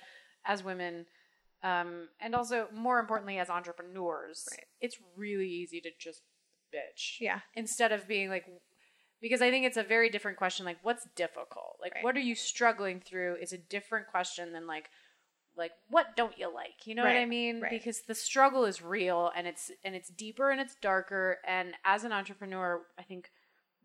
as 0.46 0.62
women 0.64 1.06
um, 1.62 2.08
and 2.20 2.34
also 2.34 2.66
more 2.74 2.98
importantly 2.98 3.38
as 3.38 3.48
entrepreneurs 3.48 4.48
Right. 4.50 4.66
it's 4.80 4.98
really 5.16 5.48
easy 5.48 5.80
to 5.80 5.90
just 5.98 6.22
bitch 6.74 7.20
Yeah. 7.20 7.40
instead 7.54 7.92
of 7.92 8.08
being 8.08 8.28
like 8.30 8.46
because 9.20 9.42
i 9.42 9.50
think 9.50 9.64
it's 9.66 9.76
a 9.76 9.82
very 9.82 10.08
different 10.10 10.38
question 10.38 10.64
like 10.66 10.78
what's 10.82 11.06
difficult 11.16 11.76
like 11.80 11.94
Right. 11.94 12.04
what 12.04 12.16
are 12.16 12.20
you 12.20 12.34
struggling 12.34 13.00
through 13.00 13.36
is 13.36 13.52
a 13.52 13.58
different 13.58 14.06
question 14.08 14.52
than 14.52 14.66
like 14.66 14.88
like 15.56 15.72
what 15.90 16.16
don't 16.16 16.38
you 16.38 16.52
like 16.52 16.86
you 16.86 16.94
know 16.94 17.02
what 17.02 17.14
i 17.14 17.26
mean 17.26 17.60
right. 17.60 17.70
because 17.70 18.00
the 18.08 18.14
struggle 18.14 18.64
is 18.64 18.80
real 18.80 19.30
and 19.36 19.46
it's 19.46 19.70
and 19.84 19.94
it's 19.94 20.08
deeper 20.08 20.50
and 20.50 20.60
it's 20.62 20.74
darker 20.76 21.38
and 21.46 21.74
as 21.84 22.04
an 22.04 22.12
entrepreneur 22.12 22.80
i 22.98 23.02
think 23.02 23.30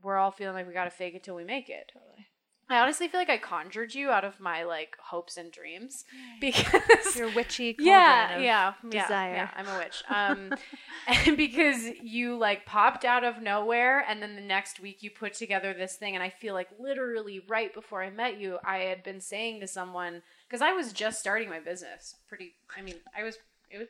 we're 0.02 0.16
all 0.18 0.32
feeling 0.32 0.56
like 0.56 0.68
we 0.68 0.74
got 0.74 0.86
to 0.86 0.90
fake 0.92 1.14
it 1.14 1.24
till 1.24 1.36
we 1.36 1.44
make 1.44 1.68
it 1.70 1.92
Totally. 1.94 2.27
I 2.70 2.80
honestly 2.80 3.08
feel 3.08 3.20
like 3.20 3.30
I 3.30 3.38
conjured 3.38 3.96
you 3.96 4.10
out 4.10 4.26
of 4.26 4.40
my 4.40 4.64
like 4.64 4.98
hopes 5.02 5.38
and 5.38 5.52
dreams 5.52 6.04
because 6.42 7.16
you're 7.16 7.34
witchy 7.34 7.76
yeah, 7.80 8.38
yeah, 8.40 8.74
desire. 8.90 9.32
yeah, 9.32 9.36
yeah. 9.36 9.50
I'm 9.56 9.68
a 9.68 9.78
witch. 9.78 10.04
Um, 10.18 10.54
and 11.08 11.38
because 11.38 11.84
you 12.02 12.38
like 12.38 12.66
popped 12.66 13.06
out 13.06 13.24
of 13.24 13.42
nowhere, 13.42 14.04
and 14.08 14.22
then 14.22 14.36
the 14.36 14.42
next 14.42 14.80
week 14.80 15.02
you 15.02 15.12
put 15.12 15.34
together 15.34 15.74
this 15.74 15.96
thing, 15.96 16.16
and 16.16 16.24
I 16.24 16.30
feel 16.30 16.54
like 16.54 16.68
literally 16.80 17.42
right 17.48 17.74
before 17.74 18.04
I 18.04 18.10
met 18.10 18.40
you, 18.40 18.58
I 18.66 18.80
had 18.80 19.04
been 19.04 19.22
saying 19.22 19.62
to 19.62 19.68
someone 19.68 20.24
because 20.48 20.62
I 20.62 20.74
was 20.74 20.92
just 20.92 21.20
starting 21.20 21.50
my 21.50 21.60
business. 21.60 22.16
Pretty, 22.28 22.56
I 22.78 22.82
mean, 22.82 22.96
I 23.18 23.24
was 23.24 23.38
it 23.70 23.78
was 23.78 23.88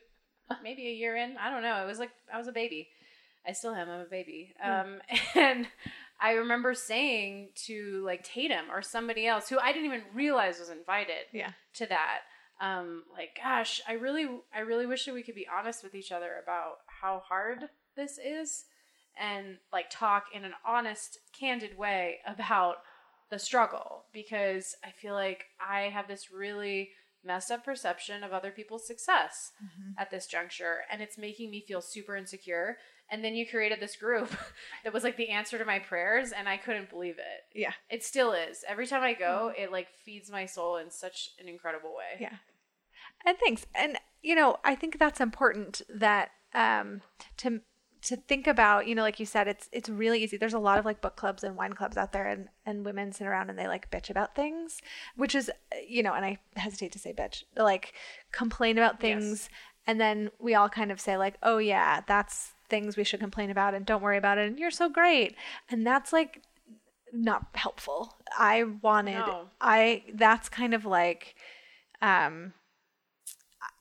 maybe 0.62 0.86
a 0.86 0.92
year 0.92 1.16
in. 1.16 1.36
I 1.38 1.50
don't 1.50 1.62
know. 1.62 1.82
It 1.82 1.86
was 1.86 1.98
like 1.98 2.10
I 2.32 2.38
was 2.38 2.46
a 2.48 2.52
baby. 2.52 2.88
I 3.46 3.52
still 3.52 3.74
am. 3.74 3.88
I'm 3.88 4.00
a 4.00 4.04
baby. 4.04 4.54
Um, 4.62 4.98
and 5.34 5.66
I 6.20 6.32
remember 6.32 6.74
saying 6.74 7.50
to 7.66 8.02
like 8.04 8.24
Tatum 8.24 8.70
or 8.72 8.82
somebody 8.82 9.26
else 9.26 9.48
who 9.48 9.58
I 9.58 9.72
didn't 9.72 9.86
even 9.86 10.02
realize 10.14 10.58
was 10.58 10.68
invited 10.70 11.26
Yeah. 11.32 11.52
to 11.74 11.86
that. 11.86 12.20
Um, 12.60 13.04
like, 13.12 13.38
gosh, 13.40 13.80
I 13.86 13.92
really, 13.92 14.26
I 14.52 14.60
really 14.60 14.86
wish 14.86 15.04
that 15.04 15.14
we 15.14 15.22
could 15.22 15.36
be 15.36 15.46
honest 15.46 15.84
with 15.84 15.94
each 15.94 16.10
other 16.10 16.40
about 16.42 16.78
how 16.86 17.20
hard 17.20 17.68
this 17.94 18.18
is, 18.18 18.64
and 19.16 19.58
like 19.72 19.86
talk 19.90 20.24
in 20.34 20.44
an 20.44 20.54
honest, 20.66 21.18
candid 21.38 21.78
way 21.78 22.18
about 22.26 22.76
the 23.30 23.38
struggle 23.38 24.06
because 24.12 24.74
I 24.84 24.90
feel 24.90 25.14
like 25.14 25.44
I 25.60 25.82
have 25.82 26.08
this 26.08 26.32
really 26.32 26.90
messed 27.24 27.50
up 27.50 27.64
perception 27.64 28.24
of 28.24 28.32
other 28.32 28.50
people's 28.50 28.86
success 28.86 29.52
at 29.96 30.10
this 30.10 30.26
juncture, 30.26 30.78
and 30.90 31.02
it's 31.02 31.18
making 31.18 31.50
me 31.50 31.60
feel 31.66 31.80
super 31.80 32.16
insecure. 32.16 32.78
And 33.10 33.24
then 33.24 33.34
you 33.34 33.46
created 33.46 33.80
this 33.80 33.96
group 33.96 34.30
that 34.84 34.92
was 34.92 35.04
like 35.04 35.16
the 35.16 35.30
answer 35.30 35.58
to 35.58 35.64
my 35.64 35.78
prayers, 35.78 36.32
and 36.32 36.48
I 36.48 36.56
couldn't 36.56 36.90
believe 36.90 37.18
it. 37.18 37.58
Yeah. 37.58 37.72
It 37.90 38.04
still 38.04 38.32
is. 38.32 38.64
Every 38.68 38.86
time 38.86 39.02
I 39.02 39.14
go, 39.14 39.52
it 39.56 39.72
like 39.72 39.88
feeds 40.04 40.30
my 40.30 40.46
soul 40.46 40.76
in 40.76 40.90
such 40.90 41.30
an 41.40 41.48
incredible 41.48 41.90
way. 41.90 42.20
Yeah. 42.20 42.36
And 43.24 43.36
thanks. 43.38 43.66
And 43.74 43.98
you 44.22 44.34
know, 44.34 44.56
I 44.64 44.74
think 44.74 44.98
that's 44.98 45.20
important 45.20 45.82
that 45.88 46.30
um 46.54 47.02
to 47.38 47.60
to 48.00 48.16
think 48.16 48.46
about, 48.46 48.86
you 48.86 48.94
know, 48.94 49.02
like 49.02 49.18
you 49.18 49.26
said, 49.26 49.48
it's 49.48 49.68
it's 49.72 49.88
really 49.88 50.22
easy. 50.22 50.36
There's 50.36 50.54
a 50.54 50.58
lot 50.58 50.78
of 50.78 50.84
like 50.84 51.00
book 51.00 51.16
clubs 51.16 51.42
and 51.42 51.56
wine 51.56 51.72
clubs 51.72 51.96
out 51.96 52.12
there 52.12 52.26
and 52.28 52.48
and 52.64 52.84
women 52.84 53.12
sit 53.12 53.26
around 53.26 53.50
and 53.50 53.58
they 53.58 53.66
like 53.66 53.90
bitch 53.90 54.10
about 54.10 54.34
things, 54.34 54.80
which 55.16 55.34
is 55.34 55.50
you 55.86 56.02
know, 56.02 56.14
and 56.14 56.24
I 56.24 56.38
hesitate 56.56 56.92
to 56.92 56.98
say 56.98 57.12
bitch, 57.12 57.42
like 57.56 57.92
complain 58.32 58.78
about 58.78 59.00
things 59.00 59.48
and 59.86 59.98
then 59.98 60.30
we 60.38 60.54
all 60.54 60.68
kind 60.68 60.92
of 60.92 61.00
say 61.00 61.16
like, 61.16 61.38
"Oh 61.42 61.56
yeah, 61.56 62.02
that's 62.06 62.52
things 62.68 62.96
we 62.96 63.04
should 63.04 63.20
complain 63.20 63.50
about 63.50 63.74
and 63.74 63.84
don't 63.86 64.02
worry 64.02 64.18
about 64.18 64.38
it 64.38 64.48
and 64.48 64.58
you're 64.58 64.70
so 64.70 64.88
great." 64.88 65.34
And 65.70 65.86
that's 65.86 66.12
like 66.12 66.42
not 67.12 67.46
helpful. 67.54 68.16
I 68.38 68.64
wanted 68.64 69.14
No. 69.14 69.48
I 69.60 70.04
that's 70.14 70.48
kind 70.48 70.74
of 70.74 70.84
like 70.84 71.34
um 72.02 72.52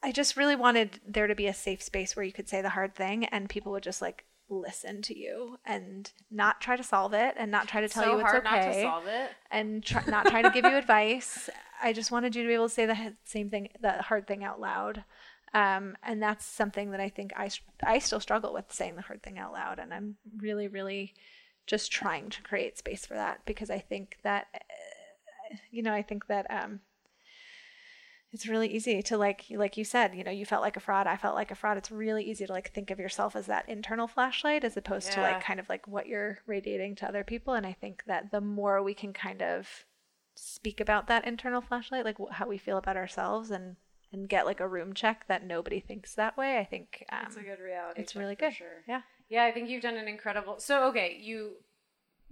I 0.01 0.11
just 0.11 0.37
really 0.37 0.55
wanted 0.55 0.99
there 1.07 1.27
to 1.27 1.35
be 1.35 1.47
a 1.47 1.53
safe 1.53 1.81
space 1.81 2.15
where 2.15 2.25
you 2.25 2.31
could 2.31 2.47
say 2.47 2.61
the 2.61 2.69
hard 2.69 2.95
thing 2.95 3.25
and 3.25 3.49
people 3.49 3.71
would 3.73 3.83
just 3.83 4.01
like 4.01 4.25
listen 4.49 5.01
to 5.01 5.17
you 5.17 5.57
and 5.65 6.11
not 6.31 6.61
try 6.61 6.77
to 6.77 6.83
solve 6.83 7.13
it 7.13 7.35
and 7.37 7.51
not 7.51 7.67
try 7.67 7.81
to 7.81 7.89
tell 7.89 8.03
so 8.03 8.11
you 8.13 8.19
it's 8.19 8.29
hard 8.29 8.45
okay 8.45 8.55
not 8.55 8.73
to 8.73 8.81
solve 8.81 9.07
it. 9.07 9.29
and 9.51 9.83
try, 9.83 10.03
not 10.07 10.25
try 10.27 10.41
to 10.41 10.49
give 10.51 10.63
you 10.63 10.77
advice. 10.77 11.49
I 11.83 11.91
just 11.93 12.11
wanted 12.11 12.35
you 12.35 12.43
to 12.43 12.47
be 12.47 12.53
able 12.53 12.69
to 12.69 12.73
say 12.73 12.85
the 12.85 13.13
same 13.25 13.49
thing, 13.49 13.69
the 13.81 14.01
hard 14.03 14.25
thing 14.25 14.43
out 14.43 14.59
loud. 14.61 15.03
Um, 15.57 15.97
and 16.03 16.21
that's 16.21 16.45
something 16.45 16.91
that 16.91 16.99
I 16.99 17.09
think 17.09 17.33
I, 17.35 17.49
I 17.83 17.97
still 17.97 18.19
struggle 18.19 18.53
with 18.53 18.71
saying 18.71 18.95
the 18.95 19.01
hard 19.01 19.23
thing 19.23 19.39
out 19.39 19.53
loud. 19.53 19.79
And 19.79 19.91
I'm 19.91 20.17
really, 20.37 20.67
really 20.67 21.15
just 21.65 21.91
trying 21.91 22.29
to 22.29 22.43
create 22.43 22.77
space 22.77 23.07
for 23.07 23.15
that 23.15 23.39
because 23.45 23.71
I 23.71 23.79
think 23.79 24.17
that, 24.23 24.47
uh, 24.53 25.57
you 25.71 25.81
know, 25.81 25.93
I 25.93 26.03
think 26.03 26.27
that, 26.27 26.45
um, 26.51 26.81
it's 28.33 28.45
really 28.45 28.67
easy 28.67 29.01
to 29.01 29.17
like 29.17 29.45
like 29.51 29.77
you 29.77 29.85
said 29.85 30.13
you 30.13 30.21
know 30.21 30.29
you 30.29 30.45
felt 30.45 30.61
like 30.61 30.75
a 30.75 30.81
fraud 30.81 31.07
i 31.07 31.15
felt 31.15 31.33
like 31.33 31.49
a 31.49 31.55
fraud 31.55 31.77
it's 31.77 31.89
really 31.89 32.25
easy 32.25 32.45
to 32.45 32.51
like 32.51 32.73
think 32.73 32.91
of 32.91 32.99
yourself 32.99 33.37
as 33.37 33.45
that 33.45 33.67
internal 33.69 34.05
flashlight 34.05 34.65
as 34.65 34.75
opposed 34.75 35.13
to 35.13 35.21
like 35.21 35.41
kind 35.41 35.61
of 35.61 35.69
like 35.69 35.87
what 35.87 36.07
you're 36.07 36.37
radiating 36.45 36.93
to 36.93 37.07
other 37.07 37.23
people 37.23 37.53
and 37.53 37.65
i 37.65 37.71
think 37.71 38.03
that 38.05 38.29
the 38.29 38.41
more 38.41 38.83
we 38.83 38.93
can 38.93 39.13
kind 39.13 39.41
of 39.41 39.85
speak 40.35 40.81
about 40.81 41.07
that 41.07 41.25
internal 41.25 41.61
flashlight 41.61 42.03
like 42.03 42.17
how 42.31 42.45
we 42.45 42.57
feel 42.57 42.77
about 42.77 42.97
ourselves 42.97 43.49
and 43.49 43.77
and 44.11 44.29
get 44.29 44.45
like 44.45 44.59
a 44.59 44.67
room 44.67 44.93
check 44.93 45.25
that 45.27 45.45
nobody 45.45 45.79
thinks 45.79 46.15
that 46.15 46.37
way 46.37 46.57
i 46.59 46.63
think 46.65 47.05
um, 47.11 47.19
It's 47.27 47.35
a 47.37 47.41
good 47.41 47.59
reality. 47.59 48.01
it's 48.01 48.15
really 48.15 48.35
good 48.35 48.53
Sure. 48.53 48.83
yeah 48.87 49.01
Yeah, 49.29 49.43
I 49.43 49.51
think 49.51 49.69
you've 49.69 49.81
done 49.83 49.97
an 49.97 50.07
incredible. 50.07 50.55
So 50.59 50.87
okay, 50.89 51.17
you 51.21 51.57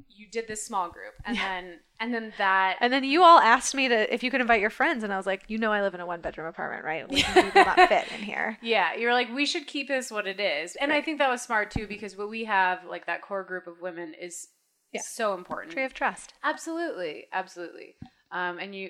you 0.10 0.28
did 0.30 0.46
this 0.48 0.62
small 0.66 0.90
group, 0.90 1.14
and 1.26 1.38
then 1.38 1.80
and 2.02 2.14
then 2.14 2.34
that. 2.38 2.78
and 2.82 2.92
then 2.92 3.04
you 3.06 3.24
all 3.24 3.40
asked 3.40 3.74
me 3.76 3.88
to 3.88 4.14
if 4.14 4.24
you 4.24 4.30
could 4.32 4.42
invite 4.42 4.60
your 4.60 4.70
friends 4.70 5.04
and 5.06 5.14
i 5.14 5.18
was 5.18 5.26
like 5.26 5.44
you 5.48 5.58
know 5.58 5.72
i 5.72 5.82
live 5.82 5.94
in 5.94 6.02
a 6.02 6.06
one 6.06 6.20
bedroom 6.20 6.48
apartment 6.48 6.84
right 6.84 7.10
we 7.10 7.22
do 7.22 7.52
not 7.56 7.78
fit 7.90 8.06
in 8.14 8.22
here 8.22 8.58
yeah, 8.62 8.94
you 8.96 9.08
were 9.08 9.14
like, 9.14 9.34
we 9.34 9.46
should 9.46 9.68
keep 9.68 9.88
this 9.88 10.12
what 10.12 10.28
it 10.28 10.40
is, 10.40 10.76
and 10.78 10.92
I 10.92 11.02
think 11.02 11.20
that 11.20 11.30
was 11.30 11.42
smart 11.42 11.72
too 11.72 11.88
because 11.88 12.18
what 12.18 12.30
we 12.30 12.44
have, 12.46 12.80
like 12.90 13.06
that 13.08 13.22
core 13.22 13.44
group 13.44 13.68
of 13.68 13.80
women, 13.82 14.14
is 14.20 14.48
Yeah. 14.92 15.02
so 15.04 15.34
important. 15.34 15.72
tree 15.74 15.86
of 15.86 15.94
trust 15.94 16.34
Absolutely, 16.44 17.28
absolutely. 17.34 17.96
Um, 18.32 18.58
and 18.60 18.76
you, 18.76 18.90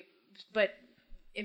but 0.54 0.71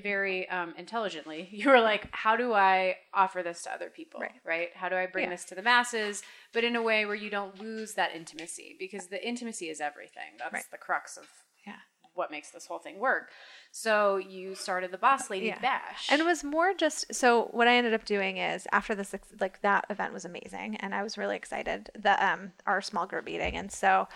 very 0.03 0.48
um, 0.48 0.74
intelligently, 0.79 1.48
you 1.53 1.68
were 1.70 1.81
like, 1.81 2.07
how 2.12 2.37
do 2.37 2.53
I 2.53 2.96
offer 3.12 3.42
this 3.42 3.62
to 3.64 3.72
other 3.72 3.90
people? 3.90 4.22
Right. 4.44 4.70
How 4.74 4.88
do 4.88 4.96
I 4.96 5.07
bring 5.07 5.24
Yeah. 5.24 5.31
this 5.31 5.44
to 5.46 5.55
the 5.55 5.62
masses, 5.62 6.22
but 6.53 6.64
in 6.64 6.76
a 6.76 6.83
way 6.83 7.07
where 7.07 7.14
you 7.14 7.31
don't 7.31 7.59
lose 7.61 7.94
that 7.94 8.14
intimacy? 8.14 8.76
Because 8.79 9.09
the 9.09 9.26
intimacy 9.26 9.68
is 9.70 9.81
everything. 9.81 10.33
That's 10.38 10.53
Right. 10.55 10.64
the 10.70 10.79
crux 10.79 11.16
of 11.16 11.26
Yeah. 11.66 11.76
what 12.14 12.31
makes 12.31 12.50
this 12.50 12.66
whole 12.66 12.79
thing 12.81 12.98
work. 12.98 13.31
So 13.70 14.16
you 14.16 14.55
started 14.55 14.90
the 14.90 14.98
Boss 14.98 15.31
Lady 15.31 15.46
Yeah. 15.46 15.59
Bash. 15.61 16.09
And 16.11 16.20
it 16.20 16.24
was 16.24 16.42
more 16.42 16.74
just 16.74 17.14
so 17.14 17.44
what 17.53 17.68
I 17.68 17.76
ended 17.76 17.94
up 17.94 18.05
doing 18.05 18.37
is 18.38 18.66
after 18.72 18.94
this 18.94 19.14
like 19.40 19.61
that 19.62 19.87
event 19.90 20.12
was 20.12 20.24
amazing 20.24 20.76
and 20.76 20.94
I 20.94 21.03
was 21.03 21.16
really 21.16 21.37
excited 21.37 21.90
that 21.96 22.20
um 22.20 22.53
our 22.66 22.81
small 22.83 23.07
group 23.07 23.24
meeting 23.24 23.57
and 23.57 23.70
so 23.72 24.09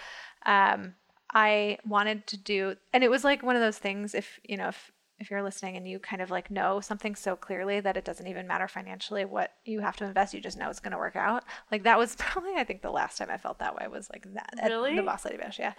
um 0.45 0.95
I 1.33 1.79
wanted 1.87 2.27
to 2.29 2.37
do 2.37 2.77
and 2.93 3.03
it 3.05 3.11
was 3.11 3.25
like 3.25 3.43
one 3.43 3.57
of 3.57 3.63
those 3.63 3.79
things 3.79 4.15
if 4.15 4.39
you 4.45 4.57
know 4.57 4.69
if 4.69 4.91
if 5.25 5.31
you're 5.31 5.43
listening 5.43 5.77
and 5.77 5.89
you 5.89 5.99
kind 5.99 6.21
of 6.21 6.31
like 6.31 6.51
know 6.51 6.81
something 6.81 7.15
so 7.15 7.35
clearly 7.35 7.81
that 7.81 7.97
it 7.97 8.05
doesn't 8.05 8.27
even 8.27 8.47
matter 8.47 8.69
financially 8.69 9.25
what 9.25 9.55
you 9.65 9.81
have 9.81 9.97
to 9.97 10.05
invest 10.05 10.35
you 10.35 10.41
just 10.41 10.59
know 10.59 10.69
it's 10.69 10.81
going 10.81 10.93
to 10.93 10.99
work 10.99 11.17
out. 11.17 11.45
Like 11.73 11.83
that 11.85 11.99
was 11.99 12.15
probably 12.19 12.53
I 12.57 12.65
think 12.65 12.83
the 12.83 12.91
last 12.91 13.19
time 13.19 13.31
I 13.31 13.39
felt 13.39 13.59
that 13.59 13.75
way 13.75 13.89
was 13.89 14.09
like 14.13 14.27
that 14.35 14.55
at 14.59 14.71
the 14.71 15.03
boss 15.03 15.25
lady 15.25 15.39
bash 15.39 15.59
yeah. 15.59 15.73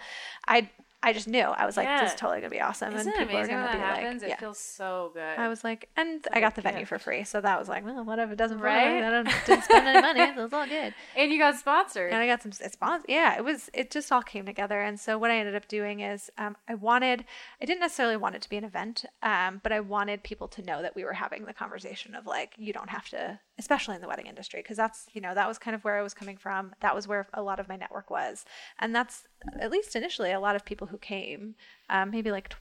I 0.48 0.70
I 1.06 1.14
just 1.14 1.28
knew 1.28 1.40
I 1.44 1.66
was 1.66 1.78
like 1.78 1.88
this 2.02 2.12
is 2.14 2.20
totally 2.20 2.40
gonna 2.42 2.50
be 2.50 2.60
awesome 2.60 2.94
Isn't 2.94 3.08
and 3.16 3.20
people 3.30 3.38
are 3.38 3.48
gonna 3.48 3.62
that 3.62 3.74
be 3.74 3.80
happens? 3.80 4.22
like 4.24 4.32
it 4.32 4.34
yeah 4.34 4.40
feels 4.40 4.58
so 4.58 5.12
good. 5.14 5.38
I 5.38 5.48
was 5.48 5.64
like, 5.64 5.88
and 5.96 6.28
I 6.34 6.40
got 6.42 6.56
the 6.56 6.62
venue 6.62 6.86
for 6.86 7.00
free, 7.00 7.24
so 7.24 7.40
that 7.42 7.58
was 7.60 7.70
like, 7.70 7.86
well, 7.86 8.04
what 8.04 8.20
if 8.20 8.32
it 8.32 8.36
doesn't 8.38 8.60
Right? 8.60 9.02
right? 9.02 9.04
I 9.04 9.10
don't 9.12 9.30
didn't 9.46 9.64
spend 9.64 9.88
any 9.88 10.02
money, 10.02 10.34
so 10.36 10.46
it's 10.46 10.54
all 10.54 10.66
good. 10.68 10.94
and 11.16 11.32
you 11.32 11.38
got 11.40 11.56
sponsored. 11.56 12.12
And 12.12 12.22
I 12.22 12.28
got 12.28 12.42
some 12.42 12.52
sponsors. 12.52 13.06
Yeah, 13.08 13.38
it 13.38 13.44
was. 13.46 13.70
It 13.74 13.92
just 13.92 14.12
all 14.12 14.24
came 14.24 14.46
together. 14.46 14.82
And 14.82 15.00
so 15.00 15.18
what 15.18 15.30
I 15.32 15.38
ended 15.38 15.56
up 15.56 15.68
doing 15.68 16.00
is, 16.00 16.30
um, 16.38 16.58
I 16.68 16.74
wanted. 16.74 17.24
I 17.62 17.66
didn't 17.66 17.82
necessarily 17.82 18.18
want 18.18 18.36
it 18.36 18.42
to 18.42 18.50
be 18.50 18.58
an 18.58 18.64
event, 18.64 19.06
um, 19.22 19.62
but 19.64 19.72
I 19.72 19.80
wanted 19.82 20.24
people 20.24 20.48
to 20.50 20.62
know 20.64 20.82
that 20.82 20.96
we 20.96 21.04
were 21.04 21.14
having 21.14 21.46
the 21.46 21.54
conversation 21.54 22.16
of 22.16 22.26
like, 22.26 22.54
you 22.58 22.74
don't 22.74 22.90
have 22.90 23.08
to, 23.10 23.40
especially 23.58 23.96
in 23.96 24.02
the 24.02 24.08
wedding 24.08 24.28
industry, 24.28 24.62
because 24.62 24.78
that's 24.78 25.08
you 25.14 25.22
know 25.22 25.34
that 25.34 25.48
was 25.48 25.58
kind 25.58 25.76
of 25.76 25.84
where 25.84 25.98
I 25.98 26.02
was 26.02 26.14
coming 26.14 26.38
from. 26.38 26.74
That 26.82 26.96
was 26.96 27.08
where 27.08 27.28
a 27.34 27.42
lot 27.42 27.60
of 27.60 27.68
my 27.68 27.76
network 27.76 28.10
was, 28.10 28.46
and 28.80 28.94
that's 28.96 29.28
at 29.60 29.72
least 29.72 29.96
initially 29.96 30.32
a 30.32 30.40
lot 30.40 30.56
of 30.56 30.66
people 30.66 30.88
who 30.88 30.98
came, 30.98 31.56
um, 31.90 32.12
maybe 32.12 32.32
like. 32.32 32.54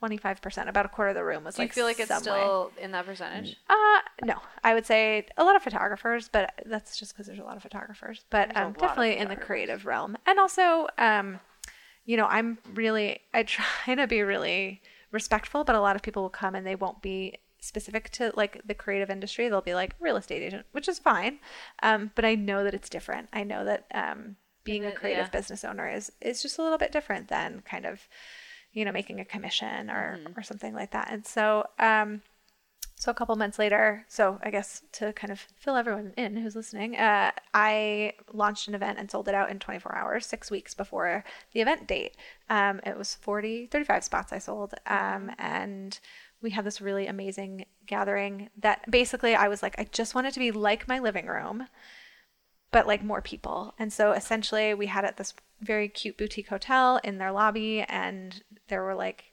25% 0.00 0.68
about 0.68 0.86
a 0.86 0.88
quarter 0.88 1.08
of 1.10 1.16
the 1.16 1.24
room 1.24 1.42
was 1.42 1.58
like 1.58 1.74
Do 1.74 1.80
you 1.80 1.82
feel 1.82 1.86
like 1.86 1.98
it's 1.98 2.08
some 2.08 2.32
way. 2.32 2.40
still 2.40 2.70
in 2.80 2.92
that 2.92 3.04
percentage? 3.04 3.56
Uh, 3.68 4.00
no, 4.24 4.36
I 4.62 4.74
would 4.74 4.86
say 4.86 5.26
a 5.36 5.42
lot 5.42 5.56
of 5.56 5.62
photographers, 5.62 6.28
but 6.32 6.52
that's 6.66 6.96
just 6.96 7.12
because 7.12 7.26
there's 7.26 7.40
a 7.40 7.42
lot 7.42 7.56
of 7.56 7.64
photographers. 7.64 8.24
But 8.30 8.56
um, 8.56 8.62
lot 8.62 8.66
of 8.68 8.78
definitely 8.78 9.16
in 9.16 9.28
the 9.28 9.34
creative 9.34 9.84
realm, 9.84 10.16
and 10.24 10.38
also, 10.38 10.86
um, 10.98 11.40
you 12.04 12.16
know, 12.16 12.26
I'm 12.26 12.58
really 12.74 13.22
I 13.34 13.42
try 13.42 13.64
to 13.96 14.06
be 14.06 14.22
really 14.22 14.82
respectful, 15.10 15.64
but 15.64 15.74
a 15.74 15.80
lot 15.80 15.96
of 15.96 16.02
people 16.02 16.22
will 16.22 16.30
come 16.30 16.54
and 16.54 16.66
they 16.66 16.76
won't 16.76 17.02
be 17.02 17.38
specific 17.62 18.10
to 18.10 18.32
like 18.36 18.60
the 18.66 18.74
creative 18.74 19.08
industry. 19.08 19.48
They'll 19.48 19.60
be 19.62 19.74
like 19.74 19.94
real 20.00 20.16
estate 20.16 20.42
agent, 20.42 20.66
which 20.72 20.88
is 20.88 20.98
fine. 20.98 21.38
Um, 21.82 22.10
but 22.14 22.24
I 22.24 22.34
know 22.34 22.64
that 22.64 22.74
it's 22.74 22.88
different. 22.88 23.28
I 23.32 23.44
know 23.44 23.64
that 23.64 23.86
um, 23.94 24.36
being 24.64 24.84
a 24.84 24.92
creative 24.92 25.26
yeah. 25.26 25.30
business 25.30 25.64
owner 25.64 25.88
is 25.88 26.12
is 26.20 26.42
just 26.42 26.58
a 26.58 26.62
little 26.62 26.78
bit 26.78 26.92
different 26.92 27.28
than 27.28 27.62
kind 27.64 27.86
of 27.86 28.08
you 28.72 28.84
know 28.84 28.92
making 28.92 29.20
a 29.20 29.24
commission 29.24 29.88
or 29.88 30.18
Mm-hmm. 30.18 30.38
or 30.38 30.42
something 30.42 30.74
like 30.74 30.90
that. 30.90 31.08
And 31.10 31.24
so 31.24 31.64
um, 31.78 32.22
so 32.96 33.10
a 33.10 33.14
couple 33.14 33.34
months 33.36 33.58
later, 33.58 34.04
so 34.08 34.38
I 34.42 34.50
guess 34.50 34.82
to 34.92 35.12
kind 35.12 35.32
of 35.32 35.40
fill 35.56 35.74
everyone 35.76 36.12
in 36.16 36.36
who's 36.36 36.54
listening, 36.54 36.96
uh, 36.96 37.32
I 37.52 38.12
launched 38.32 38.68
an 38.68 38.76
event 38.76 38.98
and 38.98 39.10
sold 39.10 39.28
it 39.28 39.34
out 39.34 39.50
in 39.50 39.58
24 39.58 39.96
hours, 39.96 40.26
six 40.26 40.50
weeks 40.52 40.72
before 40.74 41.24
the 41.52 41.60
event 41.60 41.88
date. 41.88 42.16
Um, 42.48 42.80
it 42.86 42.96
was 42.96 43.16
40, 43.16 43.66
35 43.66 44.04
spots 44.04 44.32
I 44.32 44.38
sold. 44.38 44.74
Um, 44.86 45.32
and 45.38 45.98
we 46.42 46.50
had 46.50 46.64
this 46.64 46.80
really 46.80 47.06
amazing 47.06 47.64
gathering 47.86 48.50
that 48.58 48.90
basically 48.90 49.34
I 49.34 49.48
was 49.48 49.62
like, 49.62 49.74
I 49.78 49.84
just 49.90 50.14
want 50.14 50.26
it 50.26 50.34
to 50.34 50.40
be 50.40 50.50
like 50.50 50.88
my 50.88 50.98
living 50.98 51.26
room, 51.26 51.68
but 52.70 52.86
like 52.86 53.04
more 53.04 53.22
people. 53.22 53.74
And 53.78 53.92
so 53.92 54.12
essentially, 54.12 54.74
we 54.74 54.86
had 54.86 55.04
at 55.04 55.16
this 55.16 55.34
very 55.60 55.88
cute 55.88 56.18
boutique 56.18 56.48
hotel 56.48 57.00
in 57.04 57.18
their 57.18 57.30
lobby, 57.30 57.82
and 57.82 58.42
there 58.68 58.82
were 58.82 58.94
like 58.94 59.32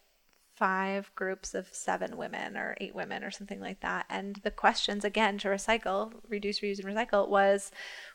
five 0.55 1.09
groups 1.15 1.53
of 1.53 1.69
seven 1.71 2.17
women 2.17 2.57
or 2.57 2.75
eight 2.81 2.93
women 2.93 3.23
or 3.23 3.31
something 3.31 3.61
like 3.61 3.79
that. 3.79 4.05
And 4.09 4.35
the 4.43 4.51
questions, 4.51 5.05
again, 5.05 5.37
to 5.39 5.47
recycle, 5.47 6.11
reduce, 6.27 6.59
reuse, 6.59 6.83
and 6.83 6.87
recycle 6.87 7.29
was 7.29 7.71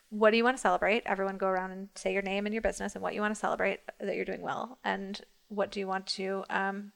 what 0.09 0.29
do 0.29 0.37
you 0.37 0.43
want 0.43 0.55
to 0.55 0.61
celebrate? 0.61 1.01
Everyone 1.07 1.37
go 1.37 1.47
around 1.47 1.71
and 1.71 1.89
say 1.95 2.13
your 2.13 2.21
name 2.21 2.45
and 2.45 2.53
your 2.53 2.61
business 2.61 2.93
and 2.93 3.01
what 3.01 3.15
you 3.15 3.21
want 3.21 3.33
to 3.33 3.39
celebrate 3.39 3.79
that 3.99 4.15
you're 4.15 4.25
doing 4.25 4.43
well. 4.43 4.77
And 4.83 5.19
what 5.47 5.71
do 5.71 5.79
you 5.79 5.87
want 5.87 6.05
to, 6.07 6.43
um, 6.51 6.91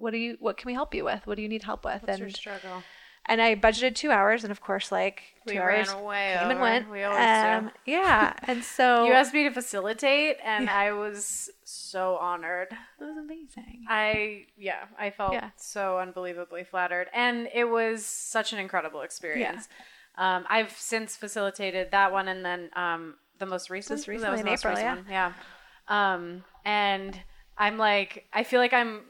what 0.00 0.12
do 0.12 0.18
you, 0.18 0.36
what 0.40 0.56
can 0.56 0.66
we 0.68 0.74
help 0.74 0.94
you 0.94 1.04
with? 1.04 1.26
What 1.26 1.36
do 1.36 1.42
you 1.42 1.48
need 1.48 1.62
help 1.62 1.84
with? 1.84 2.02
What's 2.02 2.08
and 2.12 2.20
your 2.20 2.30
struggle? 2.30 2.82
and 3.26 3.40
I 3.40 3.54
budgeted 3.54 3.94
two 3.94 4.10
hours, 4.10 4.44
and 4.44 4.50
of 4.50 4.60
course, 4.62 4.90
like 4.90 5.22
two 5.46 5.52
We 5.54 5.58
hours 5.58 5.88
came 5.92 5.98
and 6.50 6.60
went. 6.60 6.90
We 6.90 7.02
always 7.04 7.20
do. 7.20 7.66
um, 7.66 7.70
Yeah, 7.84 8.32
and 8.44 8.64
so 8.64 9.04
You 9.06 9.12
asked 9.12 9.34
me 9.34 9.44
to 9.44 9.50
facilitate, 9.52 10.38
and 10.44 10.70
I 10.70 10.92
was 10.92 11.50
so 11.64 12.16
honored. 12.16 12.68
it 12.72 13.04
was 13.04 13.16
amazing. 13.18 13.84
I 13.88 14.46
yeah, 14.56 14.84
I 14.98 15.10
felt 15.10 15.34
Yeah. 15.34 15.50
so 15.56 15.98
unbelievably 15.98 16.64
flattered, 16.64 17.08
and 17.12 17.48
it 17.54 17.64
was 17.64 18.04
such 18.06 18.52
an 18.54 18.58
incredible 18.58 19.02
experience. 19.02 19.68
Um, 20.16 20.44
I've 20.48 20.72
since 20.72 21.14
facilitated 21.16 21.90
that 21.92 22.12
one, 22.12 22.26
and 22.26 22.44
then 22.44 22.70
um, 22.74 23.14
the 23.38 23.46
most 23.46 23.70
recent, 23.70 23.98
Just 23.98 24.06
that 24.08 24.30
was 24.30 24.40
in 24.40 24.46
the 24.46 24.50
most 24.50 24.64
April, 24.64 24.74
recent 24.76 25.04
one. 25.04 25.06
yeah. 25.08 25.32
Um, 25.88 26.44
and 26.64 27.18
I'm 27.56 27.78
like, 27.78 28.26
I 28.32 28.44
feel 28.44 28.60
like 28.60 28.72
I'm 28.72 29.02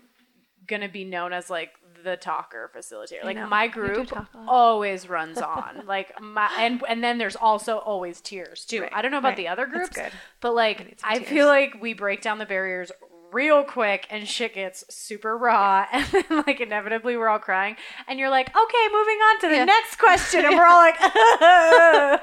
gonna 0.71 0.89
be 0.89 1.05
known 1.05 1.35
as 1.35 1.51
like 1.51 1.73
the 2.03 2.17
talker 2.17 2.71
facilitator. 2.75 3.23
Like 3.25 3.37
my 3.49 3.67
group 3.69 4.07
talk 4.09 4.29
a 4.33 4.39
lot. 4.39 4.49
always 4.49 5.07
runs 5.09 5.37
on. 5.43 5.83
like 5.87 6.19
my 6.19 6.49
and 6.59 6.83
and 6.89 7.05
then 7.05 7.19
there's 7.19 7.37
also 7.37 7.77
always 7.77 8.23
tears 8.23 8.65
too. 8.65 8.81
Right, 8.83 8.91
I 8.95 9.03
don't 9.03 9.11
know 9.11 9.19
about 9.19 9.29
right. 9.31 9.37
the 9.37 9.49
other 9.49 9.67
groups, 9.67 9.97
good. 9.97 10.11
but 10.41 10.55
like 10.55 10.99
I 11.05 11.19
feel 11.19 11.47
like 11.47 11.75
we 11.83 11.93
break 11.93 12.23
down 12.23 12.39
the 12.39 12.47
barriers 12.47 12.91
real 13.33 13.63
quick 13.63 14.09
and 14.11 14.27
shit 14.27 14.55
gets 14.55 14.83
super 14.93 15.39
raw 15.39 15.87
and 15.93 16.05
then 16.07 16.43
like 16.49 16.61
inevitably 16.61 17.17
we're 17.17 17.29
all 17.29 17.39
crying 17.39 17.77
and 18.09 18.19
you're 18.19 18.29
like 18.29 18.49
okay 18.49 18.89
moving 18.93 19.19
on 19.19 19.41
to 19.41 19.47
the 19.49 19.55
Yeah. 19.55 19.65
next 19.67 19.97
question 20.01 20.45
and 20.45 20.57
we're 20.57 20.67
all 20.73 20.79
like 20.81 20.99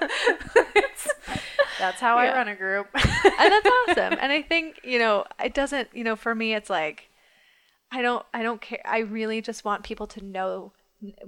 that's 1.80 2.00
how 2.02 2.20
Yeah. 2.22 2.32
i 2.32 2.36
run 2.36 2.48
a 2.50 2.56
group 2.56 2.88
and 2.94 3.52
that's 3.54 3.70
awesome. 3.90 4.18
And 4.20 4.32
I 4.32 4.42
think 4.42 4.80
you 4.84 5.00
know, 5.00 5.26
it 5.44 5.54
doesn't. 5.54 5.90
You 5.94 6.04
know, 6.04 6.16
for 6.16 6.34
me, 6.36 6.54
it's 6.54 6.70
like 6.70 7.10
I 7.92 8.02
don't. 8.02 8.26
I 8.34 8.44
don't 8.44 8.62
care. 8.62 8.82
I 8.86 9.00
really 9.00 9.42
just 9.42 9.64
want 9.64 9.84
people 9.84 10.08
to 10.08 10.24
know 10.24 10.74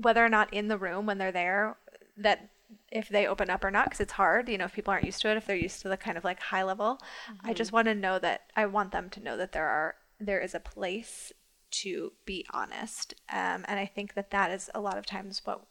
whether 0.02 0.24
or 0.24 0.30
not 0.30 0.54
in 0.54 0.68
the 0.68 0.78
room 0.78 1.06
when 1.06 1.18
they're 1.18 1.32
there 1.32 1.78
that 2.18 2.50
if 2.92 3.10
they 3.10 3.28
open 3.28 3.50
up 3.50 3.64
or 3.64 3.72
not 3.72 3.86
because 3.86 4.00
it's 4.00 4.14
hard 4.14 4.50
you 4.50 4.58
know 4.58 4.66
if 4.66 4.74
people 4.74 4.92
aren't 4.92 5.06
used 5.06 5.22
to 5.22 5.30
it 5.30 5.38
if 5.38 5.46
they're 5.46 5.56
used 5.56 5.82
to 5.82 5.90
the 5.90 5.98
kind 5.98 6.18
of 6.18 6.24
like 6.24 6.40
high 6.40 6.64
level 6.64 7.00
i 7.44 7.54
just 7.54 7.72
want 7.72 7.88
to 7.88 7.96
know 7.96 8.20
that 8.20 8.42
i 8.56 8.66
want 8.66 8.92
them 8.92 9.10
to 9.10 9.20
know 9.20 9.38
that 9.38 9.52
there 9.52 9.68
are 9.68 9.96
there 10.20 10.40
is 10.40 10.54
a 10.54 10.60
place 10.60 11.32
to 11.72 12.12
be 12.26 12.46
honest 12.52 13.14
um, 13.32 13.64
and 13.68 13.80
i 13.80 13.86
think 13.86 14.14
that 14.16 14.32
that 14.32 14.52
is 14.52 14.70
a 14.74 14.80
lot 14.82 14.98
of 14.98 15.06
times 15.06 15.42
what 15.46 15.66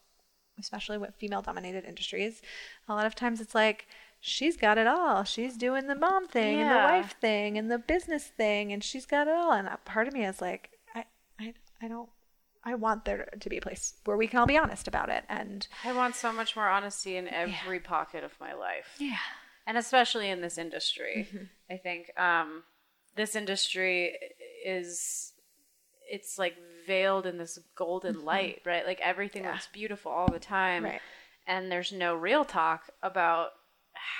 especially 0.59 0.99
with 0.99 1.15
female 1.17 1.43
dominated 1.43 1.85
industries 1.85 2.41
a 2.89 2.95
lot 2.95 3.07
of 3.07 3.15
times 3.15 3.41
it's 3.41 3.55
like 3.55 3.87
she's 4.21 4.57
got 4.57 4.79
it 4.79 4.87
all 4.87 5.23
she's 5.25 5.57
doing 5.57 5.87
the 5.87 5.95
mom 5.95 6.27
thing 6.27 6.61
and 6.61 6.71
the 6.71 6.75
wife 6.93 7.17
thing 7.21 7.57
and 7.59 7.71
the 7.71 7.79
business 7.79 8.25
thing 8.25 8.73
and 8.73 8.83
she's 8.83 9.07
got 9.07 9.29
it 9.29 9.35
all 9.35 9.53
and 9.53 9.69
a 9.69 9.79
part 9.85 10.09
of 10.09 10.15
me 10.15 10.25
is 10.25 10.41
like 10.41 10.71
i 11.83 11.89
don't 11.89 12.09
i 12.65 12.75
want 12.75 13.05
there 13.05 13.29
to 13.41 13.49
be 13.49 13.57
a 13.59 13.61
place 13.61 13.95
where 14.05 14.17
we 14.17 14.27
can 14.27 14.39
all 14.39 14.47
be 14.47 14.59
honest 14.59 14.89
about 14.89 15.09
it 15.09 15.25
and 15.29 15.67
i 15.85 15.93
want 15.93 16.15
so 16.15 16.33
much 16.33 16.55
more 16.57 16.69
honesty 16.69 17.17
in 17.17 17.29
every 17.29 17.81
pocket 17.81 18.25
of 18.25 18.33
my 18.41 18.53
life 18.53 18.97
yeah 18.99 19.17
and 19.67 19.77
especially 19.79 20.29
in 20.31 20.41
this 20.41 20.59
industry 20.59 21.29
Mm-hmm. 21.31 21.45
i 21.75 21.77
think 21.77 22.11
um, 22.19 22.63
this 23.17 23.35
industry 23.37 24.17
is 24.65 25.33
it's 26.11 26.39
like 26.39 26.57
veiled 26.87 27.27
in 27.27 27.37
this 27.39 27.59
golden 27.77 28.25
light 28.25 28.63
right 28.65 28.87
like 28.87 29.01
everything 29.01 29.43
Mm-hmm. 29.43 29.49
Yeah. 29.49 29.53
looks 29.55 29.69
beautiful 29.73 30.11
all 30.13 30.31
the 30.33 30.39
time 30.39 30.85
Right. 30.85 31.01
and 31.47 31.71
there's 31.71 31.93
no 31.93 32.15
real 32.15 32.45
talk 32.45 32.85
about 33.03 33.51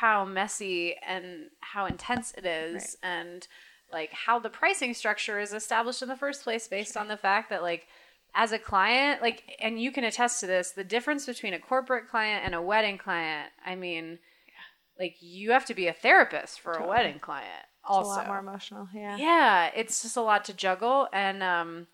how 0.01 0.25
messy 0.25 0.97
and 1.07 1.51
how 1.61 1.87
intense 1.87 2.33
it 2.37 2.45
is 2.45 2.97
and 3.03 3.47
like 3.93 4.13
how 4.13 4.39
the 4.39 4.51
pricing 4.51 4.95
structure 4.95 5.39
is 5.41 5.53
established 5.53 6.03
in 6.03 6.09
the 6.09 6.17
first 6.17 6.45
place 6.45 6.69
based 6.69 6.97
on 6.97 7.09
the 7.09 7.17
fact 7.17 7.51
that 7.51 7.63
like 7.63 7.87
as 8.35 8.53
a 8.53 8.59
client 8.59 9.23
like 9.23 9.43
and 9.61 9.81
you 9.81 9.91
can 9.91 10.05
attest 10.05 10.41
to 10.41 10.47
this 10.47 10.73
the 10.73 10.85
difference 10.85 11.27
between 11.27 11.55
a 11.55 11.59
corporate 11.59 12.09
client 12.09 12.45
and 12.45 12.55
a 12.55 12.63
wedding 12.63 12.99
client 12.99 13.51
i 13.65 13.75
mean 13.75 14.19
like 14.99 15.17
you 15.21 15.53
have 15.53 15.65
to 15.65 15.75
be 15.75 15.87
a 15.87 15.93
therapist 15.93 16.61
for 16.61 16.73
a 16.73 16.87
wedding 16.87 17.19
client 17.19 17.65
also 17.85 18.11
it's 18.11 18.17
a 18.17 18.21
lot 18.21 18.27
more 18.27 18.39
emotional 18.39 18.89
yeah. 18.95 19.17
Yeah 19.17 19.71
it's 19.75 20.03
just 20.03 20.17
a 20.17 20.21
lot 20.21 20.45
to 20.47 20.53
juggle 20.53 21.09
and 21.13 21.43
um 21.43 21.87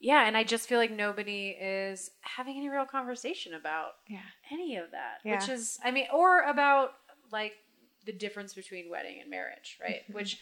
yeah 0.00 0.26
and 0.26 0.36
i 0.36 0.44
just 0.44 0.68
feel 0.68 0.78
like 0.78 0.90
nobody 0.90 1.56
is 1.58 2.10
having 2.20 2.56
any 2.56 2.68
real 2.68 2.84
conversation 2.84 3.54
about 3.54 3.92
yeah. 4.08 4.18
any 4.50 4.76
of 4.76 4.90
that 4.90 5.18
Yeah. 5.24 5.36
which 5.36 5.48
is 5.48 5.78
i 5.82 5.90
mean 5.90 6.06
or 6.12 6.42
about 6.42 6.92
like 7.32 7.54
the 8.04 8.12
difference 8.12 8.52
between 8.52 8.90
wedding 8.90 9.18
and 9.20 9.30
marriage 9.30 9.78
right? 9.80 10.02
Mm-hmm. 10.02 10.12
which 10.12 10.38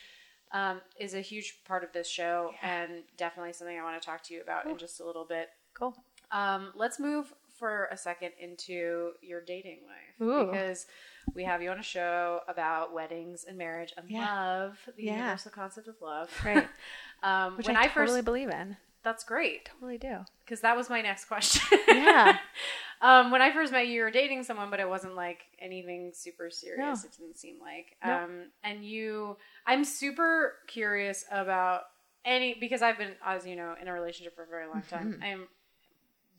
um, 0.53 0.81
is 0.99 1.15
a 1.15 1.21
huge 1.21 1.63
part 1.65 1.83
of 1.85 1.93
this 1.93 2.09
show 2.09 2.53
and 2.63 3.03
definitely 3.17 3.53
something 3.53 3.79
i 3.79 3.83
want 3.83 4.01
to 4.01 4.05
talk 4.05 4.23
to 4.23 4.35
you 4.35 4.41
about 4.43 4.67
in 4.67 4.77
just 4.79 5.01
a 5.01 5.05
little 5.05 5.25
bit 5.25 5.49
cool 5.75 5.95
um, 6.31 6.73
let's 6.75 6.99
move 6.99 7.33
for 7.59 7.89
a 7.93 7.97
second 7.97 8.33
into 8.41 9.13
your 9.21 9.41
dating 9.41 9.81
life 9.87 10.27
Ooh. 10.29 10.47
because 10.47 10.87
we 11.35 11.45
have 11.45 11.63
you 11.63 11.71
on 11.71 11.79
a 11.79 11.83
show 11.83 12.41
about 12.49 12.93
weddings 12.93 13.45
and 13.45 13.57
marriage 13.57 13.93
and 13.97 14.11
Yeah. 14.11 14.27
love, 14.35 14.79
the 14.97 15.05
Yeah. 15.05 15.17
universal 15.17 15.51
concept 15.53 15.89
of 15.89 15.95
love. 16.03 16.31
Right. 16.45 16.69
um, 17.23 17.57
which 17.57 17.67
when 17.69 17.77
I, 17.77 17.83
I, 17.83 17.87
totally 17.89 18.19
first, 18.19 18.25
believe 18.25 18.51
in 18.51 18.77
that's 19.03 19.25
great 19.25 19.67
totally 19.67 19.99
do 19.99 20.25
because 20.45 20.61
that 20.61 20.77
was 20.77 20.91
my 20.91 21.03
next 21.03 21.27
question. 21.27 21.79
Yeah. 21.89 22.39
um, 23.03 23.31
when 23.33 23.43
I 23.43 23.53
first 23.53 23.73
met 23.73 23.89
you, 23.89 23.95
you 23.95 24.03
were 24.03 24.11
dating 24.11 24.45
someone, 24.45 24.71
but 24.71 24.81
it 24.81 24.89
wasn't 24.89 25.17
like 25.17 25.41
anything 25.61 26.13
super 26.15 26.51
serious. 26.51 27.03
No. 27.03 27.09
It 27.09 27.17
didn't 27.19 27.37
seem 27.37 27.57
like. 27.61 27.97
Nope. 28.05 28.23
Um, 28.23 28.45
and 28.63 28.85
you, 28.85 29.37
I'm 29.67 29.85
super 29.85 30.55
curious 30.69 31.25
about 31.31 31.83
any 32.25 32.57
because 32.59 32.81
I've 32.81 32.99
been, 32.99 33.15
as 33.25 33.45
you 33.45 33.57
know, 33.57 33.75
in 33.81 33.89
a 33.89 33.93
relationship 33.93 34.37
for 34.37 34.45
a 34.45 34.47
very 34.47 34.69
long 34.69 34.83
time. 34.89 35.15
Mm-hmm. 35.15 35.23
I'm 35.25 35.49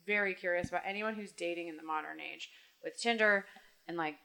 very 0.07 0.33
curious 0.33 0.69
about 0.69 0.81
anyone 0.85 1.15
who's 1.15 1.33
dating 1.33 1.67
in 1.67 1.77
the 1.77 1.83
modern 1.83 2.19
age 2.19 2.49
with 2.83 2.97
Tinder 2.97 3.45
and 3.87 3.97
like 3.97 4.15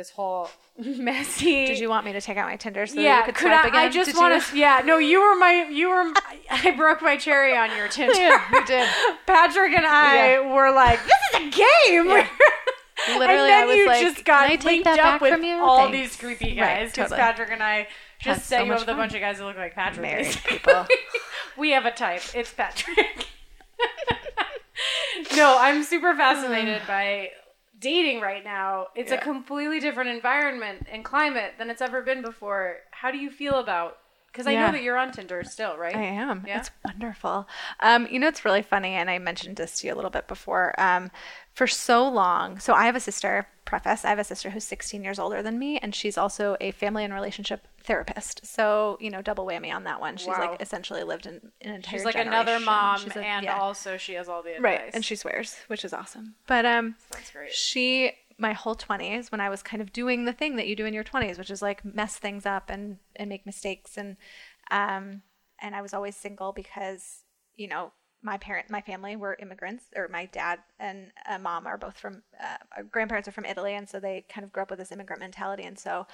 this 0.00 0.10
whole 0.10 0.48
messy. 0.78 1.66
did 1.66 1.78
you 1.78 1.90
want 1.90 2.06
me 2.06 2.12
to 2.14 2.22
take 2.22 2.38
out 2.38 2.48
my 2.48 2.56
tinder 2.56 2.86
so 2.86 2.94
that 2.94 3.02
yeah, 3.02 3.18
you 3.18 3.24
could, 3.26 3.34
could 3.34 3.48
swipe 3.48 3.64
I, 3.66 3.68
again 3.68 3.80
I 3.80 3.88
just 3.90 4.16
want 4.16 4.42
to. 4.42 4.56
Yeah, 4.56 4.80
no, 4.82 4.96
you 4.96 5.20
were 5.20 5.36
my. 5.36 5.68
You 5.70 5.90
were. 5.90 6.12
I 6.50 6.70
broke 6.74 7.02
my 7.02 7.18
cherry 7.18 7.54
on 7.54 7.76
your 7.76 7.88
Tinder. 7.88 8.14
Yeah, 8.18 8.42
you 8.50 8.64
did. 8.64 8.88
Patrick 9.26 9.74
and 9.74 9.86
I 9.86 10.32
Yeah. 10.32 10.54
were 10.54 10.72
like, 10.72 10.98
"This 11.04 11.42
is 11.42 11.48
a 11.48 11.50
game." 11.50 12.06
Literally, 13.18 13.28
and 13.28 13.30
then 13.30 13.62
I 13.62 13.66
was 13.66 13.76
you 13.76 13.86
like, 13.86 14.02
just 14.02 14.24
got 14.24 14.44
"Can 14.44 14.52
I 14.52 14.56
take 14.56 14.64
linked 14.64 14.84
that 14.84 14.98
up 14.98 15.04
back 15.04 15.20
with 15.20 15.34
from 15.34 15.42
you?" 15.44 15.56
all 15.56 15.88
Thanks. 15.90 15.92
these 15.92 16.16
creepy 16.16 16.54
guys 16.54 16.90
because 16.90 17.10
totally. 17.10 17.20
Patrick 17.20 17.50
and 17.50 17.62
I 17.62 17.88
just 18.20 18.46
set 18.46 18.60
so 18.60 18.64
you 18.64 18.72
up 18.72 18.80
with 18.80 18.88
a 18.88 18.94
bunch 18.94 19.14
of 19.14 19.20
guys 19.20 19.36
that 19.38 19.44
look 19.44 19.56
like 19.58 19.74
Patrick. 19.74 20.00
Married 20.02 20.38
people. 20.46 20.86
we 21.58 21.72
have 21.72 21.84
a 21.84 21.90
type. 21.90 22.22
It's 22.34 22.52
Patrick. 22.54 23.26
no, 25.36 25.58
I'm 25.58 25.82
super 25.82 26.14
fascinated 26.14 26.82
by 26.88 27.30
dating 27.80 28.20
right 28.20 28.44
now. 28.44 28.88
It's 28.94 29.10
a 29.12 29.18
completely 29.18 29.80
different 29.80 30.10
environment 30.10 30.86
and 30.90 31.04
climate 31.04 31.54
than 31.58 31.70
it's 31.70 31.80
ever 31.82 32.02
been 32.02 32.22
before. 32.22 32.76
How 32.90 33.10
do 33.10 33.18
you 33.18 33.30
feel 33.30 33.58
about? 33.58 33.98
Because 34.26 34.46
I 34.46 34.52
Yeah. 34.52 34.66
know 34.66 34.72
that 34.72 34.82
you're 34.82 34.96
on 34.96 35.10
Tinder 35.10 35.42
still, 35.42 35.76
right? 35.76 35.96
I 35.96 36.02
am. 36.02 36.44
Yeah? 36.46 36.60
It's 36.60 36.70
wonderful. 36.84 37.48
Um, 37.80 38.06
you 38.08 38.20
know, 38.20 38.28
it's 38.28 38.44
really 38.44 38.62
funny, 38.62 38.90
and 38.94 39.10
I 39.10 39.18
mentioned 39.18 39.56
this 39.56 39.80
to 39.80 39.88
you 39.88 39.94
a 39.94 39.96
little 39.96 40.10
bit 40.10 40.28
before. 40.28 40.72
Um, 40.78 41.10
for 41.60 41.66
so 41.66 42.08
long, 42.08 42.58
so 42.58 42.72
I 42.72 42.86
have 42.86 42.96
a 42.96 43.00
sister. 43.00 43.46
Preface: 43.66 44.04
I 44.04 44.08
have 44.08 44.18
a 44.18 44.24
sister 44.24 44.48
who's 44.50 44.64
16 44.64 45.04
years 45.04 45.18
older 45.18 45.42
than 45.42 45.58
me, 45.58 45.78
and 45.78 45.94
she's 45.94 46.16
also 46.18 46.56
a 46.60 46.70
family 46.72 47.04
and 47.04 47.12
relationship 47.14 47.68
therapist. 47.84 48.44
So 48.46 48.96
you 48.98 49.10
know, 49.10 49.20
double 49.22 49.44
whammy 49.46 49.72
on 49.72 49.84
that 49.84 50.00
one. 50.00 50.16
She's 50.16 50.28
Wow. 50.28 50.40
like 50.52 50.62
essentially 50.62 51.02
lived 51.04 51.26
in 51.26 51.34
an 51.60 51.74
entire. 51.74 51.98
She's 51.98 52.04
like 52.06 52.16
another 52.16 52.58
mom, 52.58 53.00
a- 53.14 53.18
and 53.18 53.44
yeah. 53.44 53.58
also 53.58 53.96
she 53.98 54.14
has 54.14 54.26
all 54.28 54.42
the 54.42 54.56
advice. 54.56 54.62
right, 54.64 54.90
and 54.94 55.04
she 55.04 55.14
swears, 55.16 55.56
which 55.68 55.84
is 55.84 55.92
awesome. 55.92 56.34
But 56.46 56.64
um, 56.64 56.96
That's 57.12 57.30
great. 57.30 57.52
she 57.52 58.12
my 58.38 58.54
whole 58.54 58.74
20s 58.74 59.30
when 59.30 59.40
i 59.42 59.50
was 59.50 59.62
kind 59.62 59.82
of 59.82 59.92
doing 59.92 60.24
the 60.24 60.32
thing 60.32 60.56
that 60.56 60.66
you 60.66 60.74
do 60.74 60.86
in 60.86 60.94
your 60.94 61.04
20s 61.04 61.36
which 61.36 61.50
is 61.50 61.60
like 61.60 61.84
mess 61.84 62.16
things 62.16 62.46
up 62.46 62.70
and 62.70 62.96
and 63.16 63.28
make 63.28 63.44
mistakes 63.44 63.98
and 63.98 64.16
um 64.70 65.20
and 65.60 65.76
i 65.76 65.82
was 65.82 65.92
always 65.92 66.16
single 66.16 66.50
because 66.50 67.24
you 67.54 67.68
know 67.68 67.92
my 68.22 68.36
parent 68.38 68.70
my 68.70 68.80
family 68.80 69.16
were 69.16 69.36
immigrants 69.40 69.84
or 69.96 70.08
my 70.08 70.26
dad 70.26 70.58
and 70.78 71.10
uh, 71.28 71.38
mom 71.38 71.66
are 71.66 71.78
both 71.78 71.96
from 71.96 72.22
uh, 72.42 72.56
our 72.76 72.82
grandparents 72.82 73.28
are 73.28 73.32
from 73.32 73.44
italy 73.44 73.74
and 73.74 73.88
so 73.88 73.98
they 73.98 74.24
kind 74.28 74.44
of 74.44 74.52
grew 74.52 74.62
up 74.62 74.70
with 74.70 74.78
this 74.78 74.92
immigrant 74.92 75.20
mentality 75.20 75.64
and 75.64 75.78
so 75.78 76.06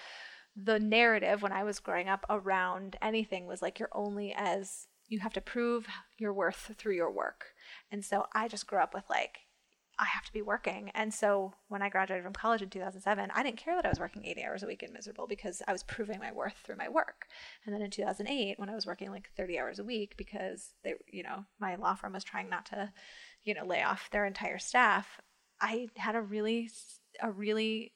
the 0.56 0.78
narrative 0.78 1.42
when 1.42 1.52
i 1.52 1.64
was 1.64 1.80
growing 1.80 2.08
up 2.08 2.24
around 2.30 2.96
anything 3.02 3.46
was 3.46 3.60
like 3.60 3.78
you're 3.78 3.88
only 3.92 4.32
as 4.36 4.86
you 5.08 5.20
have 5.20 5.32
to 5.34 5.40
prove 5.40 5.86
your 6.18 6.32
worth 6.32 6.72
through 6.78 6.94
your 6.94 7.10
work. 7.10 7.46
And 7.90 8.04
so 8.04 8.26
i 8.32 8.48
just 8.48 8.66
grew 8.66 8.80
up 8.80 8.94
with 8.94 9.04
like 9.08 9.38
I 9.98 10.04
have 10.04 10.24
to 10.24 10.32
be 10.32 10.42
working. 10.42 10.90
And 10.94 11.12
so 11.12 11.54
when 11.68 11.80
I 11.80 11.88
graduated 11.88 12.22
from 12.22 12.34
college 12.34 12.60
in 12.60 12.68
2007, 12.68 13.30
I 13.34 13.42
didn't 13.42 13.56
care 13.56 13.74
that 13.76 13.86
I 13.86 13.88
was 13.88 14.00
working 14.00 14.26
80 14.26 14.44
hours 14.44 14.62
a 14.62 14.66
week 14.66 14.82
and 14.82 14.92
miserable 14.92 15.26
because 15.26 15.62
I 15.66 15.72
was 15.72 15.82
proving 15.82 16.18
my 16.18 16.32
worth 16.32 16.56
through 16.64 16.76
my 16.76 16.88
work. 16.88 17.26
And 17.64 17.74
then 17.74 17.80
in 17.80 17.90
2008, 17.90 18.58
when 18.58 18.68
I 18.68 18.74
was 18.74 18.86
working 18.86 19.10
like 19.10 19.30
30 19.36 19.58
hours 19.58 19.78
a 19.78 19.84
week 19.84 20.16
because 20.18 20.74
they, 20.84 20.94
you 21.10 21.22
know, 21.22 21.46
my 21.58 21.76
law 21.76 21.94
firm 21.94 22.12
was 22.12 22.24
trying 22.24 22.50
not 22.50 22.66
to, 22.66 22.92
you 23.44 23.54
know, 23.54 23.64
lay 23.64 23.82
off 23.82 24.10
their 24.10 24.26
entire 24.26 24.58
staff, 24.58 25.20
I 25.62 25.88
had 25.96 26.14
a 26.14 26.20
really, 26.20 26.70
a 27.22 27.30
really 27.30 27.92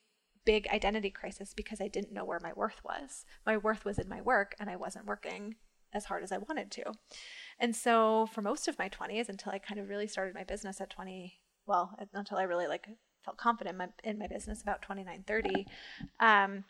big 0.47 0.69
identity 0.69 1.11
crisis 1.11 1.53
because 1.53 1.83
I 1.83 1.89
didn't 1.89 2.15
know 2.15 2.25
where 2.25 2.41
my 2.43 2.55
worth 2.55 2.81
was. 2.83 3.27
My 3.45 3.59
worth 3.59 3.85
was 3.85 3.99
in 3.99 4.09
my 4.09 4.23
work 4.23 4.55
and 4.59 4.71
I 4.71 4.77
wasn't 4.77 5.05
working 5.05 5.57
as 5.93 6.07
hard 6.07 6.23
as 6.23 6.33
I 6.33 6.39
wanted 6.39 6.71
to. 6.71 6.93
And 7.59 7.77
so 7.77 8.27
for 8.33 8.41
most 8.41 8.69
of 8.69 8.79
my 8.79 8.89
20s 8.89 9.29
until 9.29 9.53
I 9.53 9.59
kind 9.59 9.79
of 9.79 9.89
really 9.89 10.07
started 10.07 10.35
my 10.35 10.45
business 10.45 10.81
at 10.81 10.89
20 10.89 11.40
well 11.71 11.95
until 12.13 12.37
I 12.37 12.43
really 12.43 12.67
like 12.67 12.89
felt 13.25 13.37
confident 13.37 13.75
in 13.75 13.79
my, 13.79 13.89
in 14.05 14.19
my 14.19 14.27
business 14.27 14.61
about 14.61 14.83
29 14.83 15.25
30 15.27 15.67
um, 16.19 16.65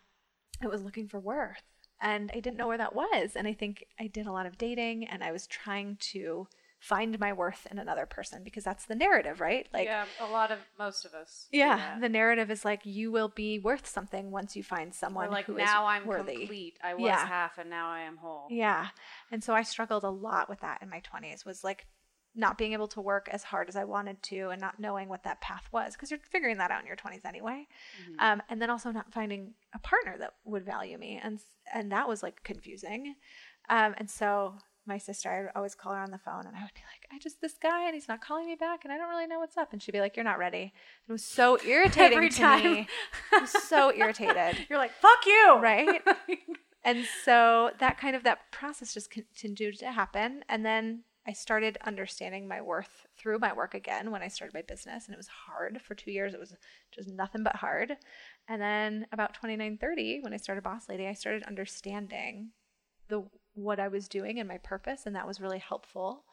I 0.63 0.67
was 0.67 0.83
looking 0.83 1.09
for 1.09 1.19
worth 1.19 1.63
and 2.01 2.31
I 2.35 2.41
didn't 2.41 2.59
know 2.59 2.69
where 2.69 2.79
that 2.79 2.95
was 2.95 3.33
and 3.35 3.49
I 3.49 3.55
think 3.55 3.85
I 3.99 4.07
did 4.07 4.27
a 4.27 4.33
lot 4.33 4.47
of 4.47 4.59
dating 4.59 5.07
and 5.07 5.25
I 5.25 5.33
was 5.33 5.47
trying 5.47 5.97
to 6.13 6.47
find 6.81 7.19
my 7.21 7.33
worth 7.33 7.67
in 7.71 7.79
another 7.79 8.07
person 8.07 8.43
because 8.43 8.65
that's 8.65 8.87
the 8.87 8.95
narrative, 8.95 9.41
right? 9.41 9.69
Like 9.73 9.85
Yeah, 9.85 10.07
a 10.19 10.27
lot 10.27 10.51
of 10.51 10.59
most 10.79 11.05
of 11.05 11.13
us. 11.13 11.47
Yeah, 11.53 11.99
the 12.01 12.09
narrative 12.09 12.51
is 12.51 12.65
like 12.65 12.81
you 12.85 13.13
will 13.13 13.29
be 13.29 13.59
worth 13.59 13.87
something 13.87 14.31
once 14.31 14.57
you 14.57 14.63
find 14.63 14.95
someone 14.95 15.29
or 15.29 15.31
like 15.31 15.45
who 15.45 15.57
now 15.57 15.85
I'm 15.85 16.07
worthy. 16.07 16.39
complete. 16.39 16.79
I 16.83 16.95
was 16.95 17.05
yeah. 17.05 17.27
half 17.27 17.59
and 17.59 17.69
now 17.69 17.91
I 17.91 18.01
am 18.01 18.17
whole. 18.17 18.47
Yeah. 18.49 18.89
And 19.31 19.45
so 19.45 19.55
I 19.55 19.63
struggled 19.63 20.05
a 20.05 20.11
lot 20.11 20.49
with 20.49 20.61
that 20.61 20.83
in 20.83 20.89
my 20.89 21.03
20s 21.03 21.45
was 21.45 21.63
like 21.63 21.87
not 22.35 22.57
being 22.57 22.73
able 22.73 22.89
to 22.89 23.01
work 23.01 23.29
as 23.33 23.43
hard 23.43 23.69
as 23.69 23.77
I 23.77 23.85
wanted 23.85 24.23
to 24.25 24.51
and 24.51 24.61
not 24.61 24.79
knowing 24.79 25.09
what 25.09 25.25
that 25.25 25.41
path 25.41 25.65
was 25.73 25.95
because 25.95 26.11
you're 26.11 26.21
figuring 26.31 26.59
that 26.59 26.71
out 26.71 26.81
in 26.81 26.87
your 26.87 26.97
20s 26.97 27.25
anyway. 27.25 27.67
Mm-hmm. 28.03 28.21
Um, 28.21 28.43
and 28.49 28.63
then 28.63 28.71
also 28.71 28.91
not 28.93 29.13
finding 29.13 29.55
a 29.75 29.79
partner 29.81 30.17
that 30.19 30.35
would 30.45 30.65
value 30.65 30.97
me. 30.97 31.21
And, 31.23 31.41
and 31.75 31.91
that 31.91 32.09
was 32.09 32.23
like 32.23 32.43
confusing. 32.45 33.17
Um, 33.69 33.95
and 33.99 34.09
so 34.09 34.55
my 34.87 34.99
sister, 34.99 35.31
I 35.31 35.41
would 35.41 35.51
always 35.57 35.75
call 35.75 35.93
her 35.93 36.01
on 36.01 36.11
the 36.11 36.19
phone 36.19 36.47
and 36.47 36.57
I 36.57 36.61
would 36.63 36.75
be 36.75 36.81
like, 36.81 37.07
I 37.13 37.19
just, 37.19 37.41
this 37.41 37.57
guy 37.61 37.87
and 37.87 37.95
he's 37.95 38.09
not 38.09 38.21
calling 38.21 38.47
me 38.47 38.55
back 38.55 38.85
and 38.85 38.93
I 38.93 38.97
don't 38.97 39.09
really 39.09 39.27
know 39.27 39.39
what's 39.39 39.57
up. 39.57 39.73
And 39.73 39.83
she'd 39.83 39.93
be 39.93 40.01
like, 40.01 40.17
You're 40.17 40.25
not 40.25 40.39
ready. 40.39 40.73
It 41.09 41.13
was 41.13 41.25
so 41.25 41.59
irritating 41.67 42.17
Every 42.17 42.31
to 42.31 42.37
time. 42.37 42.73
me. 42.73 42.89
I 43.33 43.41
was 43.41 43.51
so 43.51 43.93
irritated. 43.97 44.67
You're 44.69 44.79
like, 44.79 44.93
Fuck 44.93 45.27
you. 45.27 45.59
Right. 45.61 46.03
and 46.85 47.05
so 47.25 47.71
that 47.81 47.99
kind 47.99 48.15
of, 48.15 48.23
that 48.25 48.51
process 48.53 48.95
just 48.95 49.11
continued 49.11 49.79
to 49.81 49.91
happen. 49.91 50.45
And 50.49 50.65
then 50.65 51.03
I 51.27 51.33
started 51.33 51.77
understanding 51.85 52.49
my 52.49 52.63
worth 52.63 53.07
through 53.19 53.39
my 53.39 53.53
work 53.53 53.75
again 53.75 54.11
when 54.11 54.23
I 54.23 54.29
started 54.29 54.55
my 54.55 54.63
business. 54.63 55.07
And 55.07 55.15
it 55.15 55.19
was 55.19 55.29
hard 55.47 55.81
for 55.83 55.95
two 55.95 56.11
years. 56.11 56.33
It 56.33 56.41
was 56.41 56.55
just 56.93 57.09
nothing 57.09 57.43
but 57.43 57.57
hard. 57.57 57.97
And 58.49 58.61
then 58.61 59.07
about 59.13 59.35
29, 59.35 59.79
30, 59.79 60.21
when 60.23 60.33
I 60.33 60.39
started 60.39 60.65
Boss 60.65 60.89
Lady, 60.89 61.07
I 61.07 61.13
started 61.13 61.43
understanding 61.43 62.51
the 63.09 63.25
what 63.55 63.81
I 63.81 63.89
was 63.89 64.09
doing 64.09 64.39
and 64.39 64.49
my 64.49 64.59
purpose. 64.59 65.03
And 65.05 65.15
that 65.15 65.27
was 65.27 65.41
really 65.41 65.59
helpful. 65.59 66.25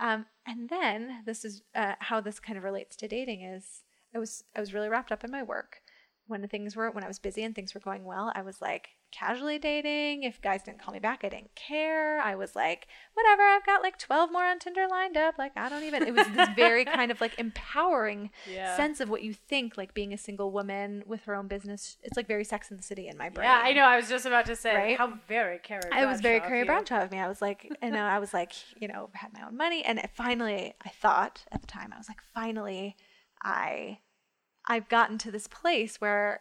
Um, 0.00 0.26
and 0.46 0.68
then 0.68 1.22
this 1.26 1.44
is 1.44 1.62
uh, 1.74 1.94
how 2.00 2.20
this 2.20 2.40
kind 2.40 2.56
of 2.56 2.64
relates 2.64 2.96
to 2.96 3.08
dating 3.08 3.42
is 3.42 3.82
I 4.14 4.18
was 4.18 4.44
I 4.56 4.60
was 4.60 4.74
really 4.74 4.88
wrapped 4.88 5.12
up 5.12 5.24
in 5.24 5.30
my 5.30 5.42
work 5.42 5.80
when 6.26 6.46
things 6.48 6.74
were 6.74 6.90
when 6.90 7.04
I 7.04 7.08
was 7.08 7.18
busy 7.18 7.42
and 7.42 7.54
things 7.54 7.74
were 7.74 7.80
going 7.80 8.04
well, 8.04 8.32
I 8.34 8.42
was 8.42 8.60
like 8.60 8.88
casually 9.14 9.58
dating. 9.58 10.24
If 10.24 10.42
guys 10.42 10.62
didn't 10.62 10.80
call 10.80 10.92
me 10.92 11.00
back, 11.00 11.20
I 11.22 11.28
didn't 11.28 11.54
care. 11.54 12.20
I 12.20 12.34
was 12.34 12.56
like, 12.56 12.88
whatever, 13.14 13.42
I've 13.42 13.64
got 13.64 13.82
like 13.82 13.98
12 13.98 14.32
more 14.32 14.44
on 14.44 14.58
Tinder 14.58 14.86
lined 14.90 15.16
up. 15.16 15.36
Like, 15.38 15.52
I 15.56 15.68
don't 15.68 15.84
even 15.84 16.02
it 16.06 16.14
was 16.14 16.26
this 16.28 16.48
very 16.56 16.84
kind 16.98 17.10
of 17.10 17.20
like 17.20 17.38
empowering 17.38 18.30
yeah. 18.50 18.76
sense 18.76 19.00
of 19.00 19.08
what 19.08 19.22
you 19.22 19.32
think 19.32 19.76
like 19.76 19.94
being 19.94 20.12
a 20.12 20.18
single 20.18 20.50
woman 20.50 21.04
with 21.06 21.22
her 21.24 21.34
own 21.34 21.46
business. 21.46 21.96
It's 22.02 22.16
like 22.16 22.26
very 22.26 22.44
sex 22.44 22.70
in 22.70 22.76
the 22.76 22.82
city 22.82 23.08
in 23.08 23.16
my 23.16 23.28
brain. 23.28 23.46
Yeah, 23.46 23.60
I 23.62 23.72
know. 23.72 23.84
I 23.84 23.96
was 23.96 24.08
just 24.08 24.26
about 24.26 24.46
to 24.46 24.56
say 24.56 24.74
right? 24.74 24.98
how 24.98 25.18
very 25.28 25.58
Carrie 25.58 25.82
I 25.92 26.06
was 26.06 26.20
very 26.20 26.40
Carrie 26.40 26.64
Bradshaw 26.64 27.02
of 27.02 27.12
me. 27.12 27.18
I 27.18 27.28
was 27.28 27.40
like, 27.40 27.70
and 27.82 27.96
I 27.96 28.18
was 28.18 28.34
like, 28.34 28.52
you 28.80 28.88
know, 28.88 29.10
had 29.12 29.32
my 29.32 29.46
own 29.46 29.56
money 29.56 29.84
and 29.84 30.00
finally 30.14 30.74
I 30.84 30.88
thought 30.88 31.44
at 31.52 31.60
the 31.60 31.66
time 31.66 31.92
I 31.92 31.98
was 31.98 32.08
like 32.08 32.20
finally 32.34 32.96
I 33.42 33.98
I've 34.66 34.88
gotten 34.88 35.18
to 35.18 35.30
this 35.30 35.46
place 35.46 36.00
where 36.00 36.40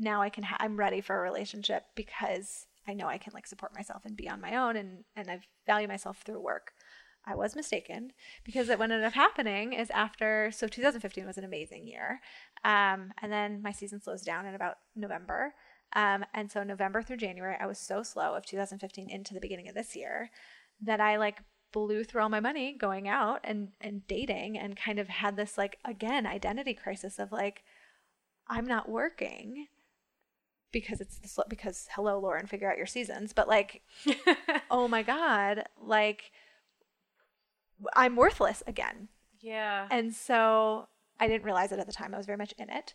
now 0.00 0.22
I 0.22 0.30
can 0.30 0.44
ha- 0.44 0.56
I'm 0.58 0.76
ready 0.76 1.00
for 1.00 1.16
a 1.16 1.22
relationship 1.22 1.84
because 1.94 2.66
I 2.88 2.94
know 2.94 3.06
I 3.06 3.18
can 3.18 3.32
like 3.34 3.46
support 3.46 3.74
myself 3.74 4.04
and 4.04 4.16
be 4.16 4.28
on 4.28 4.40
my 4.40 4.56
own 4.56 4.76
and 4.76 5.04
and 5.14 5.30
I 5.30 5.40
value 5.66 5.88
myself 5.88 6.22
through 6.24 6.40
work. 6.40 6.72
I 7.26 7.34
was 7.34 7.54
mistaken 7.54 8.12
because 8.44 8.68
what 8.68 8.80
ended 8.80 9.04
up 9.04 9.12
happening 9.12 9.74
is 9.74 9.90
after 9.90 10.50
so 10.50 10.66
2015 10.66 11.26
was 11.26 11.36
an 11.36 11.44
amazing 11.44 11.86
year, 11.86 12.20
um, 12.64 13.12
and 13.20 13.30
then 13.30 13.60
my 13.62 13.72
season 13.72 14.00
slows 14.00 14.22
down 14.22 14.46
in 14.46 14.54
about 14.54 14.78
November, 14.96 15.54
um, 15.94 16.24
and 16.32 16.50
so 16.50 16.62
November 16.62 17.02
through 17.02 17.18
January 17.18 17.56
I 17.60 17.66
was 17.66 17.78
so 17.78 18.02
slow 18.02 18.34
of 18.34 18.46
2015 18.46 19.10
into 19.10 19.34
the 19.34 19.40
beginning 19.40 19.68
of 19.68 19.74
this 19.74 19.94
year 19.94 20.30
that 20.82 21.00
I 21.00 21.16
like 21.18 21.42
blew 21.72 22.04
through 22.04 22.22
all 22.22 22.28
my 22.28 22.40
money 22.40 22.76
going 22.76 23.06
out 23.06 23.40
and 23.44 23.68
and 23.80 24.06
dating 24.06 24.58
and 24.58 24.76
kind 24.76 24.98
of 24.98 25.08
had 25.08 25.36
this 25.36 25.58
like 25.58 25.78
again 25.84 26.26
identity 26.26 26.74
crisis 26.74 27.18
of 27.18 27.32
like 27.32 27.62
I'm 28.48 28.66
not 28.66 28.88
working 28.88 29.66
because 30.72 31.00
it's 31.00 31.16
the 31.18 31.44
because 31.48 31.88
hello 31.92 32.18
Lauren 32.18 32.46
figure 32.46 32.70
out 32.70 32.76
your 32.76 32.86
seasons 32.86 33.32
but 33.32 33.48
like 33.48 33.82
oh 34.70 34.88
my 34.88 35.02
god 35.02 35.64
like 35.82 36.30
I'm 37.96 38.16
worthless 38.16 38.62
again 38.66 39.08
yeah 39.40 39.86
and 39.90 40.14
so 40.14 40.88
I 41.18 41.28
didn't 41.28 41.44
realize 41.44 41.72
it 41.72 41.78
at 41.78 41.86
the 41.86 41.92
time 41.92 42.14
I 42.14 42.16
was 42.16 42.26
very 42.26 42.38
much 42.38 42.54
in 42.58 42.70
it 42.70 42.94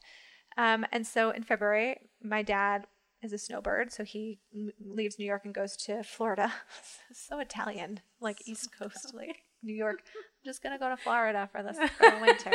um, 0.58 0.86
and 0.92 1.06
so 1.06 1.32
in 1.32 1.44
February 1.44 1.98
my 2.22 2.42
dad 2.42 2.88
is 3.26 3.34
a 3.34 3.38
snowbird, 3.38 3.92
so 3.92 4.04
he 4.04 4.40
m- 4.54 4.72
leaves 4.80 5.20
New 5.20 5.26
York 5.26 5.44
and 5.46 5.54
goes 5.54 5.76
to 5.78 6.04
Florida. 6.04 6.54
so 7.14 7.40
Italian, 7.40 8.00
like 8.22 8.38
so 8.40 8.52
East 8.52 8.70
Coast, 8.78 9.14
like 9.14 9.38
New 9.64 9.74
York. 9.74 10.00
I'm 10.16 10.46
just 10.50 10.64
gonna 10.64 10.80
go 10.80 10.90
to 10.90 10.98
Florida 10.98 11.50
for 11.52 11.64
this 11.64 11.78
for 11.98 12.10
the 12.12 12.22
winter. 12.22 12.52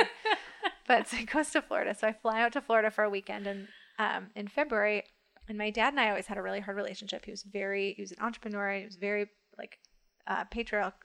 but 0.87 1.09
so 1.09 1.17
he 1.17 1.25
goes 1.25 1.51
to 1.51 1.61
Florida. 1.63 1.95
So 1.95 2.07
I 2.09 2.13
fly 2.13 2.41
out 2.41 2.53
to 2.53 2.61
Florida 2.61 2.91
for 2.91 3.05
a 3.05 3.11
weekend 3.11 3.47
and 3.47 3.69
um, 4.01 4.31
in 4.35 4.49
February. 4.49 5.05
And 5.49 5.59
my 5.59 5.71
dad 5.71 5.89
and 5.89 6.01
I 6.01 6.09
always 6.11 6.27
had 6.27 6.39
a 6.39 6.43
really 6.43 6.61
hard 6.61 6.77
relationship. 6.77 7.25
He 7.25 7.31
was 7.31 7.43
very, 7.43 7.93
he 7.95 8.03
was 8.03 8.13
an 8.13 8.19
entrepreneur. 8.21 8.73
He 8.73 8.85
was 8.85 8.97
very 8.97 9.27
like 9.59 9.79
uh, 10.27 10.45
patriarchal, 10.45 10.99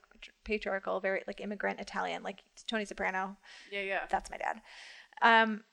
patriarchal, 0.44 1.00
very 1.00 1.22
like 1.26 1.40
immigrant 1.40 1.80
Italian, 1.80 2.22
like 2.22 2.42
Tony 2.66 2.84
Soprano. 2.84 3.36
Yeah, 3.70 3.82
yeah. 3.82 4.00
That's 4.10 4.30
my 4.30 4.38
dad. 4.38 4.60
Um, 5.20 5.64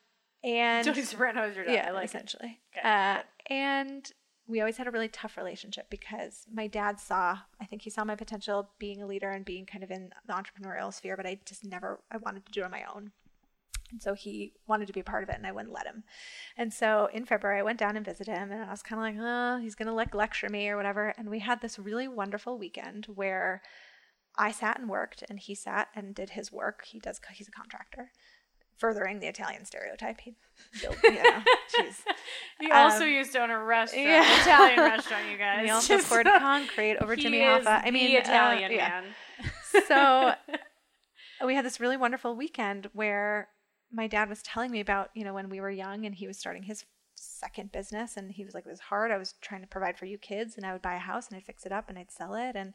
and 0.44 0.86
Tony 0.86 1.04
Soprano 1.04 1.48
is 1.48 1.56
your 1.56 1.66
dad. 1.66 1.74
Yeah, 1.74 1.92
like 1.92 2.06
essentially. 2.06 2.60
Okay. 2.76 2.88
Uh, 2.88 3.20
and 3.50 4.12
we 4.48 4.60
always 4.60 4.76
had 4.76 4.88
a 4.88 4.92
really 4.92 5.08
tough 5.08 5.38
relationship 5.38 5.90
because 5.90 6.46
my 6.52 6.68
dad 6.68 7.00
saw, 7.00 7.38
I 7.62 7.66
think 7.66 7.84
he 7.84 7.90
saw 7.90 8.04
my 8.04 8.16
potential 8.16 8.72
being 8.80 9.02
a 9.02 9.08
leader 9.08 9.30
and 9.30 9.46
being 9.46 9.66
kind 9.66 9.84
of 9.84 9.92
in 9.92 10.10
the 10.28 10.34
entrepreneurial 10.34 10.94
sphere, 10.94 11.16
but 11.16 11.26
I 11.26 11.40
just 11.46 11.64
never, 11.64 12.02
I 12.12 12.18
wanted 12.18 12.46
to 12.48 12.52
do 12.52 12.62
it 12.62 12.66
on 12.66 12.72
my 12.72 12.84
own. 12.94 13.12
And 13.94 14.02
so 14.02 14.16
he 14.16 14.54
wanted 14.68 14.88
to 14.88 14.94
be 14.94 15.00
a 15.00 15.06
part 15.06 15.24
of 15.24 15.30
it 15.30 15.36
and 15.36 15.46
I 15.46 15.52
wouldn't 15.52 15.74
let 15.74 15.86
him. 15.86 16.04
And 16.58 16.74
so 16.74 17.08
in 17.14 17.26
February, 17.26 17.60
I 17.60 17.64
went 17.64 17.80
down 17.80 17.96
and 17.96 18.06
visited 18.06 18.36
him 18.36 18.52
and 18.52 18.64
I 18.64 18.72
was 18.72 18.82
kind 18.82 19.00
of 19.00 19.04
like, 19.04 19.24
oh, 19.24 19.62
he's 19.62 19.76
going 19.76 19.88
to 19.88 19.94
like 19.94 20.16
lecture 20.16 20.50
me 20.50 20.68
or 20.68 20.76
whatever. 20.76 21.14
And 21.18 21.30
we 21.30 21.40
had 21.40 21.62
this 21.62 21.78
really 21.78 22.08
wonderful 22.08 22.58
weekend 22.58 23.06
where 23.06 23.62
I 24.38 24.52
sat 24.52 24.80
and 24.80 24.90
worked 24.90 25.24
and 25.30 25.40
he 25.40 25.54
sat 25.54 25.90
and 25.96 26.16
did 26.16 26.32
his 26.32 26.52
work. 26.52 26.86
He 26.86 27.00
does, 27.00 27.22
he's 27.32 27.48
a 27.48 27.52
contractor 27.52 28.10
furthering 28.78 29.20
the 29.20 29.28
Italian 29.28 29.66
stereotype. 29.66 30.20
He 30.22 30.36
built, 30.82 30.98
you 31.04 31.12
know, 31.24 31.44
He 32.60 32.72
um, 32.72 32.92
also 32.92 33.06
used 33.06 33.32
to 33.34 33.40
own 33.40 33.52
a 33.52 33.64
restaurant, 33.64 34.08
yeah. 34.08 34.42
Italian 34.42 34.80
restaurant, 34.80 35.24
you 35.32 35.38
guys. 35.46 35.66
He 35.66 35.72
also 35.72 35.98
Just, 35.98 36.10
poured 36.10 36.26
concrete 36.26 36.98
over 36.98 37.16
Jimmy 37.16 37.40
Hoffa. 37.40 37.82
I 37.86 37.92
mean, 37.92 38.16
Italian 38.16 38.72
uh, 38.72 38.76
yeah. 38.76 39.02
man. 39.02 39.04
so 39.88 40.34
we 41.46 41.56
had 41.56 41.66
this 41.66 41.80
really 41.80 41.98
wonderful 41.98 42.36
weekend 42.36 42.90
where 42.94 43.50
my 43.94 44.08
dad 44.08 44.30
was 44.30 44.42
telling 44.42 44.72
me 44.72 44.80
about, 44.80 45.10
you 45.14 45.24
know, 45.24 45.34
when 45.34 45.50
we 45.50 45.62
were 45.62 45.70
young 45.70 46.06
and 46.06 46.16
he 46.16 46.28
was 46.28 46.38
starting 46.38 46.64
his 46.64 46.86
second 47.16 47.72
business 47.72 48.18
and 48.18 48.32
he 48.32 48.44
was 48.44 48.54
like, 48.54 48.66
it 48.66 48.70
was 48.70 48.80
hard. 48.80 49.12
I 49.12 49.18
was 49.18 49.36
trying 49.42 49.62
to 49.62 49.68
provide 49.68 49.98
for 49.98 50.06
you 50.06 50.18
kids 50.18 50.58
and 50.58 50.66
I 50.66 50.74
would 50.74 50.82
buy 50.82 50.96
a 50.96 51.00
house 51.00 51.28
and 51.28 51.38
I'd 51.38 51.46
fix 51.46 51.66
it 51.66 51.72
up 51.72 51.90
and 51.90 51.98
I'd 51.98 52.12
sell 52.12 52.34
it. 52.34 52.56
And 52.56 52.74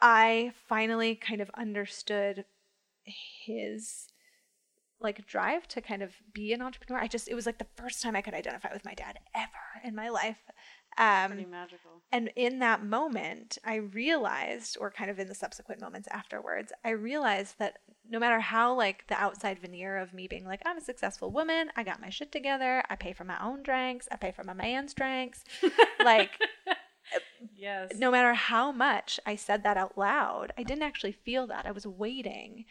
I 0.00 0.52
finally 0.68 1.14
kind 1.14 1.40
of 1.40 1.50
understood 1.54 2.44
his 3.04 4.08
like 5.00 5.26
drive 5.26 5.68
to 5.68 5.80
kind 5.80 6.02
of 6.02 6.16
be 6.32 6.52
an 6.52 6.60
entrepreneur. 6.60 7.00
I 7.00 7.06
just 7.06 7.28
it 7.28 7.34
was 7.34 7.46
like 7.46 7.58
the 7.58 7.66
first 7.76 8.02
time 8.02 8.16
I 8.16 8.20
could 8.20 8.34
identify 8.34 8.72
with 8.72 8.84
my 8.84 8.94
dad 8.94 9.18
ever 9.34 9.84
in 9.84 9.94
my 9.94 10.08
life. 10.08 10.38
Um, 10.96 11.32
Pretty 11.32 11.46
magical. 11.46 12.02
And 12.10 12.30
in 12.34 12.58
that 12.58 12.84
moment, 12.84 13.58
I 13.64 13.76
realized, 13.76 14.76
or 14.80 14.90
kind 14.90 15.10
of 15.10 15.18
in 15.20 15.28
the 15.28 15.34
subsequent 15.34 15.80
moments 15.80 16.08
afterwards, 16.10 16.72
I 16.84 16.90
realized 16.90 17.58
that 17.58 17.78
no 18.08 18.18
matter 18.18 18.40
how 18.40 18.74
like 18.74 19.06
the 19.08 19.20
outside 19.20 19.58
veneer 19.58 19.96
of 19.98 20.12
me 20.12 20.26
being 20.26 20.46
like 20.46 20.62
I'm 20.64 20.78
a 20.78 20.82
successful 20.82 21.30
woman, 21.30 21.70
I 21.76 21.82
got 21.82 22.00
my 22.00 22.10
shit 22.10 22.32
together, 22.32 22.82
I 22.88 22.96
pay 22.96 23.12
for 23.12 23.24
my 23.24 23.42
own 23.42 23.62
drinks, 23.62 24.08
I 24.10 24.16
pay 24.16 24.32
for 24.32 24.44
my 24.44 24.54
man's 24.54 24.94
drinks, 24.94 25.44
like. 26.04 26.30
yes. 27.56 27.92
No 27.96 28.10
matter 28.10 28.34
how 28.34 28.70
much 28.70 29.18
I 29.24 29.34
said 29.36 29.62
that 29.62 29.76
out 29.76 29.96
loud, 29.96 30.52
I 30.58 30.62
didn't 30.62 30.82
actually 30.82 31.12
feel 31.12 31.46
that. 31.46 31.64
I 31.64 31.70
was 31.70 31.86
waiting 31.86 32.66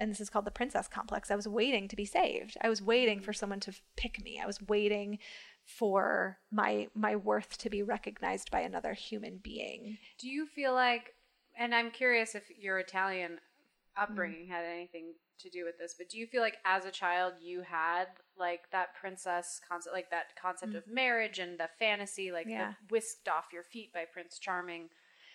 and 0.00 0.10
this 0.10 0.20
is 0.20 0.30
called 0.30 0.46
the 0.46 0.50
princess 0.50 0.88
complex. 0.88 1.30
I 1.30 1.36
was 1.36 1.46
waiting 1.46 1.86
to 1.88 1.94
be 1.96 2.06
saved. 2.06 2.56
I 2.62 2.70
was 2.70 2.80
waiting 2.80 3.18
mm-hmm. 3.18 3.24
for 3.24 3.32
someone 3.34 3.60
to 3.60 3.74
pick 3.96 4.24
me. 4.24 4.40
I 4.42 4.46
was 4.46 4.60
waiting 4.66 5.18
for 5.64 6.38
my 6.50 6.88
my 6.94 7.14
worth 7.14 7.58
to 7.58 7.70
be 7.70 7.82
recognized 7.82 8.50
by 8.50 8.60
another 8.60 8.94
human 8.94 9.36
being. 9.36 9.98
Do 10.18 10.28
you 10.28 10.46
feel 10.46 10.72
like, 10.72 11.14
and 11.56 11.74
I'm 11.74 11.90
curious 11.90 12.34
if 12.34 12.44
you're 12.58 12.78
Italian 12.78 13.38
Mm-hmm. 14.00 14.12
upbringing 14.12 14.46
had 14.46 14.64
anything 14.64 15.14
to 15.40 15.50
do 15.50 15.64
with 15.64 15.78
this, 15.78 15.94
but 15.96 16.08
do 16.08 16.18
you 16.18 16.26
feel 16.26 16.42
like 16.42 16.58
as 16.64 16.84
a 16.84 16.90
child 16.90 17.34
you 17.40 17.62
had 17.62 18.06
like 18.38 18.70
that 18.72 18.94
princess 18.94 19.60
concept, 19.66 19.94
like 19.94 20.10
that 20.10 20.36
concept 20.40 20.74
of 20.74 20.84
mm-hmm. 20.84 20.94
marriage 20.94 21.38
and 21.38 21.58
the 21.58 21.68
fantasy, 21.78 22.32
like 22.32 22.46
Yeah. 22.48 22.74
the 22.88 22.94
whisked 22.94 23.28
off 23.28 23.46
your 23.52 23.62
feet 23.64 23.92
by 23.92 24.04
Prince 24.10 24.38
Charming? 24.38 24.88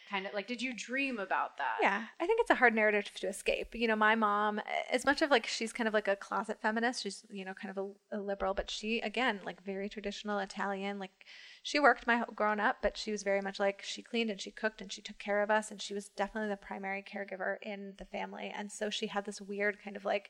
Kind 0.09 0.27
of 0.27 0.35
like, 0.35 0.45
did 0.45 0.61
you 0.61 0.71
dream 0.75 1.17
about 1.17 1.57
that? 1.57 1.77
Yeah, 1.81 2.03
I 2.19 2.27
think 2.27 2.39
it's 2.39 2.51
a 2.51 2.55
hard 2.55 2.75
narrative 2.75 3.11
to 3.15 3.27
escape. 3.27 3.73
You 3.73 3.87
know, 3.87 3.95
my 3.95 4.13
mom, 4.13 4.61
as 4.91 5.03
much 5.03 5.23
of 5.23 5.31
like 5.31 5.47
she's 5.47 5.73
kind 5.73 5.87
of 5.87 5.95
like 5.95 6.07
a 6.07 6.15
closet 6.15 6.61
feminist, 6.61 7.01
she's 7.01 7.23
you 7.31 7.43
know 7.43 7.55
kind 7.55 7.75
of 7.75 7.95
a, 8.11 8.17
a 8.17 8.19
liberal, 8.19 8.53
but 8.53 8.69
she 8.69 8.99
again 8.99 9.39
like 9.43 9.63
very 9.63 9.89
traditional 9.89 10.37
Italian. 10.37 10.99
Like 10.99 11.25
she 11.65 11.79
worked 11.79 12.05
my 12.05 12.23
grown 12.35 12.59
up, 12.59 12.77
but 12.83 12.95
she 12.95 13.11
was 13.11 13.23
very 13.23 13.41
much 13.41 13.59
like 13.59 13.81
she 13.83 14.03
cleaned 14.03 14.29
and 14.29 14.39
she 14.39 14.51
cooked 14.51 14.81
and 14.81 14.93
she 14.93 15.01
took 15.01 15.17
care 15.17 15.41
of 15.41 15.49
us, 15.49 15.71
and 15.71 15.81
she 15.81 15.95
was 15.95 16.09
definitely 16.09 16.49
the 16.49 16.57
primary 16.57 17.03
caregiver 17.03 17.55
in 17.63 17.95
the 17.97 18.05
family. 18.05 18.53
And 18.55 18.71
so 18.71 18.91
she 18.91 19.07
had 19.07 19.25
this 19.25 19.41
weird 19.41 19.79
kind 19.83 19.95
of 19.97 20.05
like 20.05 20.29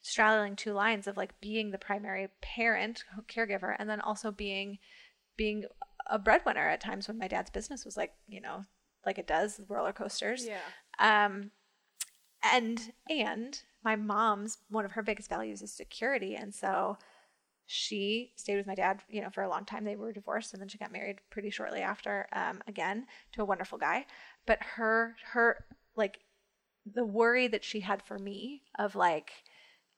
straddling 0.00 0.54
two 0.54 0.72
lines 0.72 1.08
of 1.08 1.16
like 1.16 1.40
being 1.40 1.72
the 1.72 1.76
primary 1.78 2.28
parent 2.40 3.02
caregiver, 3.28 3.74
and 3.80 3.90
then 3.90 4.00
also 4.00 4.30
being 4.30 4.78
being 5.36 5.64
a 6.08 6.20
breadwinner 6.20 6.68
at 6.68 6.80
times 6.80 7.08
when 7.08 7.18
my 7.18 7.26
dad's 7.26 7.50
business 7.50 7.84
was 7.84 7.96
like 7.96 8.12
you 8.28 8.40
know 8.40 8.64
like 9.04 9.18
it 9.18 9.26
does 9.26 9.60
roller 9.68 9.92
coasters 9.92 10.46
Yeah. 10.46 10.60
um 11.00 11.50
and 12.44 12.92
and 13.10 13.60
my 13.82 13.96
mom's 13.96 14.58
one 14.68 14.84
of 14.84 14.92
her 14.92 15.02
biggest 15.02 15.28
values 15.28 15.62
is 15.62 15.72
security 15.72 16.36
and 16.36 16.54
so 16.54 16.96
she 17.66 18.32
stayed 18.36 18.56
with 18.56 18.66
my 18.66 18.74
dad 18.74 19.00
you 19.08 19.20
know 19.20 19.30
for 19.30 19.42
a 19.42 19.48
long 19.48 19.64
time. 19.64 19.84
They 19.84 19.96
were 19.96 20.12
divorced 20.12 20.52
and 20.52 20.60
then 20.60 20.68
she 20.68 20.78
got 20.78 20.92
married 20.92 21.20
pretty 21.30 21.50
shortly 21.50 21.80
after 21.80 22.28
um 22.32 22.62
again 22.66 23.06
to 23.32 23.42
a 23.42 23.46
wonderful 23.46 23.78
guy. 23.78 24.06
But 24.46 24.62
her 24.76 25.16
her 25.32 25.64
like 25.96 26.20
the 26.90 27.04
worry 27.04 27.48
that 27.48 27.64
she 27.64 27.80
had 27.80 28.02
for 28.02 28.18
me 28.18 28.62
of 28.78 28.94
like 28.94 29.32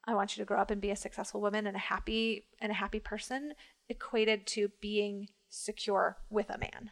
I 0.04 0.14
want 0.14 0.36
you 0.36 0.42
to 0.42 0.46
grow 0.46 0.58
up 0.58 0.70
and 0.70 0.80
be 0.80 0.90
a 0.90 0.96
successful 0.96 1.42
woman 1.42 1.66
and 1.66 1.76
a 1.76 1.80
happy 1.80 2.46
and 2.60 2.72
a 2.72 2.76
happy 2.76 3.00
person 3.00 3.52
equated 3.90 4.46
to 4.46 4.70
being 4.80 5.28
secure 5.50 6.16
with 6.30 6.48
a 6.48 6.58
man. 6.58 6.90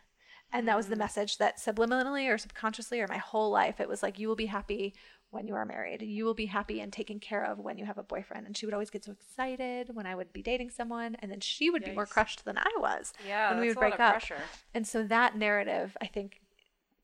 And 0.52 0.68
that 0.68 0.76
was 0.76 0.88
the 0.88 0.96
message 0.96 1.38
that 1.38 1.58
subliminally 1.58 2.32
or 2.32 2.38
subconsciously 2.38 3.00
or 3.00 3.08
my 3.08 3.16
whole 3.16 3.50
life 3.50 3.80
it 3.80 3.88
was 3.88 4.02
like 4.02 4.18
you 4.18 4.28
will 4.28 4.36
be 4.36 4.46
happy 4.46 4.94
when 5.36 5.46
you 5.46 5.54
are 5.54 5.64
married. 5.64 6.02
You 6.02 6.24
will 6.24 6.34
be 6.34 6.46
happy 6.46 6.80
and 6.80 6.92
taken 6.92 7.20
care 7.20 7.44
of 7.44 7.58
when 7.58 7.78
you 7.78 7.84
have 7.84 7.98
a 7.98 8.02
boyfriend. 8.02 8.46
And 8.46 8.56
she 8.56 8.66
would 8.66 8.72
always 8.74 8.90
get 8.90 9.04
so 9.04 9.12
excited 9.12 9.94
when 9.94 10.06
I 10.06 10.14
would 10.14 10.32
be 10.32 10.42
dating 10.42 10.70
someone 10.70 11.14
and 11.20 11.30
then 11.30 11.40
she 11.40 11.70
would 11.70 11.84
be 11.84 11.92
more 11.92 12.06
crushed 12.06 12.44
than 12.44 12.58
I 12.58 12.70
was 12.78 13.12
Yeah. 13.26 13.50
when 13.50 13.60
we 13.60 13.68
would 13.68 13.78
break 13.78 14.00
up. 14.00 14.12
Pressure. 14.12 14.42
And 14.74 14.86
so 14.86 15.02
that 15.04 15.36
narrative, 15.36 15.96
I 16.00 16.06
think, 16.06 16.40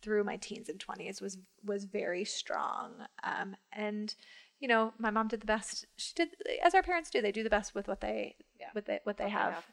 through 0.00 0.24
my 0.24 0.36
teens 0.36 0.68
and 0.68 0.80
twenties 0.80 1.20
was 1.20 1.38
was 1.64 1.84
very 1.84 2.24
strong. 2.24 3.06
Um, 3.22 3.54
and 3.72 4.14
you 4.58 4.66
know, 4.68 4.92
my 4.98 5.10
mom 5.10 5.28
did 5.28 5.40
the 5.40 5.46
best 5.46 5.86
she 5.96 6.12
did, 6.14 6.30
as 6.64 6.74
our 6.74 6.82
parents 6.82 7.10
do. 7.10 7.20
They 7.22 7.32
do 7.32 7.42
the 7.44 7.50
best 7.50 7.74
with 7.74 7.86
what 7.86 8.00
they 8.00 8.36
Yeah. 8.58 8.70
with 8.74 8.86
they, 8.86 8.98
what 9.04 9.16
they 9.18 9.24
What 9.24 9.30
they 9.30 9.30
have. 9.30 9.66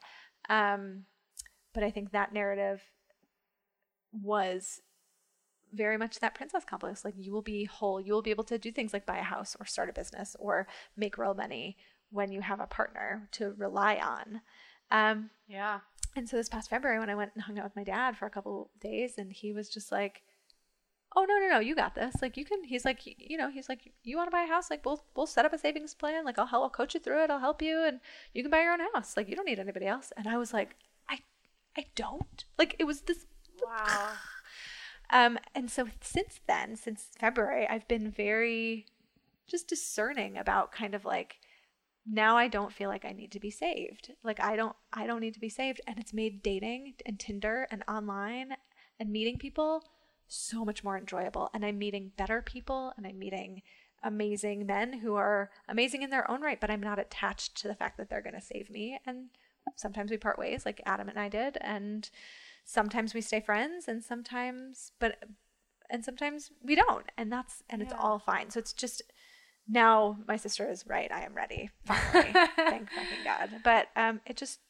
Um, 0.48 1.06
but 1.74 1.82
I 1.82 1.90
think 1.90 2.10
that 2.12 2.32
narrative 2.32 2.82
was 4.12 4.80
very 5.72 5.96
much 5.96 6.20
that 6.20 6.34
princess 6.34 6.64
complex. 6.64 7.04
Like 7.04 7.14
you 7.16 7.32
will 7.32 7.42
be 7.42 7.64
whole, 7.64 8.00
you 8.00 8.12
will 8.12 8.22
be 8.22 8.30
able 8.30 8.44
to 8.44 8.58
do 8.58 8.72
things 8.72 8.92
like 8.92 9.06
buy 9.06 9.18
a 9.18 9.22
house 9.22 9.56
or 9.58 9.66
start 9.66 9.88
a 9.88 9.92
business 9.92 10.36
or 10.38 10.66
make 10.96 11.18
real 11.18 11.34
money 11.34 11.76
when 12.10 12.32
you 12.32 12.40
have 12.40 12.60
a 12.60 12.66
partner 12.66 13.28
to 13.32 13.52
rely 13.56 13.96
on. 13.96 14.40
Um, 14.90 15.30
Yeah. 15.46 15.80
and 16.16 16.28
so 16.28 16.36
this 16.36 16.48
past 16.48 16.70
February, 16.70 16.98
when 16.98 17.10
I 17.10 17.14
went 17.14 17.32
and 17.34 17.44
hung 17.44 17.58
out 17.58 17.64
with 17.64 17.76
my 17.76 17.84
dad 17.84 18.16
for 18.16 18.26
a 18.26 18.30
couple 18.30 18.70
days, 18.80 19.16
and 19.18 19.32
he 19.32 19.52
was 19.52 19.68
just 19.68 19.92
like, 19.92 20.22
"Oh 21.14 21.24
no, 21.24 21.38
no, 21.38 21.48
no, 21.48 21.60
you 21.60 21.74
got 21.76 21.94
this. 21.94 22.20
Like 22.22 22.36
you 22.36 22.44
can." 22.44 22.64
He's 22.64 22.84
like, 22.84 23.00
"You 23.04 23.36
know, 23.36 23.48
he's 23.50 23.68
like, 23.68 23.92
you 24.02 24.16
want 24.16 24.26
to 24.28 24.32
buy 24.32 24.42
a 24.42 24.46
house? 24.48 24.70
Like 24.70 24.84
we'll 24.84 25.04
we'll 25.14 25.26
set 25.26 25.44
up 25.44 25.52
a 25.52 25.58
savings 25.58 25.94
plan. 25.94 26.24
Like 26.24 26.38
I'll 26.38 26.46
help, 26.46 26.62
I'll 26.64 26.70
coach 26.70 26.94
you 26.94 27.00
through 27.00 27.22
it. 27.24 27.30
I'll 27.30 27.38
help 27.38 27.62
you, 27.62 27.84
and 27.84 28.00
you 28.34 28.42
can 28.42 28.50
buy 28.50 28.62
your 28.62 28.72
own 28.72 28.80
house. 28.94 29.16
Like 29.16 29.28
you 29.28 29.36
don't 29.36 29.46
need 29.46 29.60
anybody 29.60 29.86
else." 29.86 30.12
And 30.16 30.26
I 30.26 30.36
was 30.36 30.52
like, 30.52 30.74
"I, 31.08 31.20
I 31.76 31.86
don't." 31.94 32.44
Like 32.58 32.74
it 32.80 32.84
was 32.84 33.02
this. 33.02 33.26
Wow. 33.64 34.12
Um, 35.10 35.38
and 35.54 35.70
so 35.70 35.88
since 36.00 36.40
then, 36.46 36.76
since 36.76 37.08
February, 37.18 37.66
I've 37.68 37.88
been 37.88 38.10
very 38.10 38.86
just 39.46 39.68
discerning 39.68 40.38
about 40.38 40.72
kind 40.72 40.94
of 40.94 41.04
like 41.04 41.38
now 42.06 42.36
I 42.36 42.48
don't 42.48 42.72
feel 42.72 42.88
like 42.88 43.04
I 43.04 43.12
need 43.12 43.32
to 43.32 43.40
be 43.40 43.50
saved. 43.50 44.12
Like 44.22 44.40
I 44.40 44.56
don't 44.56 44.76
I 44.92 45.06
don't 45.06 45.20
need 45.20 45.34
to 45.34 45.40
be 45.40 45.48
saved. 45.48 45.80
And 45.86 45.98
it's 45.98 46.14
made 46.14 46.42
dating 46.42 46.94
and 47.04 47.18
Tinder 47.18 47.66
and 47.70 47.84
online 47.88 48.56
and 48.98 49.10
meeting 49.10 49.38
people 49.38 49.84
so 50.28 50.64
much 50.64 50.84
more 50.84 50.96
enjoyable. 50.96 51.50
And 51.52 51.64
I'm 51.64 51.78
meeting 51.78 52.12
better 52.16 52.40
people 52.40 52.92
and 52.96 53.06
I'm 53.06 53.18
meeting 53.18 53.62
amazing 54.02 54.64
men 54.64 55.00
who 55.00 55.16
are 55.16 55.50
amazing 55.68 56.02
in 56.02 56.08
their 56.08 56.30
own 56.30 56.40
right 56.40 56.58
but 56.58 56.70
I'm 56.70 56.80
not 56.80 56.98
attached 56.98 57.54
to 57.58 57.68
the 57.68 57.74
fact 57.74 57.98
that 57.98 58.08
they're 58.08 58.22
going 58.22 58.34
to 58.34 58.40
save 58.40 58.70
me. 58.70 58.98
And 59.04 59.26
sometimes 59.76 60.10
we 60.10 60.16
part 60.16 60.38
ways 60.38 60.64
like 60.64 60.80
Adam 60.86 61.08
and 61.08 61.18
I 61.18 61.28
did. 61.28 61.58
And 61.60 62.08
sometimes 62.70 63.14
we 63.14 63.20
stay 63.20 63.40
friends 63.40 63.88
and 63.88 64.02
sometimes 64.04 64.92
but 65.00 65.16
and 65.90 66.04
sometimes 66.04 66.50
we 66.62 66.74
don't 66.76 67.10
and 67.18 67.32
that's 67.32 67.62
and 67.68 67.82
it's 67.82 67.92
all 67.92 68.18
fine. 68.18 68.50
So 68.50 68.60
it's 68.60 68.72
just 68.72 69.02
now 69.68 70.16
my 70.26 70.36
sister 70.36 70.68
is 70.68 70.84
right 70.86 71.10
i 71.12 71.20
am 71.22 71.34
ready 71.34 71.70
finally. 71.84 72.32
Thank 72.56 72.88
fucking 72.90 73.24
god. 73.24 73.50
But 73.64 73.88
um 73.96 74.20
it 74.26 74.36
just 74.36 74.60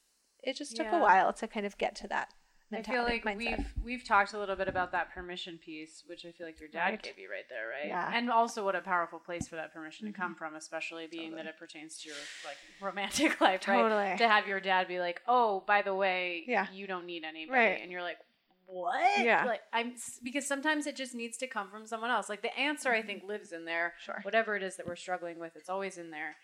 it 0.42 0.56
just 0.56 0.76
took 0.76 0.86
Yeah. 0.86 0.98
a 0.98 1.02
while 1.02 1.32
to 1.34 1.46
kind 1.46 1.66
of 1.66 1.76
get 1.78 1.94
to 1.96 2.08
that 2.08 2.28
I 2.72 2.82
feel 2.82 3.02
like 3.02 3.24
mindset. 3.24 3.36
we've 3.36 3.66
we've 3.84 4.04
talked 4.04 4.32
a 4.32 4.38
little 4.38 4.56
bit 4.56 4.68
about 4.68 4.92
that 4.92 5.12
permission 5.12 5.58
piece, 5.58 6.04
which 6.06 6.24
I 6.24 6.30
feel 6.32 6.46
like 6.46 6.60
your 6.60 6.68
dad 6.68 6.90
Right. 6.90 7.02
gave 7.02 7.18
you 7.18 7.30
right 7.30 7.48
there, 7.48 7.68
right? 7.68 7.88
Yeah. 7.88 8.04
Mm-hmm. 8.06 8.14
And 8.16 8.30
also 8.30 8.64
what 8.64 8.76
a 8.76 8.80
powerful 8.80 9.18
place 9.18 9.48
for 9.48 9.56
that 9.56 9.72
permission 9.72 10.06
to 10.06 10.12
come 10.12 10.34
from, 10.34 10.54
especially 10.54 11.06
being 11.06 11.34
that 11.36 11.46
it 11.46 11.56
pertains 11.58 11.98
to 12.02 12.08
your 12.08 12.16
like 12.44 12.56
romantic 12.80 13.40
life, 13.40 13.66
right? 13.66 13.80
Totally. 13.82 14.16
To 14.18 14.28
have 14.28 14.46
your 14.46 14.60
dad 14.60 14.86
be 14.88 15.00
like, 15.00 15.20
"Oh, 15.26 15.64
by 15.66 15.82
the 15.82 15.94
way, 15.94 16.44
Yeah. 16.46 16.66
you 16.72 16.86
don't 16.86 17.06
need 17.06 17.24
anybody," 17.24 17.58
Right. 17.58 17.80
and 17.82 17.90
you're 17.90 18.02
like, 18.02 18.18
"What?" 18.66 19.24
Yeah. 19.24 19.44
Like 19.46 19.62
I'm 19.72 19.94
because 20.22 20.46
sometimes 20.46 20.86
it 20.86 20.94
just 20.96 21.14
needs 21.14 21.36
to 21.38 21.46
come 21.46 21.68
from 21.70 21.86
someone 21.86 22.10
else. 22.10 22.28
Like 22.28 22.42
the 22.42 22.56
answer, 22.58 22.92
I 22.92 23.02
think, 23.02 23.24
lives 23.24 23.52
in 23.52 23.64
there. 23.64 23.94
Mm-hmm. 24.00 24.04
Sure. 24.12 24.20
Whatever 24.22 24.54
it 24.56 24.62
is 24.62 24.76
that 24.76 24.86
we're 24.86 24.96
struggling 24.96 25.38
with, 25.40 25.56
it's 25.56 25.68
always 25.68 25.98
in 25.98 26.10
there. 26.10 26.36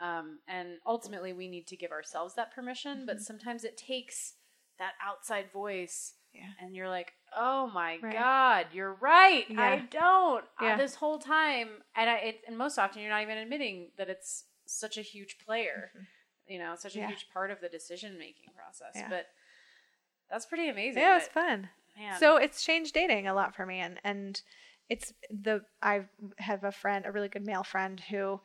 Um, 0.00 0.38
and 0.46 0.78
ultimately, 0.86 1.32
we 1.32 1.48
need 1.48 1.66
to 1.68 1.76
give 1.76 1.90
ourselves 1.90 2.34
that 2.34 2.52
permission. 2.54 2.98
Mm-hmm. 2.98 3.06
But 3.06 3.20
sometimes 3.20 3.64
it 3.64 3.76
takes 3.76 4.34
that 4.78 4.92
outside 5.04 5.50
voice 5.52 6.14
Yeah. 6.32 6.50
and 6.60 6.74
you're 6.74 6.88
like, 6.88 7.12
"Oh 7.36 7.66
my 7.68 7.98
Right. 7.98 8.12
god, 8.12 8.66
you're 8.72 8.94
right. 8.94 9.46
I 9.56 9.82
don't." 9.90 10.44
Uh, 10.60 10.64
Yeah. 10.64 10.76
this 10.76 10.94
whole 10.94 11.18
time, 11.18 11.82
and 11.96 12.08
I, 12.10 12.16
it, 12.18 12.40
and 12.46 12.56
most 12.56 12.78
often, 12.78 13.00
you're 13.02 13.10
not 13.10 13.22
even 13.22 13.38
admitting 13.38 13.90
that 13.96 14.08
it's 14.08 14.44
such 14.66 14.96
a 14.98 15.02
huge 15.02 15.38
player. 15.44 15.90
You 16.46 16.58
know, 16.58 16.74
such 16.76 16.94
a 16.94 16.98
Mm-hmm. 16.98 17.02
Yeah. 17.02 17.08
huge 17.16 17.28
part 17.32 17.50
of 17.50 17.60
the 17.60 17.68
decision 17.68 18.18
making 18.18 18.46
process. 18.54 18.92
Yeah. 18.94 19.08
But 19.08 19.26
that's 20.30 20.46
pretty 20.46 20.68
amazing. 20.68 21.02
yeah 21.02 21.12
it 21.12 21.20
was 21.20 21.28
fun 21.28 21.68
man. 21.96 22.18
so 22.20 22.36
it's 22.36 22.62
changed 22.62 22.92
dating 22.94 23.26
a 23.26 23.34
lot 23.34 23.54
for 23.54 23.64
me 23.64 23.78
and 23.80 23.98
and 24.04 24.42
it's 24.90 25.12
the 25.30 25.62
i 25.82 26.02
have 26.38 26.64
a 26.64 26.72
friend 26.72 27.06
a 27.06 27.12
really 27.12 27.28
good 27.28 27.44
male 27.46 27.62
friend 27.64 28.00
who 28.10 28.38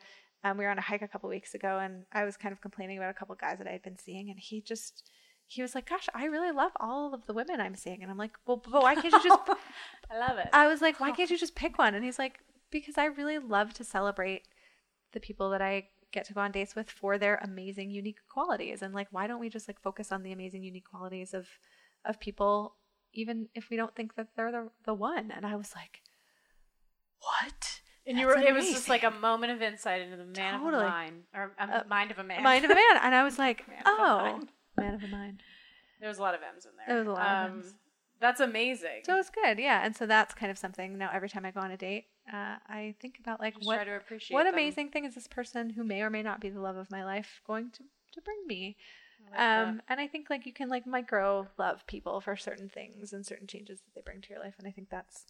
um, 0.44 0.56
we 0.58 0.64
were 0.64 0.70
on 0.70 0.78
a 0.78 0.82
hike 0.82 1.02
a 1.02 1.08
couple 1.08 1.28
weeks 1.28 1.54
ago 1.54 1.78
and 1.78 2.04
i 2.12 2.24
was 2.24 2.36
kind 2.38 2.52
of 2.52 2.60
complaining 2.62 2.96
about 2.96 3.10
a 3.10 3.14
couple 3.14 3.34
guys 3.34 3.58
that 3.58 3.66
i 3.66 3.70
had 3.72 3.82
been 3.82 3.98
seeing 3.98 4.30
and 4.30 4.38
he 4.40 4.60
just 4.62 5.10
he 5.46 5.62
was 5.62 5.74
like 5.74 5.88
gosh 5.88 6.08
i 6.14 6.24
really 6.24 6.50
love 6.50 6.72
all 6.80 7.12
of 7.14 7.26
the 7.26 7.32
women 7.34 7.60
i'm 7.60 7.74
seeing 7.74 8.02
and 8.02 8.10
i'm 8.10 8.16
like 8.18 8.32
well 8.46 8.56
but 8.56 8.82
why 8.82 8.94
can't 8.94 9.12
you 9.12 9.22
just 9.22 9.40
I 10.10 10.18
love 10.18 10.38
it. 10.38 10.48
I 10.52 10.66
was 10.66 10.80
like, 10.80 11.00
why 11.00 11.10
can't 11.12 11.30
you 11.30 11.38
just 11.38 11.54
pick 11.54 11.78
one? 11.78 11.94
And 11.94 12.04
he's 12.04 12.18
like, 12.18 12.40
because 12.70 12.98
I 12.98 13.06
really 13.06 13.38
love 13.38 13.72
to 13.74 13.84
celebrate 13.84 14.42
the 15.12 15.20
people 15.20 15.50
that 15.50 15.62
I 15.62 15.88
get 16.12 16.24
to 16.26 16.34
go 16.34 16.40
on 16.40 16.52
dates 16.52 16.76
with 16.76 16.90
for 16.90 17.18
their 17.18 17.36
amazing, 17.36 17.90
unique 17.90 18.18
qualities. 18.28 18.82
And 18.82 18.94
like, 18.94 19.08
why 19.10 19.26
don't 19.26 19.40
we 19.40 19.48
just 19.48 19.66
like 19.68 19.80
focus 19.80 20.12
on 20.12 20.22
the 20.22 20.32
amazing, 20.32 20.62
unique 20.62 20.88
qualities 20.88 21.34
of 21.34 21.48
of 22.04 22.20
people, 22.20 22.76
even 23.12 23.48
if 23.54 23.70
we 23.70 23.76
don't 23.76 23.94
think 23.96 24.14
that 24.16 24.28
they're 24.36 24.52
the 24.52 24.70
the 24.84 24.94
one? 24.94 25.30
And 25.34 25.46
I 25.46 25.56
was 25.56 25.72
like, 25.74 26.02
what? 27.20 27.80
and 28.06 28.18
you 28.18 28.26
That's 28.26 28.40
were, 28.42 28.46
it 28.46 28.54
was 28.54 28.68
just 28.70 28.88
like 28.88 29.02
a 29.04 29.10
moment 29.10 29.52
of 29.52 29.62
insight 29.62 30.02
into 30.02 30.16
the 30.18 30.26
man 30.26 30.60
Totally. 30.60 30.84
of 30.84 30.90
a 30.90 30.94
mind, 30.94 31.22
or 31.34 31.52
a 31.58 31.62
Uh, 31.62 31.82
mind 31.88 32.10
of 32.10 32.18
a 32.18 32.24
man. 32.24 32.42
Mind 32.42 32.64
of 32.64 32.70
a 32.70 32.74
man. 32.74 32.96
And 33.02 33.14
I 33.14 33.24
was 33.24 33.38
like, 33.46 33.66
Man 33.66 33.78
of 33.80 33.86
a 33.86 33.90
oh. 33.90 34.40
Man 34.76 34.94
of 34.94 35.02
a 35.04 35.08
mind. 35.08 35.42
There 36.00 36.08
was 36.08 36.18
a 36.18 36.22
lot 36.22 36.34
of 36.34 36.40
M's 36.42 36.66
in 36.66 36.72
there. 36.76 36.86
There 36.86 36.98
was 36.98 37.06
a 37.06 37.12
lot 37.12 37.44
of 37.44 37.50
um, 37.50 37.56
Ms. 37.58 37.74
That's 38.20 38.40
amazing. 38.40 39.02
So 39.04 39.16
it's 39.18 39.30
good, 39.30 39.58
yeah. 39.58 39.84
And 39.84 39.94
so 39.96 40.06
that's 40.06 40.34
kind 40.34 40.50
of 40.50 40.58
something. 40.58 40.96
Now, 40.96 41.10
every 41.12 41.28
time 41.28 41.44
I 41.44 41.50
go 41.50 41.60
on 41.60 41.70
a 41.70 41.76
date, 41.76 42.06
uh, 42.32 42.56
I 42.68 42.94
think 43.00 43.18
about 43.20 43.40
like 43.40 43.54
Just 43.54 43.66
what 43.66 43.76
try 43.76 43.84
to 43.84 43.96
appreciate 43.96 44.34
what 44.34 44.44
them. 44.44 44.54
amazing 44.54 44.90
thing 44.90 45.04
is 45.04 45.14
this 45.14 45.26
person 45.26 45.70
who 45.70 45.84
may 45.84 46.02
or 46.02 46.10
may 46.10 46.22
not 46.22 46.40
be 46.40 46.48
the 46.48 46.60
love 46.60 46.76
of 46.76 46.90
my 46.90 47.04
life 47.04 47.40
going 47.46 47.70
to 47.72 47.82
to 48.12 48.20
bring 48.20 48.46
me 48.46 48.76
I 49.34 49.58
like 49.58 49.68
um 49.68 49.82
and 49.88 49.98
i 50.00 50.06
think 50.06 50.30
like 50.30 50.46
you 50.46 50.52
can 50.52 50.68
like 50.68 50.86
micro 50.86 51.48
love 51.58 51.84
people 51.88 52.20
for 52.20 52.36
certain 52.36 52.68
things 52.68 53.12
and 53.12 53.26
certain 53.26 53.48
changes 53.48 53.80
that 53.80 53.92
they 53.94 54.02
bring 54.04 54.20
to 54.20 54.30
your 54.30 54.38
life 54.38 54.54
and 54.58 54.68
i 54.68 54.70
think 54.70 54.88
that's 54.88 55.26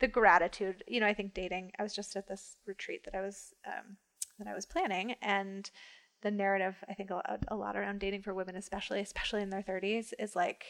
the 0.00 0.08
gratitude 0.08 0.82
you 0.88 0.98
know 0.98 1.06
i 1.06 1.14
think 1.14 1.34
dating 1.34 1.70
i 1.78 1.84
was 1.84 1.94
just 1.94 2.16
at 2.16 2.26
this 2.26 2.56
retreat 2.66 3.04
that 3.04 3.14
i 3.14 3.20
was 3.20 3.54
um 3.64 3.96
that 4.38 4.48
I 4.48 4.54
was 4.54 4.66
planning 4.66 5.14
and 5.22 5.70
the 6.26 6.30
narrative 6.32 6.74
I 6.88 6.94
think 6.94 7.10
a, 7.10 7.38
a 7.46 7.54
lot 7.54 7.76
around 7.76 8.00
dating 8.00 8.22
for 8.22 8.34
women 8.34 8.56
especially 8.56 9.00
especially 9.00 9.42
in 9.42 9.50
their 9.50 9.62
30s 9.62 10.12
is 10.18 10.34
like 10.34 10.64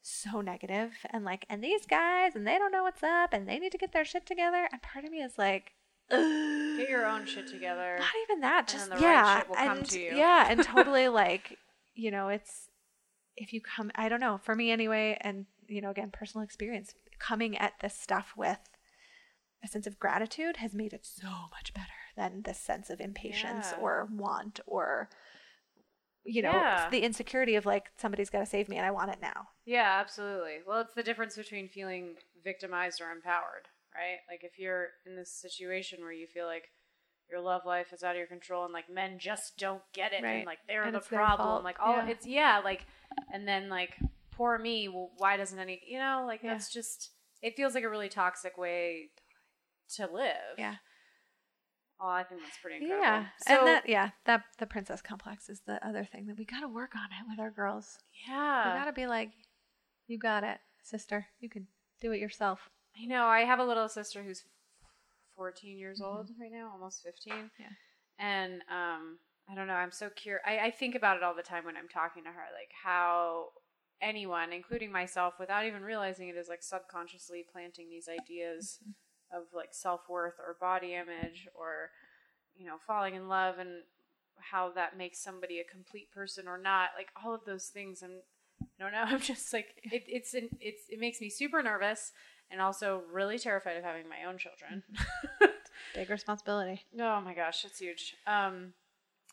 so 0.00 0.40
negative 0.40 0.92
and 1.10 1.22
like 1.22 1.44
and 1.50 1.62
these 1.62 1.84
guys 1.84 2.34
and 2.34 2.46
they 2.46 2.56
don't 2.56 2.72
know 2.72 2.82
what's 2.82 3.02
up 3.02 3.34
and 3.34 3.46
they 3.46 3.58
need 3.58 3.72
to 3.72 3.78
get 3.78 3.92
their 3.92 4.06
shit 4.06 4.24
together 4.24 4.68
and 4.72 4.80
part 4.80 5.04
of 5.04 5.10
me 5.10 5.18
is 5.18 5.36
like 5.36 5.72
Get 6.08 6.88
your 6.88 7.04
own 7.06 7.26
shit 7.26 7.46
together. 7.48 7.96
not 7.98 8.08
even 8.24 8.40
that 8.40 8.68
just 8.68 8.88
the 8.88 8.94
right 8.94 9.02
yeah 9.02 9.38
shit 9.40 9.48
will 9.48 9.56
come 9.56 9.78
and 9.78 9.86
to 9.90 10.00
you. 10.00 10.16
yeah 10.16 10.46
and 10.48 10.62
totally 10.74 11.08
like 11.08 11.58
you 11.94 12.10
know 12.10 12.28
it's 12.28 12.70
if 13.36 13.52
you 13.52 13.60
come 13.60 13.90
i 13.96 14.08
don't 14.08 14.20
know 14.20 14.40
for 14.42 14.54
me 14.54 14.70
anyway 14.70 15.18
and 15.20 15.44
you 15.68 15.82
know 15.82 15.90
again 15.90 16.10
personal 16.10 16.42
experience 16.42 16.94
coming 17.18 17.58
at 17.58 17.74
this 17.82 17.94
stuff 17.98 18.32
with 18.36 18.60
a 19.62 19.68
sense 19.68 19.86
of 19.86 19.98
gratitude 19.98 20.56
has 20.58 20.72
made 20.72 20.92
it 20.94 21.04
so 21.04 21.28
much 21.50 21.74
better 21.74 22.05
than 22.16 22.42
this 22.42 22.58
sense 22.58 22.90
of 22.90 23.00
impatience 23.00 23.72
Yeah. 23.72 23.78
or 23.82 24.08
want 24.10 24.60
or 24.66 25.08
you 26.24 26.42
know 26.42 26.52
Yeah. 26.52 26.88
the 26.90 27.00
insecurity 27.02 27.54
of 27.54 27.66
like 27.66 27.90
somebody's 27.96 28.30
got 28.30 28.40
to 28.40 28.46
save 28.46 28.68
me 28.68 28.76
and 28.76 28.84
i 28.86 28.90
want 28.90 29.10
it 29.10 29.18
now 29.22 29.48
Yeah, 29.64 29.98
absolutely. 30.00 30.58
Well, 30.66 30.80
it's 30.82 30.94
the 30.94 31.02
difference 31.02 31.36
between 31.36 31.68
feeling 31.68 32.14
victimized 32.44 33.00
or 33.00 33.10
empowered, 33.10 33.66
right? 33.92 34.18
Like 34.30 34.44
if 34.44 34.58
you're 34.60 34.90
in 35.04 35.16
this 35.16 35.30
situation 35.32 36.00
where 36.02 36.12
you 36.12 36.28
feel 36.28 36.46
like 36.46 36.68
your 37.28 37.40
love 37.40 37.62
life 37.66 37.92
is 37.92 38.04
out 38.04 38.12
of 38.12 38.18
your 38.18 38.28
control 38.28 38.64
and 38.64 38.72
like 38.72 38.88
men 38.88 39.18
just 39.18 39.58
don't 39.58 39.82
get 39.92 40.12
it 40.12 40.22
Right. 40.22 40.36
and 40.36 40.46
like 40.46 40.58
they're 40.68 40.84
And 40.84 40.94
the 40.94 41.00
problem, 41.00 41.64
like 41.64 41.78
all 41.80 41.96
Yeah. 41.96 42.06
it's 42.08 42.24
yeah, 42.26 42.60
like 42.64 42.86
and 43.32 43.46
then 43.48 43.68
like 43.68 43.96
poor 44.30 44.56
me, 44.58 44.88
well 44.88 45.10
why 45.16 45.36
doesn't 45.36 45.58
any, 45.58 45.80
you 45.86 45.98
know, 45.98 46.24
like 46.26 46.42
Yeah. 46.44 46.52
that's 46.52 46.72
just 46.72 47.10
it 47.42 47.56
feels 47.56 47.74
like 47.74 47.84
a 47.84 47.90
really 47.90 48.08
toxic 48.08 48.56
way 48.56 49.10
to 49.96 50.06
live. 50.06 50.56
Yeah. 50.58 50.76
Oh, 52.00 52.08
I 52.08 52.24
think 52.24 52.42
that's 52.42 52.58
pretty 52.58 52.76
incredible. 52.76 53.02
yeah 53.02 53.26
So, 53.46 53.58
and 53.58 53.66
that 53.66 53.88
yeah 53.88 54.10
that 54.24 54.42
the 54.58 54.66
princess 54.66 55.00
complex 55.02 55.48
is 55.48 55.62
the 55.66 55.84
other 55.86 56.04
thing 56.04 56.26
that 56.26 56.38
we 56.38 56.44
got 56.44 56.60
to 56.60 56.68
work 56.68 56.94
on 56.94 57.06
it 57.06 57.24
with 57.28 57.40
our 57.40 57.50
girls 57.50 57.98
yeah. 58.28 58.72
we 58.72 58.78
got 58.78 58.84
to 58.86 58.92
be 58.92 59.06
like 59.06 59.30
you 60.06 60.18
got 60.18 60.44
it 60.44 60.58
sister 60.82 61.26
you 61.40 61.48
can 61.48 61.66
do 62.00 62.12
it 62.12 62.20
yourself 62.20 62.70
I 63.00 63.06
know. 63.06 63.24
I 63.24 63.40
have 63.40 63.58
a 63.58 63.64
little 63.64 63.88
sister 63.88 64.22
who's 64.22 64.44
14 65.36 65.78
years 65.78 66.00
old 66.00 66.30
right 66.40 66.50
now, 66.50 66.70
almost 66.72 67.02
15. 67.02 67.32
Mm-hmm. 67.32 67.46
Yeah. 67.58 67.66
And 68.18 68.62
um, 68.70 69.18
I 69.50 69.54
don't 69.54 69.66
know. 69.66 69.74
I'm 69.74 69.92
so 69.92 70.08
curious. 70.08 70.42
I, 70.46 70.58
I 70.58 70.70
think 70.70 70.94
about 70.94 71.16
it 71.16 71.22
all 71.22 71.34
the 71.34 71.42
time 71.42 71.64
when 71.64 71.76
I'm 71.76 71.88
talking 71.88 72.24
to 72.24 72.30
her, 72.30 72.44
like 72.54 72.70
how 72.84 73.48
anyone, 74.00 74.52
including 74.52 74.90
myself, 74.90 75.34
without 75.38 75.66
even 75.66 75.82
realizing 75.82 76.28
it, 76.28 76.36
is 76.36 76.48
like 76.48 76.62
subconsciously 76.62 77.44
planting 77.50 77.90
these 77.90 78.08
ideas 78.08 78.78
Mm-hmm. 78.82 78.90
Of 79.32 79.44
like 79.54 79.72
self 79.72 80.08
worth 80.08 80.34
or 80.38 80.56
body 80.60 80.94
image 80.94 81.48
or, 81.54 81.90
you 82.56 82.66
know, 82.66 82.76
falling 82.86 83.14
in 83.14 83.28
love 83.28 83.58
and 83.58 83.82
how 84.38 84.70
that 84.70 84.96
makes 84.96 85.18
somebody 85.18 85.60
a 85.60 85.64
complete 85.64 86.10
person 86.12 86.46
or 86.46 86.58
not. 86.58 86.90
Like 86.96 87.08
all 87.24 87.34
of 87.34 87.44
those 87.44 87.66
things. 87.66 88.02
And 88.02 88.14
I 88.60 88.82
don't 88.82 88.92
know. 88.92 89.04
I'm 89.06 89.20
just 89.20 89.52
like 89.52 89.80
it, 89.82 90.04
it's 90.06 90.34
an, 90.34 90.48
it's 90.60 90.84
it 90.88 91.00
makes 91.00 91.20
me 91.20 91.30
super 91.30 91.62
nervous 91.62 92.12
and 92.50 92.60
also 92.60 93.02
really 93.12 93.38
terrified 93.38 93.76
of 93.76 93.84
having 93.84 94.08
my 94.08 94.24
own 94.28 94.38
children. 94.38 94.82
big 95.94 96.08
responsibility 96.10 96.84
oh 96.98 97.20
my 97.20 97.34
gosh, 97.34 97.64
it's 97.64 97.78
huge. 97.78 98.16
Um, 98.26 98.72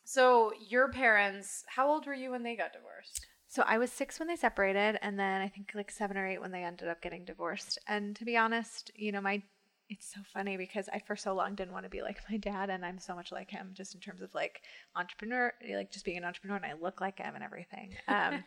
so 0.03 0.51
your 0.67 0.89
parents, 0.89 1.63
how 1.67 1.89
old 1.89 2.05
were 2.05 2.13
you 2.13 2.31
when 2.31 2.43
they 2.43 2.55
got 2.55 2.73
divorced? 2.73 3.27
So 3.47 3.63
I 3.67 3.77
was 3.77 3.91
six 3.91 4.19
when 4.19 4.27
they 4.27 4.35
separated, 4.35 4.97
and 5.01 5.19
then 5.19 5.41
I 5.41 5.47
think 5.47 5.71
like 5.75 5.91
seven 5.91 6.17
or 6.17 6.27
eight 6.27 6.41
when 6.41 6.51
they 6.51 6.63
ended 6.63 6.87
up 6.87 7.01
getting 7.01 7.23
divorced. 7.23 7.77
And 7.87 8.15
to 8.15 8.25
be 8.25 8.35
honest, 8.35 8.91
you 8.95 9.11
know, 9.11 9.21
my 9.21 9.43
it's 9.93 10.11
so 10.13 10.19
funny 10.33 10.57
because 10.57 10.89
I 10.91 10.99
for 10.99 11.15
so 11.15 11.33
long 11.33 11.55
didn't 11.55 11.73
want 11.73 11.85
to 11.85 11.89
be 11.89 12.01
like 12.01 12.19
my 12.29 12.37
dad, 12.37 12.69
and 12.69 12.85
I'm 12.85 12.99
so 12.99 13.15
much 13.15 13.31
like 13.31 13.49
him, 13.49 13.71
just 13.73 13.93
in 13.95 14.01
terms 14.01 14.21
of 14.21 14.33
like 14.33 14.61
entrepreneur, 14.95 15.53
like 15.75 15.91
just 15.91 16.05
being 16.05 16.17
an 16.17 16.25
entrepreneur, 16.25 16.57
and 16.57 16.65
I 16.65 16.73
look 16.73 17.01
like 17.01 17.19
him 17.19 17.35
and 17.35 17.43
everything. 17.43 17.93
Um, 18.07 18.43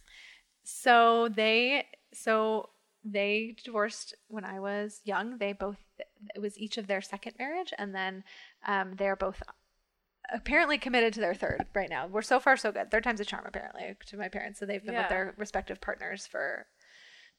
so 0.64 1.28
they 1.28 1.86
so 2.12 2.70
they 3.04 3.54
divorced 3.64 4.14
when 4.28 4.44
I 4.44 4.60
was 4.60 5.00
young. 5.04 5.38
They 5.38 5.52
both 5.52 5.78
it 6.34 6.40
was 6.40 6.58
each 6.58 6.78
of 6.78 6.86
their 6.86 7.00
second 7.02 7.34
marriage, 7.38 7.72
and 7.78 7.94
then 7.94 8.24
um, 8.66 8.94
they're 8.96 9.16
both 9.16 9.42
apparently 10.32 10.78
committed 10.78 11.12
to 11.14 11.20
their 11.20 11.34
third 11.34 11.66
right 11.74 11.90
now. 11.90 12.06
We're 12.06 12.22
so 12.22 12.40
far 12.40 12.56
so 12.56 12.72
good. 12.72 12.90
Third 12.90 13.04
time's 13.04 13.20
a 13.20 13.24
charm 13.26 13.44
apparently 13.46 13.94
to 14.06 14.16
my 14.16 14.28
parents. 14.28 14.58
So 14.58 14.64
they've 14.64 14.82
been 14.82 14.94
Yeah. 14.94 15.02
with 15.02 15.10
their 15.10 15.34
respective 15.36 15.80
partners 15.82 16.26
for 16.26 16.66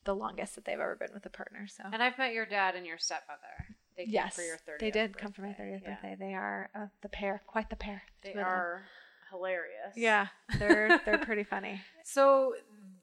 the 0.05 0.15
longest 0.15 0.55
that 0.55 0.65
they've 0.65 0.79
ever 0.79 0.95
been 0.95 1.13
with 1.13 1.25
a 1.25 1.29
partner. 1.29 1.67
So 1.67 1.83
And 1.91 2.01
I've 2.01 2.17
met 2.17 2.33
your 2.33 2.45
dad 2.45 2.75
and 2.75 2.85
your 2.85 2.97
stepmother. 2.97 3.75
They 3.97 4.05
came 4.05 4.13
yes, 4.13 4.35
for 4.35 4.41
your 4.43 4.57
30th. 4.57 4.79
they 4.79 4.91
did 4.91 5.17
come 5.17 5.31
for 5.31 5.41
my 5.41 5.53
thirtieth 5.53 5.81
Yeah. 5.83 5.95
birthday. 5.95 6.15
They 6.19 6.33
are 6.33 6.69
uh, 6.75 6.87
the 7.01 7.09
pair, 7.09 7.41
quite 7.47 7.69
the 7.69 7.75
pair. 7.75 8.03
They 8.23 8.33
are 8.35 8.83
hilarious. 9.31 9.95
Yeah, 9.95 10.27
they're 10.59 10.99
they're 11.05 11.17
pretty 11.19 11.43
funny. 11.43 11.81
So, 12.03 12.55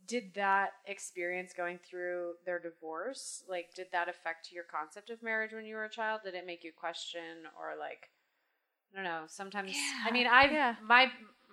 did 0.07 0.35
that 0.35 0.73
experience 0.87 1.53
going 1.55 1.79
through 1.79 2.35
their 2.45 2.59
divorce, 2.59 3.43
like, 3.49 3.73
did 3.75 3.87
that 3.93 4.09
affect 4.09 4.53
your 4.53 4.65
concept 4.65 5.09
of 5.11 5.23
marriage 5.23 5.53
when 5.53 5.65
you 5.65 5.75
were 5.77 5.85
a 5.85 5.91
child? 5.91 6.21
Did 6.25 6.35
it 6.35 6.47
make 6.47 6.63
you 6.63 6.73
question 6.73 7.47
or 7.59 7.75
like, 7.79 8.11
I 8.93 8.97
don't 8.97 9.05
know. 9.05 9.23
Sometimes, 9.29 9.75
I 10.07 10.11
mean, 10.11 10.27
I 10.27 10.45
yeah. 10.51 10.75
my 10.87 11.07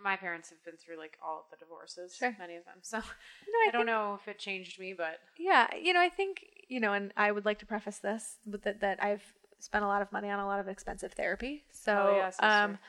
my 0.04 0.16
parents 0.16 0.50
have 0.50 0.64
been 0.64 0.78
through 0.78 0.98
like 0.98 1.18
all 1.26 1.40
of 1.40 1.46
the 1.52 1.58
divorces, 1.64 2.16
Sure. 2.16 2.36
many 2.40 2.56
of 2.56 2.66
them. 2.66 2.78
So 2.82 2.98
No, 2.98 3.04
I, 3.68 3.70
don't 3.72 3.82
think- 3.82 3.88
know 3.88 4.18
if 4.22 4.28
it 4.28 4.40
changed 4.40 4.80
me, 4.80 4.94
but 4.94 5.20
Yeah, 5.38 5.68
you 5.76 5.94
know, 5.94 6.00
I 6.02 6.10
think 6.10 6.46
you 6.68 6.80
know, 6.80 6.94
and 6.94 7.12
I 7.18 7.32
would 7.32 7.46
like 7.46 7.60
to 7.60 7.66
preface 7.66 7.98
this 8.00 8.38
with 8.46 8.64
that 8.64 8.80
that 8.82 9.04
I've 9.04 9.24
spent 9.60 9.84
a 9.84 9.88
lot 9.88 10.02
of 10.02 10.12
money 10.12 10.30
on 10.30 10.40
a 10.40 10.46
lot 10.46 10.60
of 10.60 10.68
expensive 10.68 11.14
therapy. 11.14 11.66
So, 11.72 11.92
Oh, 12.12 12.16
yeah, 12.18 12.30
sister. 12.30 12.46
um, 12.46 12.80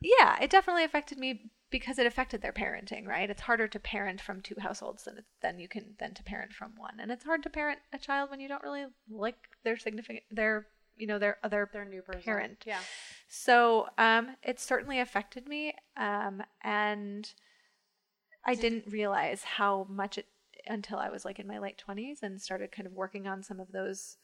yeah, 0.02 0.42
it 0.42 0.50
definitely 0.50 0.84
affected 0.86 1.18
me 1.18 1.52
because 1.70 2.00
it 2.00 2.08
affected 2.08 2.42
their 2.42 2.54
parenting. 2.54 3.06
Right? 3.06 3.30
It's 3.30 3.42
harder 3.42 3.68
to 3.68 3.80
parent 3.80 4.22
from 4.22 4.42
two 4.42 4.56
households 4.60 5.04
than 5.04 5.24
than 5.42 5.60
you 5.60 5.68
can 5.68 5.96
than 6.00 6.14
to 6.16 6.24
parent 6.24 6.54
from 6.54 6.72
one, 6.78 7.00
and 7.00 7.12
it's 7.12 7.26
hard 7.26 7.44
to 7.44 7.50
parent 7.50 7.80
a 7.94 7.98
child 8.00 8.30
when 8.32 8.40
you 8.40 8.48
don't 8.48 8.64
really 8.64 8.86
like 9.10 9.38
their 9.64 9.78
significant 9.78 10.24
their 10.32 10.68
you 11.00 11.08
know 11.08 11.18
their 11.18 11.38
other 11.44 11.70
their 11.72 11.86
new 11.86 12.02
person. 12.02 12.22
Parent. 12.22 12.64
Yeah. 12.66 12.80
so 13.28 13.88
um, 13.98 14.36
it 14.44 14.60
certainly 14.60 15.00
affected 15.00 15.48
me, 15.48 15.74
um, 15.98 16.44
and 16.64 17.32
I 18.46 18.56
didn't 18.56 18.86
realize 18.88 19.44
how 19.44 19.88
much 19.90 20.18
it 20.18 20.28
until 20.68 21.00
I 21.00 21.10
was 21.10 21.26
like 21.26 21.40
in 21.40 21.48
my 21.48 21.58
late 21.58 21.78
twenties 21.78 22.20
and 22.22 22.42
started 22.42 22.72
kind 22.72 22.86
of 22.86 22.94
working 22.94 23.28
on 23.28 23.42
some 23.42 23.60
of 23.60 23.72
those 23.72 24.18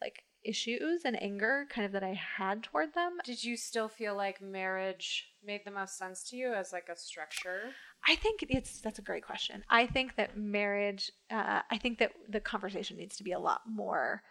like 0.00 0.24
issues 0.44 1.02
and 1.04 1.20
anger 1.22 1.66
kind 1.70 1.84
of 1.84 1.92
that 1.92 2.04
I 2.04 2.18
had 2.36 2.62
toward 2.62 2.94
them. 2.94 3.18
Did 3.24 3.42
you 3.42 3.56
still 3.56 3.88
feel 3.88 4.16
like 4.16 4.40
marriage 4.40 5.28
made 5.44 5.62
the 5.64 5.70
most 5.70 5.98
sense 5.98 6.22
to 6.30 6.36
you 6.36 6.52
as 6.52 6.72
like 6.72 6.88
a 6.88 6.96
structure? 6.96 7.72
I 8.06 8.14
think 8.16 8.44
it's 8.48 8.80
that's 8.80 8.98
a 8.98 9.02
great 9.02 9.24
question. 9.24 9.64
I 9.68 9.86
think 9.86 10.16
that 10.16 10.36
marriage. 10.36 11.10
Uh, 11.30 11.62
I 11.70 11.78
think 11.78 11.98
that 11.98 12.12
the 12.28 12.40
conversation 12.40 12.96
needs 12.96 13.16
to 13.16 13.24
be 13.24 13.32
a 13.32 13.38
lot 13.38 13.62
more, 13.66 14.22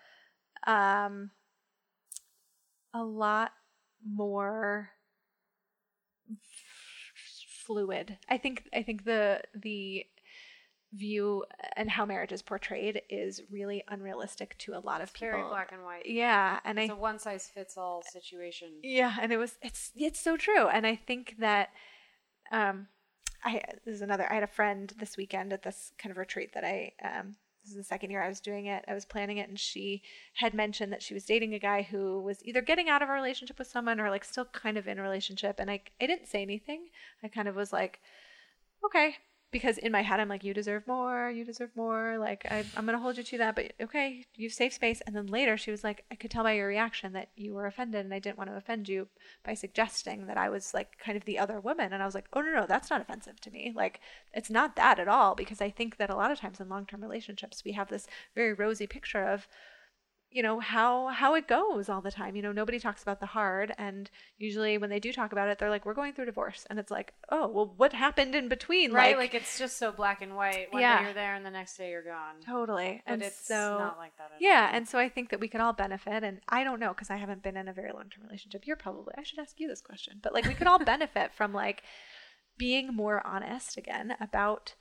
um, 0.65 1.31
a 2.95 3.03
lot 3.03 3.51
more 4.07 4.89
fluid. 7.65 8.17
I 8.29 8.37
think. 8.37 8.63
I 8.73 8.83
think 8.83 9.05
the 9.05 9.41
the 9.53 10.05
view 10.93 11.43
and 11.75 11.89
how 11.89 12.05
marriage 12.05 12.31
is 12.31 12.41
portrayed 12.41 13.01
is 13.09 13.41
really 13.51 13.83
unrealistic 13.89 14.57
to 14.59 14.73
a 14.73 14.79
lot 14.79 15.01
of 15.01 15.09
It's 15.09 15.19
people. 15.19 15.37
very 15.37 15.49
black 15.49 15.71
and 15.73 15.83
white. 15.83 16.05
Yeah, 16.05 16.59
and 16.63 16.79
It's 16.79 16.89
I 16.89 16.93
a 16.93 16.97
one 16.97 17.19
size 17.19 17.47
fits 17.53 17.77
all 17.77 18.01
situation. 18.11 18.69
yeah, 18.81 19.15
and 19.21 19.31
it 19.33 19.37
was 19.37 19.57
it's 19.61 19.91
it's 19.95 20.19
so 20.19 20.37
true, 20.37 20.67
and 20.67 20.87
I 20.87 20.95
think 20.95 21.35
that 21.39 21.69
um, 22.51 22.87
I 23.43 23.61
this 23.83 23.95
is 23.95 24.01
another. 24.01 24.31
I 24.31 24.35
had 24.35 24.43
a 24.43 24.47
friend 24.47 24.93
this 24.97 25.17
weekend 25.17 25.51
at 25.53 25.63
this 25.63 25.91
kind 25.97 26.11
of 26.11 26.17
retreat 26.17 26.53
that 26.53 26.63
I 26.63 26.93
um. 27.03 27.35
This 27.65 27.71
is 27.71 27.77
the 27.77 27.83
second 27.83 28.11
year 28.11 28.21
I 28.21 28.27
was 28.27 28.41
doing 28.41 28.67
it. 28.67 28.85
I 28.87 28.93
was 28.93 29.05
planning 29.05 29.37
it, 29.37 29.49
and 29.49 29.59
she 29.59 30.03
had 30.35 30.53
mentioned 30.53 30.93
that 30.93 31.01
she 31.01 31.15
was 31.15 31.25
dating 31.25 31.55
a 31.55 31.59
guy 31.59 31.81
who 31.81 32.21
was 32.21 32.45
either 32.45 32.61
getting 32.61 32.89
out 32.89 33.01
of 33.01 33.09
a 33.09 33.13
relationship 33.13 33.57
with 33.57 33.67
someone 33.67 33.99
or 33.99 34.11
like 34.11 34.23
still 34.23 34.45
kind 34.45 34.77
of 34.77 34.87
in 34.87 34.99
a 34.99 35.01
relationship. 35.01 35.59
And 35.59 35.71
I, 35.71 35.81
I 35.99 36.05
didn't 36.05 36.27
say 36.27 36.43
anything. 36.43 36.89
I 37.23 37.27
kind 37.27 37.47
of 37.47 37.55
was 37.55 37.73
like, 37.73 38.01
okay, 38.85 39.15
because 39.55 39.77
in 39.77 39.89
my 39.89 40.01
head 40.01 40.19
I'm 40.19 40.27
like, 40.27 40.43
you 40.43 40.53
deserve 40.53 40.85
more, 40.85 41.31
you 41.31 41.45
deserve 41.45 41.69
more. 41.77 42.17
Like 42.19 42.45
I, 42.51 42.65
I'm 42.75 42.85
gonna 42.85 42.99
hold 42.99 43.15
you 43.15 43.23
to 43.23 43.37
that, 43.37 43.55
but 43.55 43.71
okay, 43.79 44.25
you 44.35 44.49
safe 44.49 44.73
space. 44.73 45.01
And 45.07 45.15
then 45.15 45.27
later 45.27 45.55
she 45.55 45.71
was 45.71 45.81
like, 45.81 46.03
I 46.11 46.15
could 46.15 46.29
tell 46.29 46.43
by 46.43 46.51
your 46.51 46.67
reaction 46.67 47.13
that 47.13 47.29
you 47.37 47.53
were 47.53 47.65
offended, 47.65 48.03
and 48.03 48.13
I 48.13 48.19
didn't 48.19 48.37
want 48.37 48.49
to 48.49 48.57
offend 48.57 48.89
you 48.89 49.07
by 49.45 49.53
suggesting 49.53 50.27
that 50.27 50.37
I 50.37 50.49
was 50.49 50.73
like 50.73 50.99
kind 50.99 51.15
of 51.15 51.23
the 51.23 51.39
other 51.39 51.61
woman. 51.61 51.93
And 51.93 52.03
I 52.03 52.05
was 52.05 52.15
like, 52.15 52.27
oh 52.33 52.41
no 52.41 52.51
no, 52.51 52.65
that's 52.67 52.89
not 52.89 52.99
offensive 52.99 53.39
to 53.39 53.49
me. 53.49 53.71
Like 53.73 54.01
it's 54.33 54.49
not 54.49 54.75
that 54.75 54.99
at 54.99 55.07
all. 55.07 55.35
Because 55.35 55.61
I 55.61 55.69
think 55.69 55.95
that 55.95 56.09
a 56.09 56.17
lot 56.17 56.31
of 56.31 56.39
times 56.41 56.59
in 56.59 56.67
long 56.67 56.85
term 56.85 57.01
relationships 57.01 57.63
we 57.63 57.71
have 57.71 57.87
this 57.87 58.07
very 58.35 58.51
rosy 58.51 58.87
picture 58.87 59.23
of 59.23 59.47
you 60.35 60.43
know 60.43 60.59
how 60.59 61.07
how 61.07 61.33
it 61.33 61.47
goes 61.47 61.87
all 61.87 62.01
the 62.01 62.11
time 62.11 62.35
you 62.35 62.41
know 62.41 62.51
nobody 62.51 62.77
talks 62.77 63.01
about 63.01 63.21
the 63.21 63.25
hard 63.25 63.73
and 63.77 64.09
usually 64.37 64.77
when 64.77 64.89
they 64.89 64.99
do 64.99 65.13
talk 65.13 65.31
about 65.31 65.47
it 65.47 65.57
they're 65.57 65.69
like 65.69 65.85
we're 65.85 65.93
going 65.93 66.11
through 66.11 66.25
divorce 66.25 66.67
and 66.69 66.77
it's 66.77 66.91
like 66.91 67.13
oh 67.29 67.47
well 67.47 67.73
what 67.77 67.93
happened 67.93 68.35
in 68.35 68.49
between 68.49 68.91
right 68.91 69.17
like, 69.17 69.33
it's 69.33 69.57
just 69.57 69.77
so 69.77 69.93
black 69.93 70.21
and 70.21 70.35
white 70.35 70.67
one 70.73 70.81
Yeah. 70.81 70.97
day 70.99 71.03
you're 71.05 71.13
there 71.13 71.35
and 71.35 71.45
the 71.45 71.51
next 71.51 71.77
day 71.77 71.89
you're 71.89 72.03
gone 72.03 72.35
totally 72.45 73.01
but 73.05 73.13
and 73.13 73.21
it's 73.23 73.47
so 73.47 73.77
not 73.79 73.97
like 73.97 74.17
that 74.17 74.31
at 74.35 74.41
yeah 74.41 74.67
all. 74.69 74.75
and 74.75 74.87
so 74.89 74.99
i 74.99 75.07
think 75.07 75.29
that 75.29 75.39
we 75.39 75.47
could 75.47 75.61
all 75.61 75.71
benefit 75.73 76.21
and 76.21 76.41
i 76.49 76.65
don't 76.65 76.81
know 76.81 76.89
because 76.89 77.09
i 77.09 77.15
haven't 77.15 77.41
been 77.41 77.55
in 77.55 77.69
a 77.69 77.73
very 77.73 77.93
long-term 77.93 78.25
relationship 78.25 78.67
you're 78.67 78.75
probably 78.75 79.13
i 79.17 79.23
should 79.23 79.39
ask 79.39 79.57
you 79.59 79.69
this 79.69 79.81
question 79.81 80.19
but 80.21 80.33
like 80.33 80.45
we 80.45 80.53
could 80.53 80.67
all 80.67 80.79
benefit 80.83 81.33
from 81.33 81.53
like 81.53 81.81
being 82.57 82.93
more 82.93 83.25
honest 83.25 83.77
again 83.77 84.15
about 84.19 84.75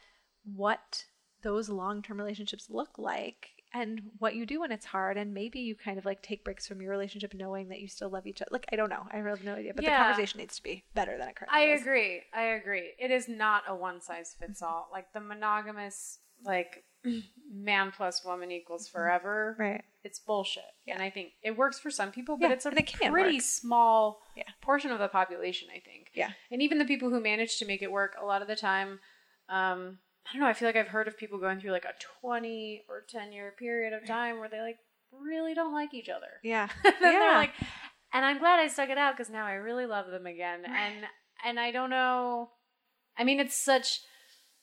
what 0.44 1.04
those 1.44 1.68
long-term 1.68 2.18
relationships 2.18 2.66
look 2.70 2.98
like 2.98 3.50
and 3.74 4.00
what 4.20 4.34
you 4.36 4.46
do 4.46 4.60
when 4.60 4.70
it's 4.72 4.86
hard 4.86 5.16
and 5.18 5.34
maybe 5.34 5.58
you 5.58 5.74
kind 5.74 5.98
of 5.98 6.04
like 6.04 6.22
take 6.22 6.44
breaks 6.44 6.66
from 6.66 6.80
your 6.80 6.90
relationship 6.92 7.34
knowing 7.34 7.68
that 7.68 7.80
you 7.80 7.88
still 7.88 8.08
love 8.08 8.26
each 8.26 8.40
other 8.40 8.48
like 8.52 8.64
i 8.72 8.76
don't 8.76 8.88
know 8.88 9.02
i 9.12 9.16
have 9.16 9.44
no 9.44 9.54
idea 9.54 9.72
but 9.74 9.84
Yeah. 9.84 9.98
the 9.98 10.04
conversation 10.04 10.38
needs 10.38 10.56
to 10.56 10.62
be 10.62 10.84
better 10.94 11.18
than 11.18 11.28
it 11.28 11.36
currently 11.36 11.58
I 11.58 11.64
is 11.74 11.82
agree. 11.82 12.22
I 12.32 12.42
agree. 12.42 12.92
It 12.98 13.10
is 13.10 13.28
not 13.28 13.64
a 13.68 13.74
one 13.74 14.00
size 14.00 14.34
fits 14.38 14.62
all. 14.62 14.88
Like 14.92 15.12
the 15.12 15.20
monogamous, 15.20 16.20
like 16.44 16.84
man 17.52 17.92
plus 17.94 18.24
woman 18.24 18.50
equals 18.50 18.88
forever. 18.88 19.56
right 19.58 19.82
It's 20.04 20.18
bullshit. 20.18 20.62
Yeah. 20.86 20.94
And 20.94 21.02
I 21.02 21.10
think 21.10 21.32
it 21.42 21.56
works 21.56 21.78
for 21.78 21.90
some 21.90 22.10
people, 22.12 22.36
but 22.36 22.48
Yeah, 22.48 22.52
it's 22.54 22.66
a 22.66 22.70
it 22.70 22.92
pretty 23.10 23.36
work. 23.36 23.42
small 23.42 24.20
portion 24.62 24.90
of 24.90 24.98
the 24.98 25.08
population, 25.08 25.68
I 25.74 25.80
think. 25.80 26.08
Yeah. 26.14 26.30
And 26.50 26.62
even 26.62 26.78
the 26.78 26.84
people 26.84 27.10
who 27.10 27.20
manage 27.20 27.58
to 27.58 27.66
make 27.66 27.82
it 27.82 27.90
work, 27.92 28.14
a 28.20 28.24
lot 28.24 28.40
of 28.42 28.48
the 28.48 28.56
time, 28.56 29.00
um, 29.48 29.98
I 30.26 30.32
don't 30.32 30.40
know, 30.42 30.48
I 30.48 30.52
feel 30.54 30.68
like 30.68 30.76
I've 30.76 30.88
heard 30.88 31.06
of 31.08 31.18
people 31.18 31.38
going 31.38 31.60
through 31.60 31.72
like 31.72 31.84
a 31.84 31.92
20 32.20 32.84
or 32.88 33.04
10 33.08 33.32
year 33.32 33.52
period 33.58 33.92
of 33.92 34.06
time 34.06 34.38
where 34.38 34.48
they 34.48 34.60
like 34.60 34.78
really 35.12 35.54
don't 35.54 35.72
like 35.74 35.92
each 35.94 36.08
other. 36.08 36.26
yeah 36.42 36.68
then 36.82 36.94
yeah 37.00 37.10
they're 37.10 37.34
like, 37.34 37.52
and 38.12 38.24
I'm 38.24 38.38
glad 38.38 38.58
I 38.60 38.68
stuck 38.68 38.88
it 38.90 38.98
out 38.98 39.16
because 39.16 39.30
now 39.32 39.44
I 39.46 39.54
really 39.54 39.86
love 39.86 40.06
them 40.10 40.26
again. 40.26 40.60
And 40.66 41.04
and 41.44 41.60
I 41.60 41.72
don't 41.72 41.90
know. 41.90 42.50
I 43.18 43.24
mean, 43.24 43.38
it's 43.40 43.54
such 43.56 44.00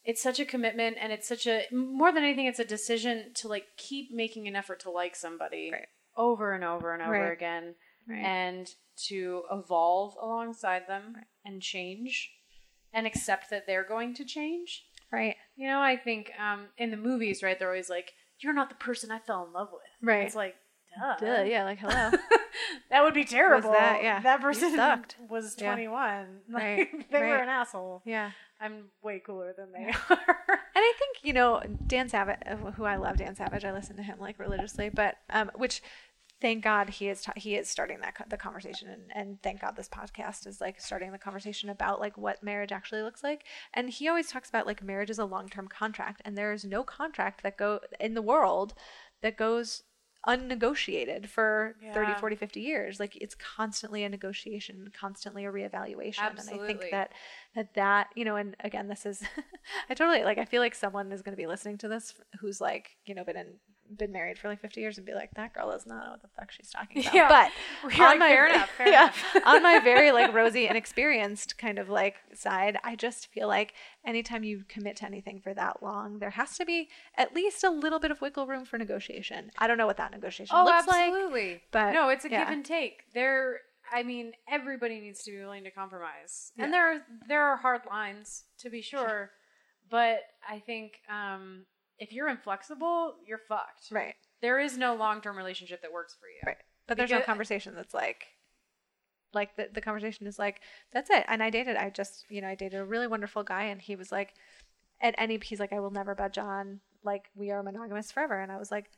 it's 0.03 0.24
such 0.24 0.39
a 0.39 0.45
commitment, 0.45 0.97
and 0.99 1.14
it's 1.14 1.28
such 1.28 1.45
a 1.45 1.64
more 1.72 2.12
than 2.12 2.24
anything, 2.24 2.47
it's 2.47 2.59
a 2.59 2.66
decision 2.66 3.32
to 3.36 3.47
like 3.47 3.66
keep 3.78 4.12
making 4.12 4.47
an 4.47 4.55
effort 4.55 4.80
to 4.82 4.89
like 4.91 5.16
somebody 5.16 5.70
Right. 5.72 5.88
over 6.18 6.53
and 6.53 6.64
over 6.64 6.91
and 6.93 7.03
over 7.03 7.12
Right. 7.12 7.32
again, 7.34 7.76
right. 8.09 8.18
and 8.26 8.68
to 9.09 9.43
evolve 9.51 10.16
alongside 10.20 10.88
them 10.88 11.16
and 11.45 11.62
change, 11.62 12.32
and 12.91 13.05
accept 13.05 13.49
that 13.51 13.68
they're 13.68 13.84
going 13.88 14.16
to 14.16 14.26
change. 14.26 14.86
Right 15.12 15.36
You 15.55 15.68
know, 15.68 15.82
I 15.82 15.97
think 15.97 16.32
um, 16.39 16.68
in 16.78 16.91
the 16.91 16.97
movies, 16.97 17.43
right, 17.43 17.57
they're 17.57 17.68
always 17.70 17.89
like, 17.89 18.12
"You're 18.39 18.53
not 18.53 18.70
the 18.70 18.76
person 18.76 19.12
I 19.12 19.20
fell 19.20 19.45
in 19.45 19.53
love 19.53 19.70
with." 19.72 19.82
Right. 20.07 20.26
It's 20.26 20.36
like, 20.36 20.55
duh. 20.99 21.18
Duh, 21.18 21.43
yeah 21.43 21.64
like 21.64 21.80
hello 21.80 22.12
that 22.89 23.03
would 23.03 23.14
be 23.14 23.24
terrible. 23.24 23.72
that- 23.72 24.03
yeah. 24.03 24.20
That 24.22 24.41
person 24.41 24.76
sucked. 24.76 25.16
was 25.30 25.55
Yeah. 25.59 25.74
21. 25.74 26.39
Like, 26.51 26.62
Right, 26.64 27.12
they 27.12 27.20
were 27.20 27.36
an 27.38 27.49
asshole. 27.49 28.01
yeah 28.05 28.32
I'm 28.59 28.86
way 29.01 29.22
cooler 29.26 29.53
than 29.57 29.72
they 29.72 29.88
Yeah. 29.88 29.97
are. 30.09 30.18
And 30.76 30.84
I 30.84 30.93
think 30.99 31.18
you 31.24 31.34
know 31.34 31.62
Dan 31.88 32.09
Savage, 32.09 32.39
who 32.76 32.84
I 32.86 32.95
love, 32.97 33.18
Dan 33.18 33.36
Savage. 33.36 33.66
I 33.66 33.72
listen 33.72 33.95
to 33.97 34.03
him 34.03 34.18
like 34.20 34.38
religiously, 34.39 34.89
but 34.89 35.16
um, 35.30 35.49
which 35.55 35.82
thank 36.41 36.63
God 36.63 36.89
he 36.89 37.07
is 37.07 37.21
ta- 37.21 37.33
he 37.35 37.55
is 37.55 37.69
starting 37.69 37.99
that 38.01 38.15
co- 38.15 38.25
the 38.27 38.37
conversation, 38.37 38.89
and, 38.89 39.03
and 39.13 39.41
thank 39.41 39.61
God 39.61 39.75
this 39.75 39.87
podcast 39.87 40.47
is 40.47 40.59
like 40.59 40.81
starting 40.81 41.11
the 41.11 41.17
conversation 41.17 41.69
about 41.69 41.99
like 41.99 42.17
what 42.17 42.43
marriage 42.43 42.71
actually 42.71 43.03
looks 43.03 43.23
like. 43.23 43.45
And 43.73 43.89
he 43.89 44.07
always 44.07 44.27
talks 44.27 44.49
about 44.49 44.65
like 44.65 44.83
marriage 44.83 45.09
is 45.09 45.19
a 45.19 45.25
long 45.25 45.47
term 45.47 45.67
contract, 45.67 46.21
and 46.25 46.37
there 46.37 46.51
is 46.51 46.65
no 46.65 46.83
contract 46.83 47.43
that 47.43 47.57
go 47.57 47.79
in 47.99 48.15
the 48.15 48.21
world 48.21 48.73
that 49.21 49.37
goes 49.37 49.83
unnegotiated 50.27 51.27
for 51.27 51.75
thirty, 51.93 52.13
40, 52.19 52.35
50 52.35 52.59
years. 52.59 52.99
Like 52.99 53.15
it's 53.15 53.35
constantly 53.35 54.03
a 54.03 54.09
negotiation, 54.09 54.91
constantly 54.99 55.45
a 55.45 55.51
reevaluation. 55.51 56.19
Absolutely. 56.19 56.59
And 56.59 56.63
I 56.63 56.67
think 56.67 56.91
that 56.91 57.11
that 57.55 57.73
that 57.75 58.07
you 58.15 58.25
know 58.25 58.35
and 58.35 58.55
again 58.61 58.87
this 58.87 59.05
is 59.05 59.21
i 59.89 59.93
totally 59.93 60.23
like 60.23 60.37
i 60.37 60.45
feel 60.45 60.61
like 60.61 60.73
someone 60.73 61.11
is 61.11 61.21
going 61.21 61.33
to 61.33 61.41
be 61.41 61.47
listening 61.47 61.77
to 61.77 61.89
this 61.89 62.13
who's 62.39 62.61
like 62.61 62.91
you 63.05 63.13
know 63.13 63.25
been 63.25 63.35
in 63.35 63.47
been 63.97 64.11
married 64.11 64.37
for 64.37 64.47
like 64.47 64.61
50 64.61 64.79
years 64.81 64.97
and 64.97 65.05
be 65.05 65.13
like 65.13 65.31
that 65.35 65.53
girl 65.53 65.71
does 65.71 65.85
not 65.85 66.03
know 66.05 66.11
what 66.11 66.21
the 66.21 66.27
fuck 66.29 66.51
she's 66.51 66.69
talking 66.69 67.01
about 67.01 67.13
Yeah. 67.13 67.27
but 67.83 67.93
on 67.99 67.99
like, 67.99 68.19
my 68.19 68.29
fair 68.29 68.47
enough, 68.47 68.69
fair 68.77 68.87
yeah, 68.87 69.03
enough. 69.03 69.35
on 69.45 69.63
my 69.63 69.79
very 69.79 70.11
like 70.11 70.33
rosy 70.33 70.67
and 70.67 70.77
experienced 70.77 71.57
kind 71.57 71.79
of 71.79 71.89
like 71.89 72.15
side 72.33 72.77
i 72.83 72.95
just 72.95 73.27
feel 73.27 73.47
like 73.47 73.73
anytime 74.05 74.43
you 74.43 74.63
commit 74.67 74.95
to 74.97 75.05
anything 75.05 75.39
for 75.39 75.53
that 75.53 75.81
long 75.83 76.19
there 76.19 76.31
has 76.31 76.57
to 76.57 76.65
be 76.65 76.89
at 77.17 77.33
least 77.35 77.63
a 77.63 77.69
little 77.69 77.99
bit 77.99 78.11
of 78.11 78.21
wiggle 78.21 78.47
room 78.47 78.65
for 78.65 78.77
negotiation 78.77 79.51
i 79.57 79.67
don't 79.67 79.77
know 79.77 79.87
what 79.87 79.97
that 79.97 80.11
negotiation 80.11 80.55
oh, 80.57 80.63
looks 80.65 80.87
like 80.87 81.11
absolutely. 81.11 81.61
but, 81.71 81.91
no, 81.91 82.09
it's 82.09 82.25
a 82.25 82.29
yeah. 82.29 82.45
give 82.45 82.53
and 82.53 82.65
take. 82.65 83.03
There, 83.13 83.59
I 83.91 84.03
mean, 84.03 84.33
everybody 84.49 84.99
needs 84.99 85.23
to 85.23 85.31
be 85.31 85.37
willing 85.37 85.63
to 85.63 85.71
compromise, 85.71 86.51
and 86.57 86.73
there 86.73 86.93
are 86.93 87.01
there 87.27 87.43
are 87.43 87.57
hard 87.57 87.81
lines 87.89 88.43
to 88.59 88.69
be 88.69 88.81
sure, 88.81 89.31
but 89.89 90.19
I 90.47 90.59
think 90.59 90.93
um, 91.09 91.65
if 92.02 92.12
you're 92.12 92.28
inflexible, 92.28 93.14
you're 93.26 93.38
fucked. 93.38 93.91
right 93.91 94.16
There 94.41 94.60
is 94.60 94.78
no 94.78 94.95
long 94.95 95.22
term 95.22 95.38
relationship 95.38 95.82
that 95.84 95.93
works 95.93 96.18
for 96.20 96.28
you. 96.28 96.41
Right. 96.45 96.58
But 96.88 96.97
there's 96.97 97.12
no 97.12 97.22
conversation 97.22 97.74
that's 97.76 97.93
like 97.93 98.26
like 99.34 99.56
the, 99.56 99.70
the 99.74 99.80
conversation 99.80 100.28
is 100.28 100.38
like, 100.38 100.60
that's 100.91 101.10
it. 101.10 101.24
And 101.30 101.41
I 101.41 101.49
dated 101.49 101.78
I 101.78 101.89
just 101.91 102.26
you 102.30 102.41
know, 102.41 102.47
I 102.49 102.56
dated 102.56 102.82
a 102.82 102.86
really 102.86 103.08
wonderful 103.08 103.43
guy 103.43 103.66
and 103.66 103.80
he 103.80 103.95
was 103.95 104.12
like 104.12 104.34
at 104.99 105.16
any 105.18 105.39
he's 105.41 105.60
like, 105.60 105.72
I 105.72 105.80
will 105.80 105.91
never 105.91 106.16
budge 106.16 106.39
on 106.39 106.82
like 107.04 107.30
we 107.36 107.52
are 107.52 107.64
monogamous 107.64 108.12
forever 108.12 108.41
and 108.41 108.52
I 108.52 108.58
was 108.58 108.72
like 108.72 108.89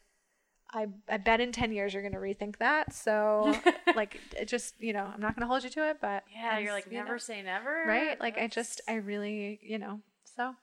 I, 0.73 0.87
I 1.07 1.17
bet 1.17 1.39
in 1.39 1.51
10 1.51 1.71
years 1.71 1.93
you're 1.93 2.01
going 2.01 2.13
to 2.13 2.19
rethink 2.19 2.57
that. 2.57 2.93
So, 2.93 3.55
like, 3.95 4.19
it 4.35 4.47
just, 4.47 4.73
you 4.79 4.91
know, 4.91 5.03
I'm 5.03 5.21
not 5.21 5.35
going 5.35 5.41
to 5.41 5.47
hold 5.47 5.63
you 5.63 5.69
to 5.69 5.87
it, 5.87 5.97
but. 6.01 6.23
Yeah, 6.33 6.57
you're 6.57 6.73
like 6.73 6.87
you 6.87 6.93
know, 6.93 7.03
never 7.03 7.19
say 7.19 7.43
never, 7.43 7.83
Right? 7.85 8.19
Like, 8.19 8.39
I 8.39 8.47
just, 8.47 8.81
I 8.87 8.95
really, 8.95 9.59
you 9.61 9.77
know, 9.77 9.99
so. 10.35 10.55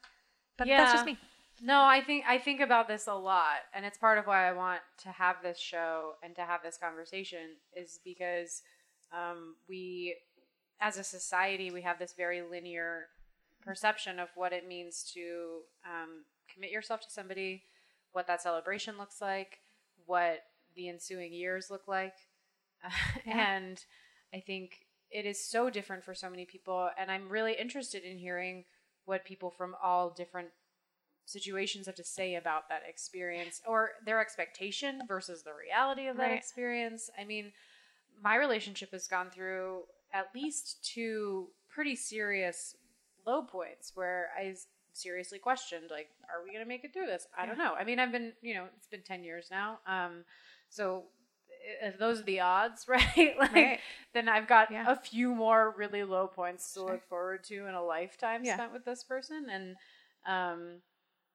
But 0.59 0.67
Yeah. 0.67 0.79
that's 0.79 0.93
just 0.95 1.07
me. 1.07 1.17
No, 1.63 1.83
I 1.85 2.01
think 2.01 2.25
I 2.27 2.39
think 2.39 2.61
about 2.61 2.89
this 2.89 3.07
a 3.07 3.15
lot, 3.15 3.59
and 3.75 3.85
it's 3.85 3.99
part 3.99 4.17
of 4.19 4.27
why 4.27 4.49
I 4.49 4.53
want 4.53 4.81
to 5.03 5.11
have 5.11 5.37
this 5.43 5.59
show 5.59 6.15
and 6.23 6.35
to 6.37 6.43
have 6.43 6.63
this 6.63 6.79
conversation 6.79 7.57
is 7.77 7.99
because 8.03 8.63
um, 9.13 9.57
we, 9.69 10.17
as 10.81 10.97
a 10.97 11.05
society, 11.05 11.71
we 11.71 11.83
have 11.83 11.99
this 11.99 12.15
very 12.15 12.41
linear 12.43 13.09
perception 13.63 14.19
of 14.19 14.29
what 14.35 14.55
it 14.55 14.67
means 14.67 15.03
to 15.15 15.61
um, 15.85 16.25
commit 16.53 16.71
yourself 16.71 17.03
to 17.03 17.11
somebody, 17.11 17.63
what 18.13 18.27
that 18.27 18.41
celebration 18.41 18.97
looks 18.97 19.21
like, 19.21 19.59
what 20.07 20.41
the 20.75 20.89
ensuing 20.89 21.33
years 21.35 21.71
look 21.71 21.87
like, 21.87 22.15
Yeah. 23.27 23.55
and 23.57 23.85
I 24.33 24.41
think 24.41 24.87
it 25.11 25.27
is 25.27 25.45
so 25.45 25.69
different 25.69 26.05
for 26.05 26.15
so 26.15 26.31
many 26.31 26.47
people, 26.47 26.89
and 26.99 27.11
I'm 27.11 27.29
really 27.29 27.55
interested 27.61 28.03
in 28.03 28.17
hearing 28.17 28.65
what 29.05 29.25
people 29.27 29.51
from 29.51 29.75
all 29.83 30.09
different 30.11 30.49
situations 31.31 31.87
have 31.87 31.95
to 31.97 32.05
say 32.05 32.35
about 32.35 32.69
that 32.69 32.83
experience 32.89 33.61
or 33.67 33.91
their 34.05 34.21
expectation 34.21 35.03
versus 35.07 35.43
the 35.43 35.53
reality 35.55 36.07
of 36.09 36.17
that 36.17 36.31
Right. 36.31 36.39
experience. 36.39 37.11
I 37.19 37.25
mean, 37.25 37.53
my 38.23 38.37
relationship 38.37 38.93
has 38.93 39.07
gone 39.07 39.31
through 39.31 39.83
at 40.13 40.27
least 40.35 40.85
two 40.85 41.49
pretty 41.69 41.97
serious 41.97 42.75
low 43.27 43.43
points 43.43 43.93
where 43.95 44.31
I 44.39 44.55
seriously 44.93 45.39
questioned 45.39 45.85
like 45.91 46.09
are 46.29 46.43
we 46.43 46.51
going 46.51 46.65
to 46.65 46.69
make 46.69 46.85
it 46.85 46.93
through 46.93 47.07
this? 47.07 47.27
I 47.39 47.47
don't 47.47 47.59
know. 47.59 47.75
I 47.75 47.85
mean, 47.85 47.99
I've 48.01 48.11
been, 48.13 48.33
you 48.43 48.55
know, 48.55 48.67
it's 48.77 48.89
been 48.89 49.03
10 49.03 49.23
years 49.25 49.49
now. 49.51 49.79
Um 49.87 50.25
so 50.69 51.05
if 51.83 51.99
those 51.99 52.21
are 52.21 52.25
the 52.25 52.41
odds, 52.41 52.87
right? 52.89 53.35
like 53.39 53.53
Right. 53.53 53.79
then 54.13 54.29
I've 54.29 54.49
got 54.49 54.71
Yeah. 54.71 54.85
a 54.91 54.97
few 54.97 55.35
more 55.35 55.75
really 55.77 56.03
low 56.05 56.27
points 56.27 56.73
to 56.75 56.81
Sure. 56.81 56.93
look 56.93 57.09
forward 57.09 57.45
to 57.45 57.67
in 57.67 57.75
a 57.75 57.83
lifetime 57.85 58.45
Yeah. 58.45 58.55
spent 58.57 58.73
with 58.73 58.85
this 58.85 59.05
person 59.05 59.47
and 59.51 59.77
um 60.27 60.81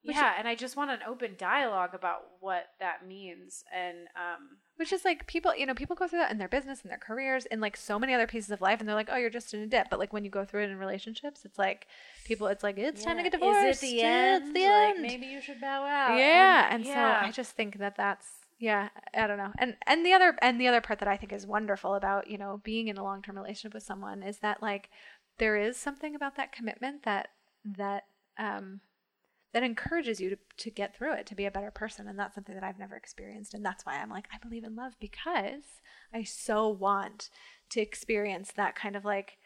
Which- 0.06 0.16
yeah, 0.16 0.34
and 0.38 0.48
I 0.48 0.56
just 0.56 0.76
want 0.78 0.92
an 0.92 1.00
open 1.08 1.36
dialogue 1.38 1.94
about 1.94 2.22
what 2.40 2.68
that 2.80 3.06
means 3.08 3.64
and 3.74 4.08
um 4.16 4.58
Which 4.78 4.92
is 4.94 5.04
like 5.06 5.26
people, 5.28 5.56
you 5.56 5.66
know, 5.66 5.74
people 5.74 5.96
go 5.96 6.08
through 6.08 6.20
that 6.20 6.32
in 6.32 6.38
their 6.38 6.48
business 6.50 6.82
and 6.82 6.92
their 6.92 6.98
careers 6.98 7.46
and 7.48 7.60
like 7.62 7.76
so 7.78 7.98
many 7.98 8.14
other 8.14 8.28
pieces 8.28 8.52
of 8.52 8.62
life, 8.62 8.80
and 8.80 8.88
they're 8.88 8.96
like, 8.96 9.10
"Oh, 9.12 9.16
you're 9.18 9.30
just 9.30 9.54
in 9.54 9.62
a 9.62 9.68
dip." 9.68 9.90
But 9.90 10.00
like 10.00 10.12
when 10.14 10.24
you 10.26 10.30
go 10.30 10.44
through 10.46 10.64
it 10.64 10.70
in 10.70 10.78
relationships, 10.78 11.46
it's 11.46 11.58
like 11.58 11.88
people, 12.26 12.48
it's 12.48 12.62
like 12.64 12.78
it's 12.78 13.04
time 13.04 13.18
to 13.18 13.24
get 13.24 13.32
divorced. 13.32 13.66
Is 13.66 13.78
it 13.84 13.86
the 13.88 13.96
Yeah, 13.96 14.06
end? 14.36 14.44
It's 14.44 14.54
the 14.54 14.68
Like, 14.68 14.94
end. 14.96 15.02
maybe 15.02 15.26
you 15.28 15.42
should 15.42 15.60
bow 15.62 15.84
out. 15.86 16.18
yeah, 16.18 16.68
and, 16.72 16.84
yeah. 16.86 17.22
so 17.22 17.28
I 17.28 17.32
just 17.32 17.52
think 17.56 17.78
that 17.80 17.96
that's 17.96 18.28
yeah, 18.60 18.90
I 19.14 19.28
don't 19.28 19.38
know. 19.38 19.52
And 19.58 19.76
and 19.88 20.06
the 20.06 20.14
other 20.14 20.38
and 20.42 20.60
the 20.62 20.68
other 20.68 20.82
part 20.82 21.00
that 21.00 21.08
I 21.08 21.18
think 21.18 21.32
is 21.34 21.46
wonderful 21.48 21.96
about 21.96 22.30
you 22.30 22.38
know 22.38 22.62
being 22.64 22.88
in 22.90 22.98
a 22.98 23.04
long 23.04 23.22
term 23.22 23.36
relationship 23.38 23.74
with 23.74 23.84
someone 23.84 24.24
is 24.24 24.40
that 24.40 24.62
like 24.62 24.90
there 25.38 25.56
is 25.58 25.76
something 25.78 26.16
about 26.16 26.36
that 26.38 26.52
commitment 26.52 27.04
that 27.04 27.30
that 27.66 28.04
um 28.38 28.82
that 29.56 29.64
encourages 29.64 30.20
you 30.20 30.30
to, 30.30 30.38
to 30.58 30.70
get 30.70 30.94
through 30.94 31.14
it 31.14 31.26
to 31.26 31.34
be 31.34 31.46
a 31.46 31.52
better 31.52 31.72
person 31.72 32.10
and 32.10 32.20
that's 32.20 32.36
something 32.36 32.56
that 32.56 32.64
i've 32.64 32.78
never 32.78 32.94
experienced 32.94 33.54
and 33.54 33.64
that's 33.64 33.86
why 33.86 33.94
i'm 33.94 34.10
like 34.10 34.28
i 34.34 34.38
believe 34.38 34.66
in 34.66 34.76
love 34.76 34.92
because 35.00 35.80
i 36.14 36.24
so 36.24 36.68
want 36.68 37.30
to 37.70 37.80
experience 37.80 38.52
that 38.58 38.76
kind 38.76 38.98
of 38.98 39.06
like 39.06 39.38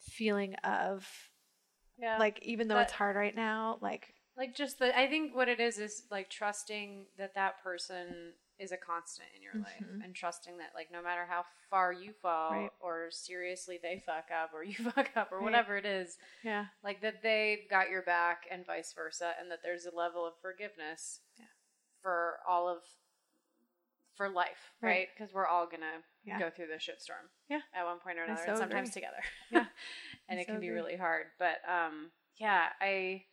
feeling 0.00 0.54
of 0.64 1.06
yeah. 1.98 2.16
like 2.16 2.38
even 2.40 2.68
though 2.68 2.76
That- 2.76 2.84
it's 2.84 2.92
hard 2.92 3.16
right 3.16 3.36
now 3.36 3.76
like 3.82 4.14
like 4.34 4.56
just 4.56 4.78
the 4.78 4.98
i 4.98 5.06
think 5.06 5.36
what 5.36 5.50
it 5.50 5.60
is 5.60 5.76
is 5.76 6.04
like 6.10 6.30
trusting 6.30 7.04
that 7.18 7.34
that 7.34 7.62
person 7.62 8.32
is 8.58 8.72
a 8.72 8.76
constant 8.76 9.28
in 9.36 9.42
your 9.42 9.54
life 9.54 9.82
Mhm. 9.84 10.02
and 10.04 10.14
trusting 10.14 10.56
that 10.58 10.74
like 10.74 10.90
no 10.90 11.02
matter 11.02 11.26
how 11.26 11.44
far 11.70 11.92
you 11.92 12.12
fall 12.14 12.52
Right. 12.52 12.70
or 12.80 13.10
seriously 13.10 13.78
they 13.82 13.98
fuck 14.04 14.30
up 14.30 14.52
or 14.54 14.62
you 14.64 14.74
fuck 14.74 15.10
up 15.16 15.30
or 15.32 15.38
Right. 15.38 15.44
whatever 15.44 15.76
it 15.76 15.84
is 15.86 16.16
Yeah. 16.42 16.66
like 16.82 17.00
that 17.02 17.22
they've 17.22 17.68
got 17.68 17.90
your 17.90 18.02
back 18.02 18.46
and 18.50 18.64
vice 18.64 18.92
versa 18.94 19.34
and 19.38 19.50
that 19.50 19.62
there's 19.62 19.84
a 19.86 19.94
level 19.94 20.24
of 20.26 20.34
forgiveness 20.40 21.20
Yeah. 21.36 21.46
for 22.00 22.40
all 22.48 22.68
of 22.68 22.82
for 24.14 24.28
life 24.30 24.72
Right. 24.80 24.90
right 24.90 25.08
because 25.14 25.34
we're 25.34 25.46
all 25.46 25.66
gonna 25.66 26.02
Yeah. 26.24 26.38
go 26.38 26.48
through 26.50 26.68
the 26.68 26.74
shitstorm 26.76 27.28
Yeah. 27.48 27.60
at 27.74 27.84
one 27.84 27.98
point 28.00 28.18
or 28.18 28.24
another 28.24 28.42
so 28.42 28.48
and 28.50 28.58
sometimes 28.58 28.88
agree. 28.90 29.02
together 29.02 29.22
Yeah. 29.50 29.66
and 30.28 30.38
I 30.38 30.42
it 30.42 30.46
so 30.46 30.52
can 30.52 30.60
be 30.60 30.68
agree. 30.68 30.76
really 30.80 30.96
hard 30.96 31.26
but 31.38 31.58
um 31.68 32.10
yeah 32.36 32.72
i 32.80 33.26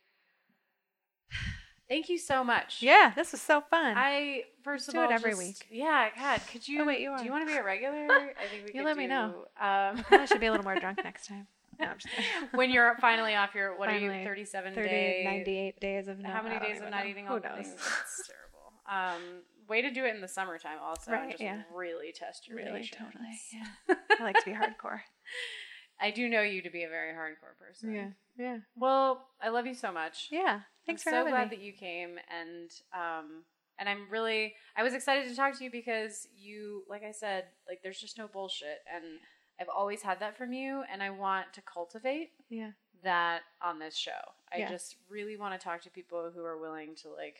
thank 1.94 2.08
you 2.08 2.18
so 2.18 2.42
much 2.42 2.82
Yeah, 2.82 3.12
this 3.14 3.32
was 3.32 3.40
so 3.40 3.60
fun. 3.60 3.94
I 3.96 4.44
first 4.62 4.88
of 4.88 4.94
do 4.94 5.00
all 5.00 5.10
it 5.10 5.12
every 5.12 5.30
just- 5.32 5.42
week. 5.42 5.66
Yeah, 5.70 6.08
God, 6.16 6.40
could 6.50 6.66
you? 6.66 6.82
Oh, 6.82 6.86
wait, 6.86 7.00
you 7.00 7.16
Do 7.16 7.24
you 7.24 7.30
want 7.30 7.46
to 7.46 7.52
be 7.52 7.58
a 7.58 7.62
regular? 7.62 8.06
I 8.10 8.46
think 8.50 8.66
we 8.66 8.78
You 8.78 8.84
let 8.84 8.96
me 8.96 9.06
know. 9.06 9.46
Um, 9.60 10.04
I 10.10 10.24
should 10.26 10.40
be 10.40 10.46
a 10.46 10.50
little 10.50 10.64
more 10.64 10.78
drunk 10.78 10.98
next 11.04 11.28
time. 11.28 11.46
No, 11.78 11.86
I'm 11.86 11.98
just 11.98 12.14
kidding. 12.14 12.48
when 12.52 12.70
you're 12.70 12.96
finally 13.00 13.34
off 13.34 13.54
your 13.54 13.76
what 13.78 13.88
are 13.88 13.98
you? 13.98 14.10
Thirty-seven 14.24 14.74
30, 14.74 14.88
day. 14.88 15.22
98 15.24 15.80
days 15.80 16.08
of 16.08 16.18
not 16.20 16.32
How 16.32 16.42
many 16.42 16.58
days 16.60 16.80
of 16.80 16.90
not 16.90 17.04
know. 17.04 17.10
eating 17.10 17.26
Who 17.26 17.34
all 17.34 17.40
the 17.40 17.48
knows? 17.48 17.66
things? 17.66 17.74
That's 17.76 18.28
terrible. 18.28 18.72
Um, 18.88 19.22
way 19.68 19.82
to 19.82 19.90
do 19.90 20.04
it 20.04 20.14
in 20.14 20.20
the 20.20 20.28
summertime, 20.28 20.78
also. 20.82 21.10
Right, 21.12 21.30
just 21.30 21.42
yeah. 21.42 21.62
really 21.74 22.12
test 22.12 22.46
your 22.46 22.58
Really, 22.58 22.80
patience. 22.80 23.02
totally. 23.12 23.38
Yeah. 23.88 23.94
I 24.20 24.22
like 24.22 24.38
to 24.38 24.44
be 24.44 24.52
hardcore. 24.52 25.00
I 26.00 26.10
do 26.10 26.28
know 26.28 26.42
you 26.42 26.62
to 26.62 26.70
be 26.70 26.82
a 26.84 26.88
very 26.88 27.12
hardcore 27.12 27.58
person. 27.58 27.92
Yeah 27.94 28.08
yeah. 28.38 28.58
Well, 28.76 29.26
I 29.42 29.48
love 29.50 29.66
you 29.66 29.74
so 29.74 29.92
much. 29.92 30.28
Yeah. 30.30 30.60
Thanks 30.86 31.02
I'm 31.02 31.04
for 31.04 31.10
so 31.10 31.16
having 31.18 31.32
glad 31.32 31.50
me. 31.50 31.56
that 31.56 31.62
you 31.62 31.72
came 31.72 32.16
and 32.30 32.70
um 32.92 33.42
and 33.78 33.88
I'm 33.88 34.06
really 34.10 34.54
I 34.76 34.82
was 34.82 34.94
excited 34.94 35.28
to 35.28 35.36
talk 35.36 35.56
to 35.58 35.64
you 35.64 35.70
because 35.70 36.28
you 36.36 36.84
like 36.88 37.02
I 37.02 37.10
said 37.12 37.44
like 37.68 37.80
there's 37.82 38.00
just 38.00 38.18
no 38.18 38.28
bullshit 38.28 38.78
and 38.94 39.04
I've 39.60 39.68
always 39.68 40.02
had 40.02 40.20
that 40.20 40.36
from 40.36 40.52
you 40.52 40.82
and 40.92 41.02
I 41.02 41.10
want 41.10 41.52
to 41.54 41.62
cultivate 41.62 42.30
yeah. 42.50 42.70
that 43.04 43.42
on 43.62 43.78
this 43.78 43.96
show. 43.96 44.10
I 44.52 44.58
Yeah. 44.58 44.68
just 44.68 44.96
really 45.08 45.36
want 45.36 45.58
to 45.58 45.62
talk 45.64 45.80
to 45.82 45.90
people 45.90 46.30
who 46.34 46.44
are 46.44 46.58
willing 46.58 46.94
to 47.02 47.08
like 47.10 47.36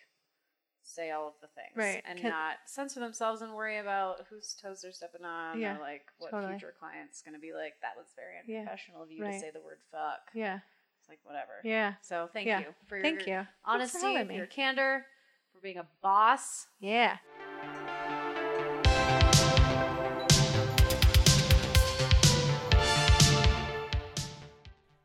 say 0.86 1.10
all 1.10 1.26
of 1.28 1.34
the 1.40 1.48
things 1.48 1.72
Right. 1.76 2.02
and 2.06 2.18
Can- 2.18 2.30
not 2.30 2.56
censor 2.66 3.00
themselves 3.00 3.40
and 3.42 3.54
worry 3.54 3.78
about 3.78 4.26
whose 4.28 4.54
toes 4.54 4.82
they're 4.82 4.92
stepping 4.92 5.24
on 5.24 5.58
Yeah, 5.60 5.76
or 5.76 5.80
like 5.80 6.04
what 6.18 6.30
totally. 6.30 6.52
future 6.52 6.74
clients 6.78 7.22
going 7.22 7.34
to 7.34 7.40
be 7.40 7.52
like 7.54 7.74
that 7.80 7.96
was 7.96 8.08
very 8.14 8.34
Yeah, 8.46 8.60
unprofessional 8.60 9.02
of 9.02 9.10
you 9.10 9.22
right. 9.24 9.32
to 9.32 9.40
say 9.40 9.50
the 9.50 9.62
word 9.62 9.78
fuck. 9.90 10.30
Yeah. 10.34 10.58
It's 11.04 11.10
like 11.10 11.20
whatever. 11.24 11.52
Yeah. 11.64 11.94
So 12.00 12.30
thank 12.32 12.46
Yeah. 12.46 12.60
you 12.60 12.66
for 12.88 12.96
your 12.96 13.02
Thank 13.02 13.26
you. 13.26 13.34
Thanks 13.34 13.50
for 13.62 13.70
honesty, 14.06 14.24
for 14.26 14.32
your 14.32 14.46
candor, 14.46 15.04
for 15.52 15.60
being 15.60 15.76
a 15.76 15.86
boss. 16.00 16.66
Yeah. 16.80 17.18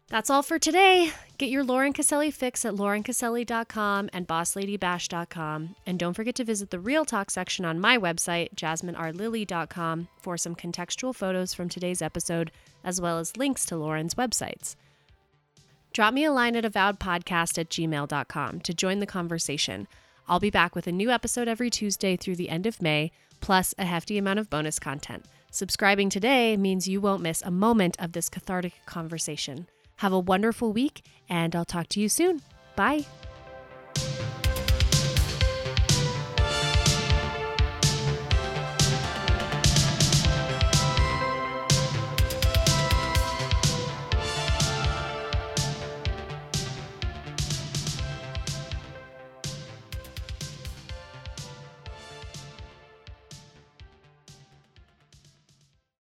That's 0.08 0.32
all 0.32 0.42
for 0.42 0.58
today. 0.58 1.12
Get 1.38 1.50
your 1.52 1.64
Lauren 1.64 1.94
Caselli 1.94 2.32
fix 2.32 2.66
at 2.66 2.74
laurencaselli.com 2.74 4.10
and 4.12 4.28
bossladybash.com. 4.28 5.76
And 5.86 6.00
don't 6.00 6.16
forget 6.16 6.34
to 6.36 6.44
visit 6.44 6.72
the 6.72 6.80
Real 6.80 7.06
Talk 7.06 7.30
section 7.30 7.64
on 7.64 7.80
my 7.80 7.98
website, 7.98 8.56
jasminerlily.com, 8.56 10.08
for 10.20 10.36
some 10.36 10.56
contextual 10.56 11.14
photos 11.14 11.54
from 11.54 11.70
today's 11.70 12.02
episode, 12.02 12.52
as 12.84 13.00
well 13.00 13.20
as 13.20 13.38
links 13.38 13.66
to 13.68 13.76
Lauren's 13.78 14.16
websites. 14.16 14.76
Drop 15.94 16.14
me 16.14 16.24
a 16.24 16.32
line 16.32 16.56
at 16.56 16.64
avowedpodcast 16.64 17.58
at 17.58 17.70
gmail.com 17.70 18.60
to 18.62 18.74
join 18.74 19.00
the 19.00 19.06
conversation. 19.06 19.88
I'll 20.28 20.40
be 20.40 20.52
back 20.52 20.76
with 20.76 20.86
a 20.88 20.92
new 20.92 21.10
episode 21.10 21.48
every 21.48 21.70
Tuesday 21.70 22.16
through 22.16 22.36
the 22.36 22.50
end 22.50 22.68
of 22.68 22.82
May, 22.82 23.12
plus 23.42 23.74
a 23.78 23.86
hefty 23.86 24.18
amount 24.18 24.40
of 24.40 24.50
bonus 24.50 24.80
content. 24.80 25.26
Subscribing 25.52 26.10
today 26.10 26.56
means 26.56 26.88
you 26.88 27.02
won't 27.02 27.24
miss 27.24 27.42
a 27.42 27.50
moment 27.50 27.96
of 28.00 28.12
this 28.12 28.30
cathartic 28.30 28.74
conversation. 28.86 29.68
Have 29.98 30.14
a 30.14 30.20
wonderful 30.20 30.72
week, 30.72 31.04
and 31.28 31.56
I'll 31.56 31.66
talk 31.66 31.88
to 31.90 32.00
you 32.00 32.08
soon. 32.08 32.42
Bye. 32.76 33.06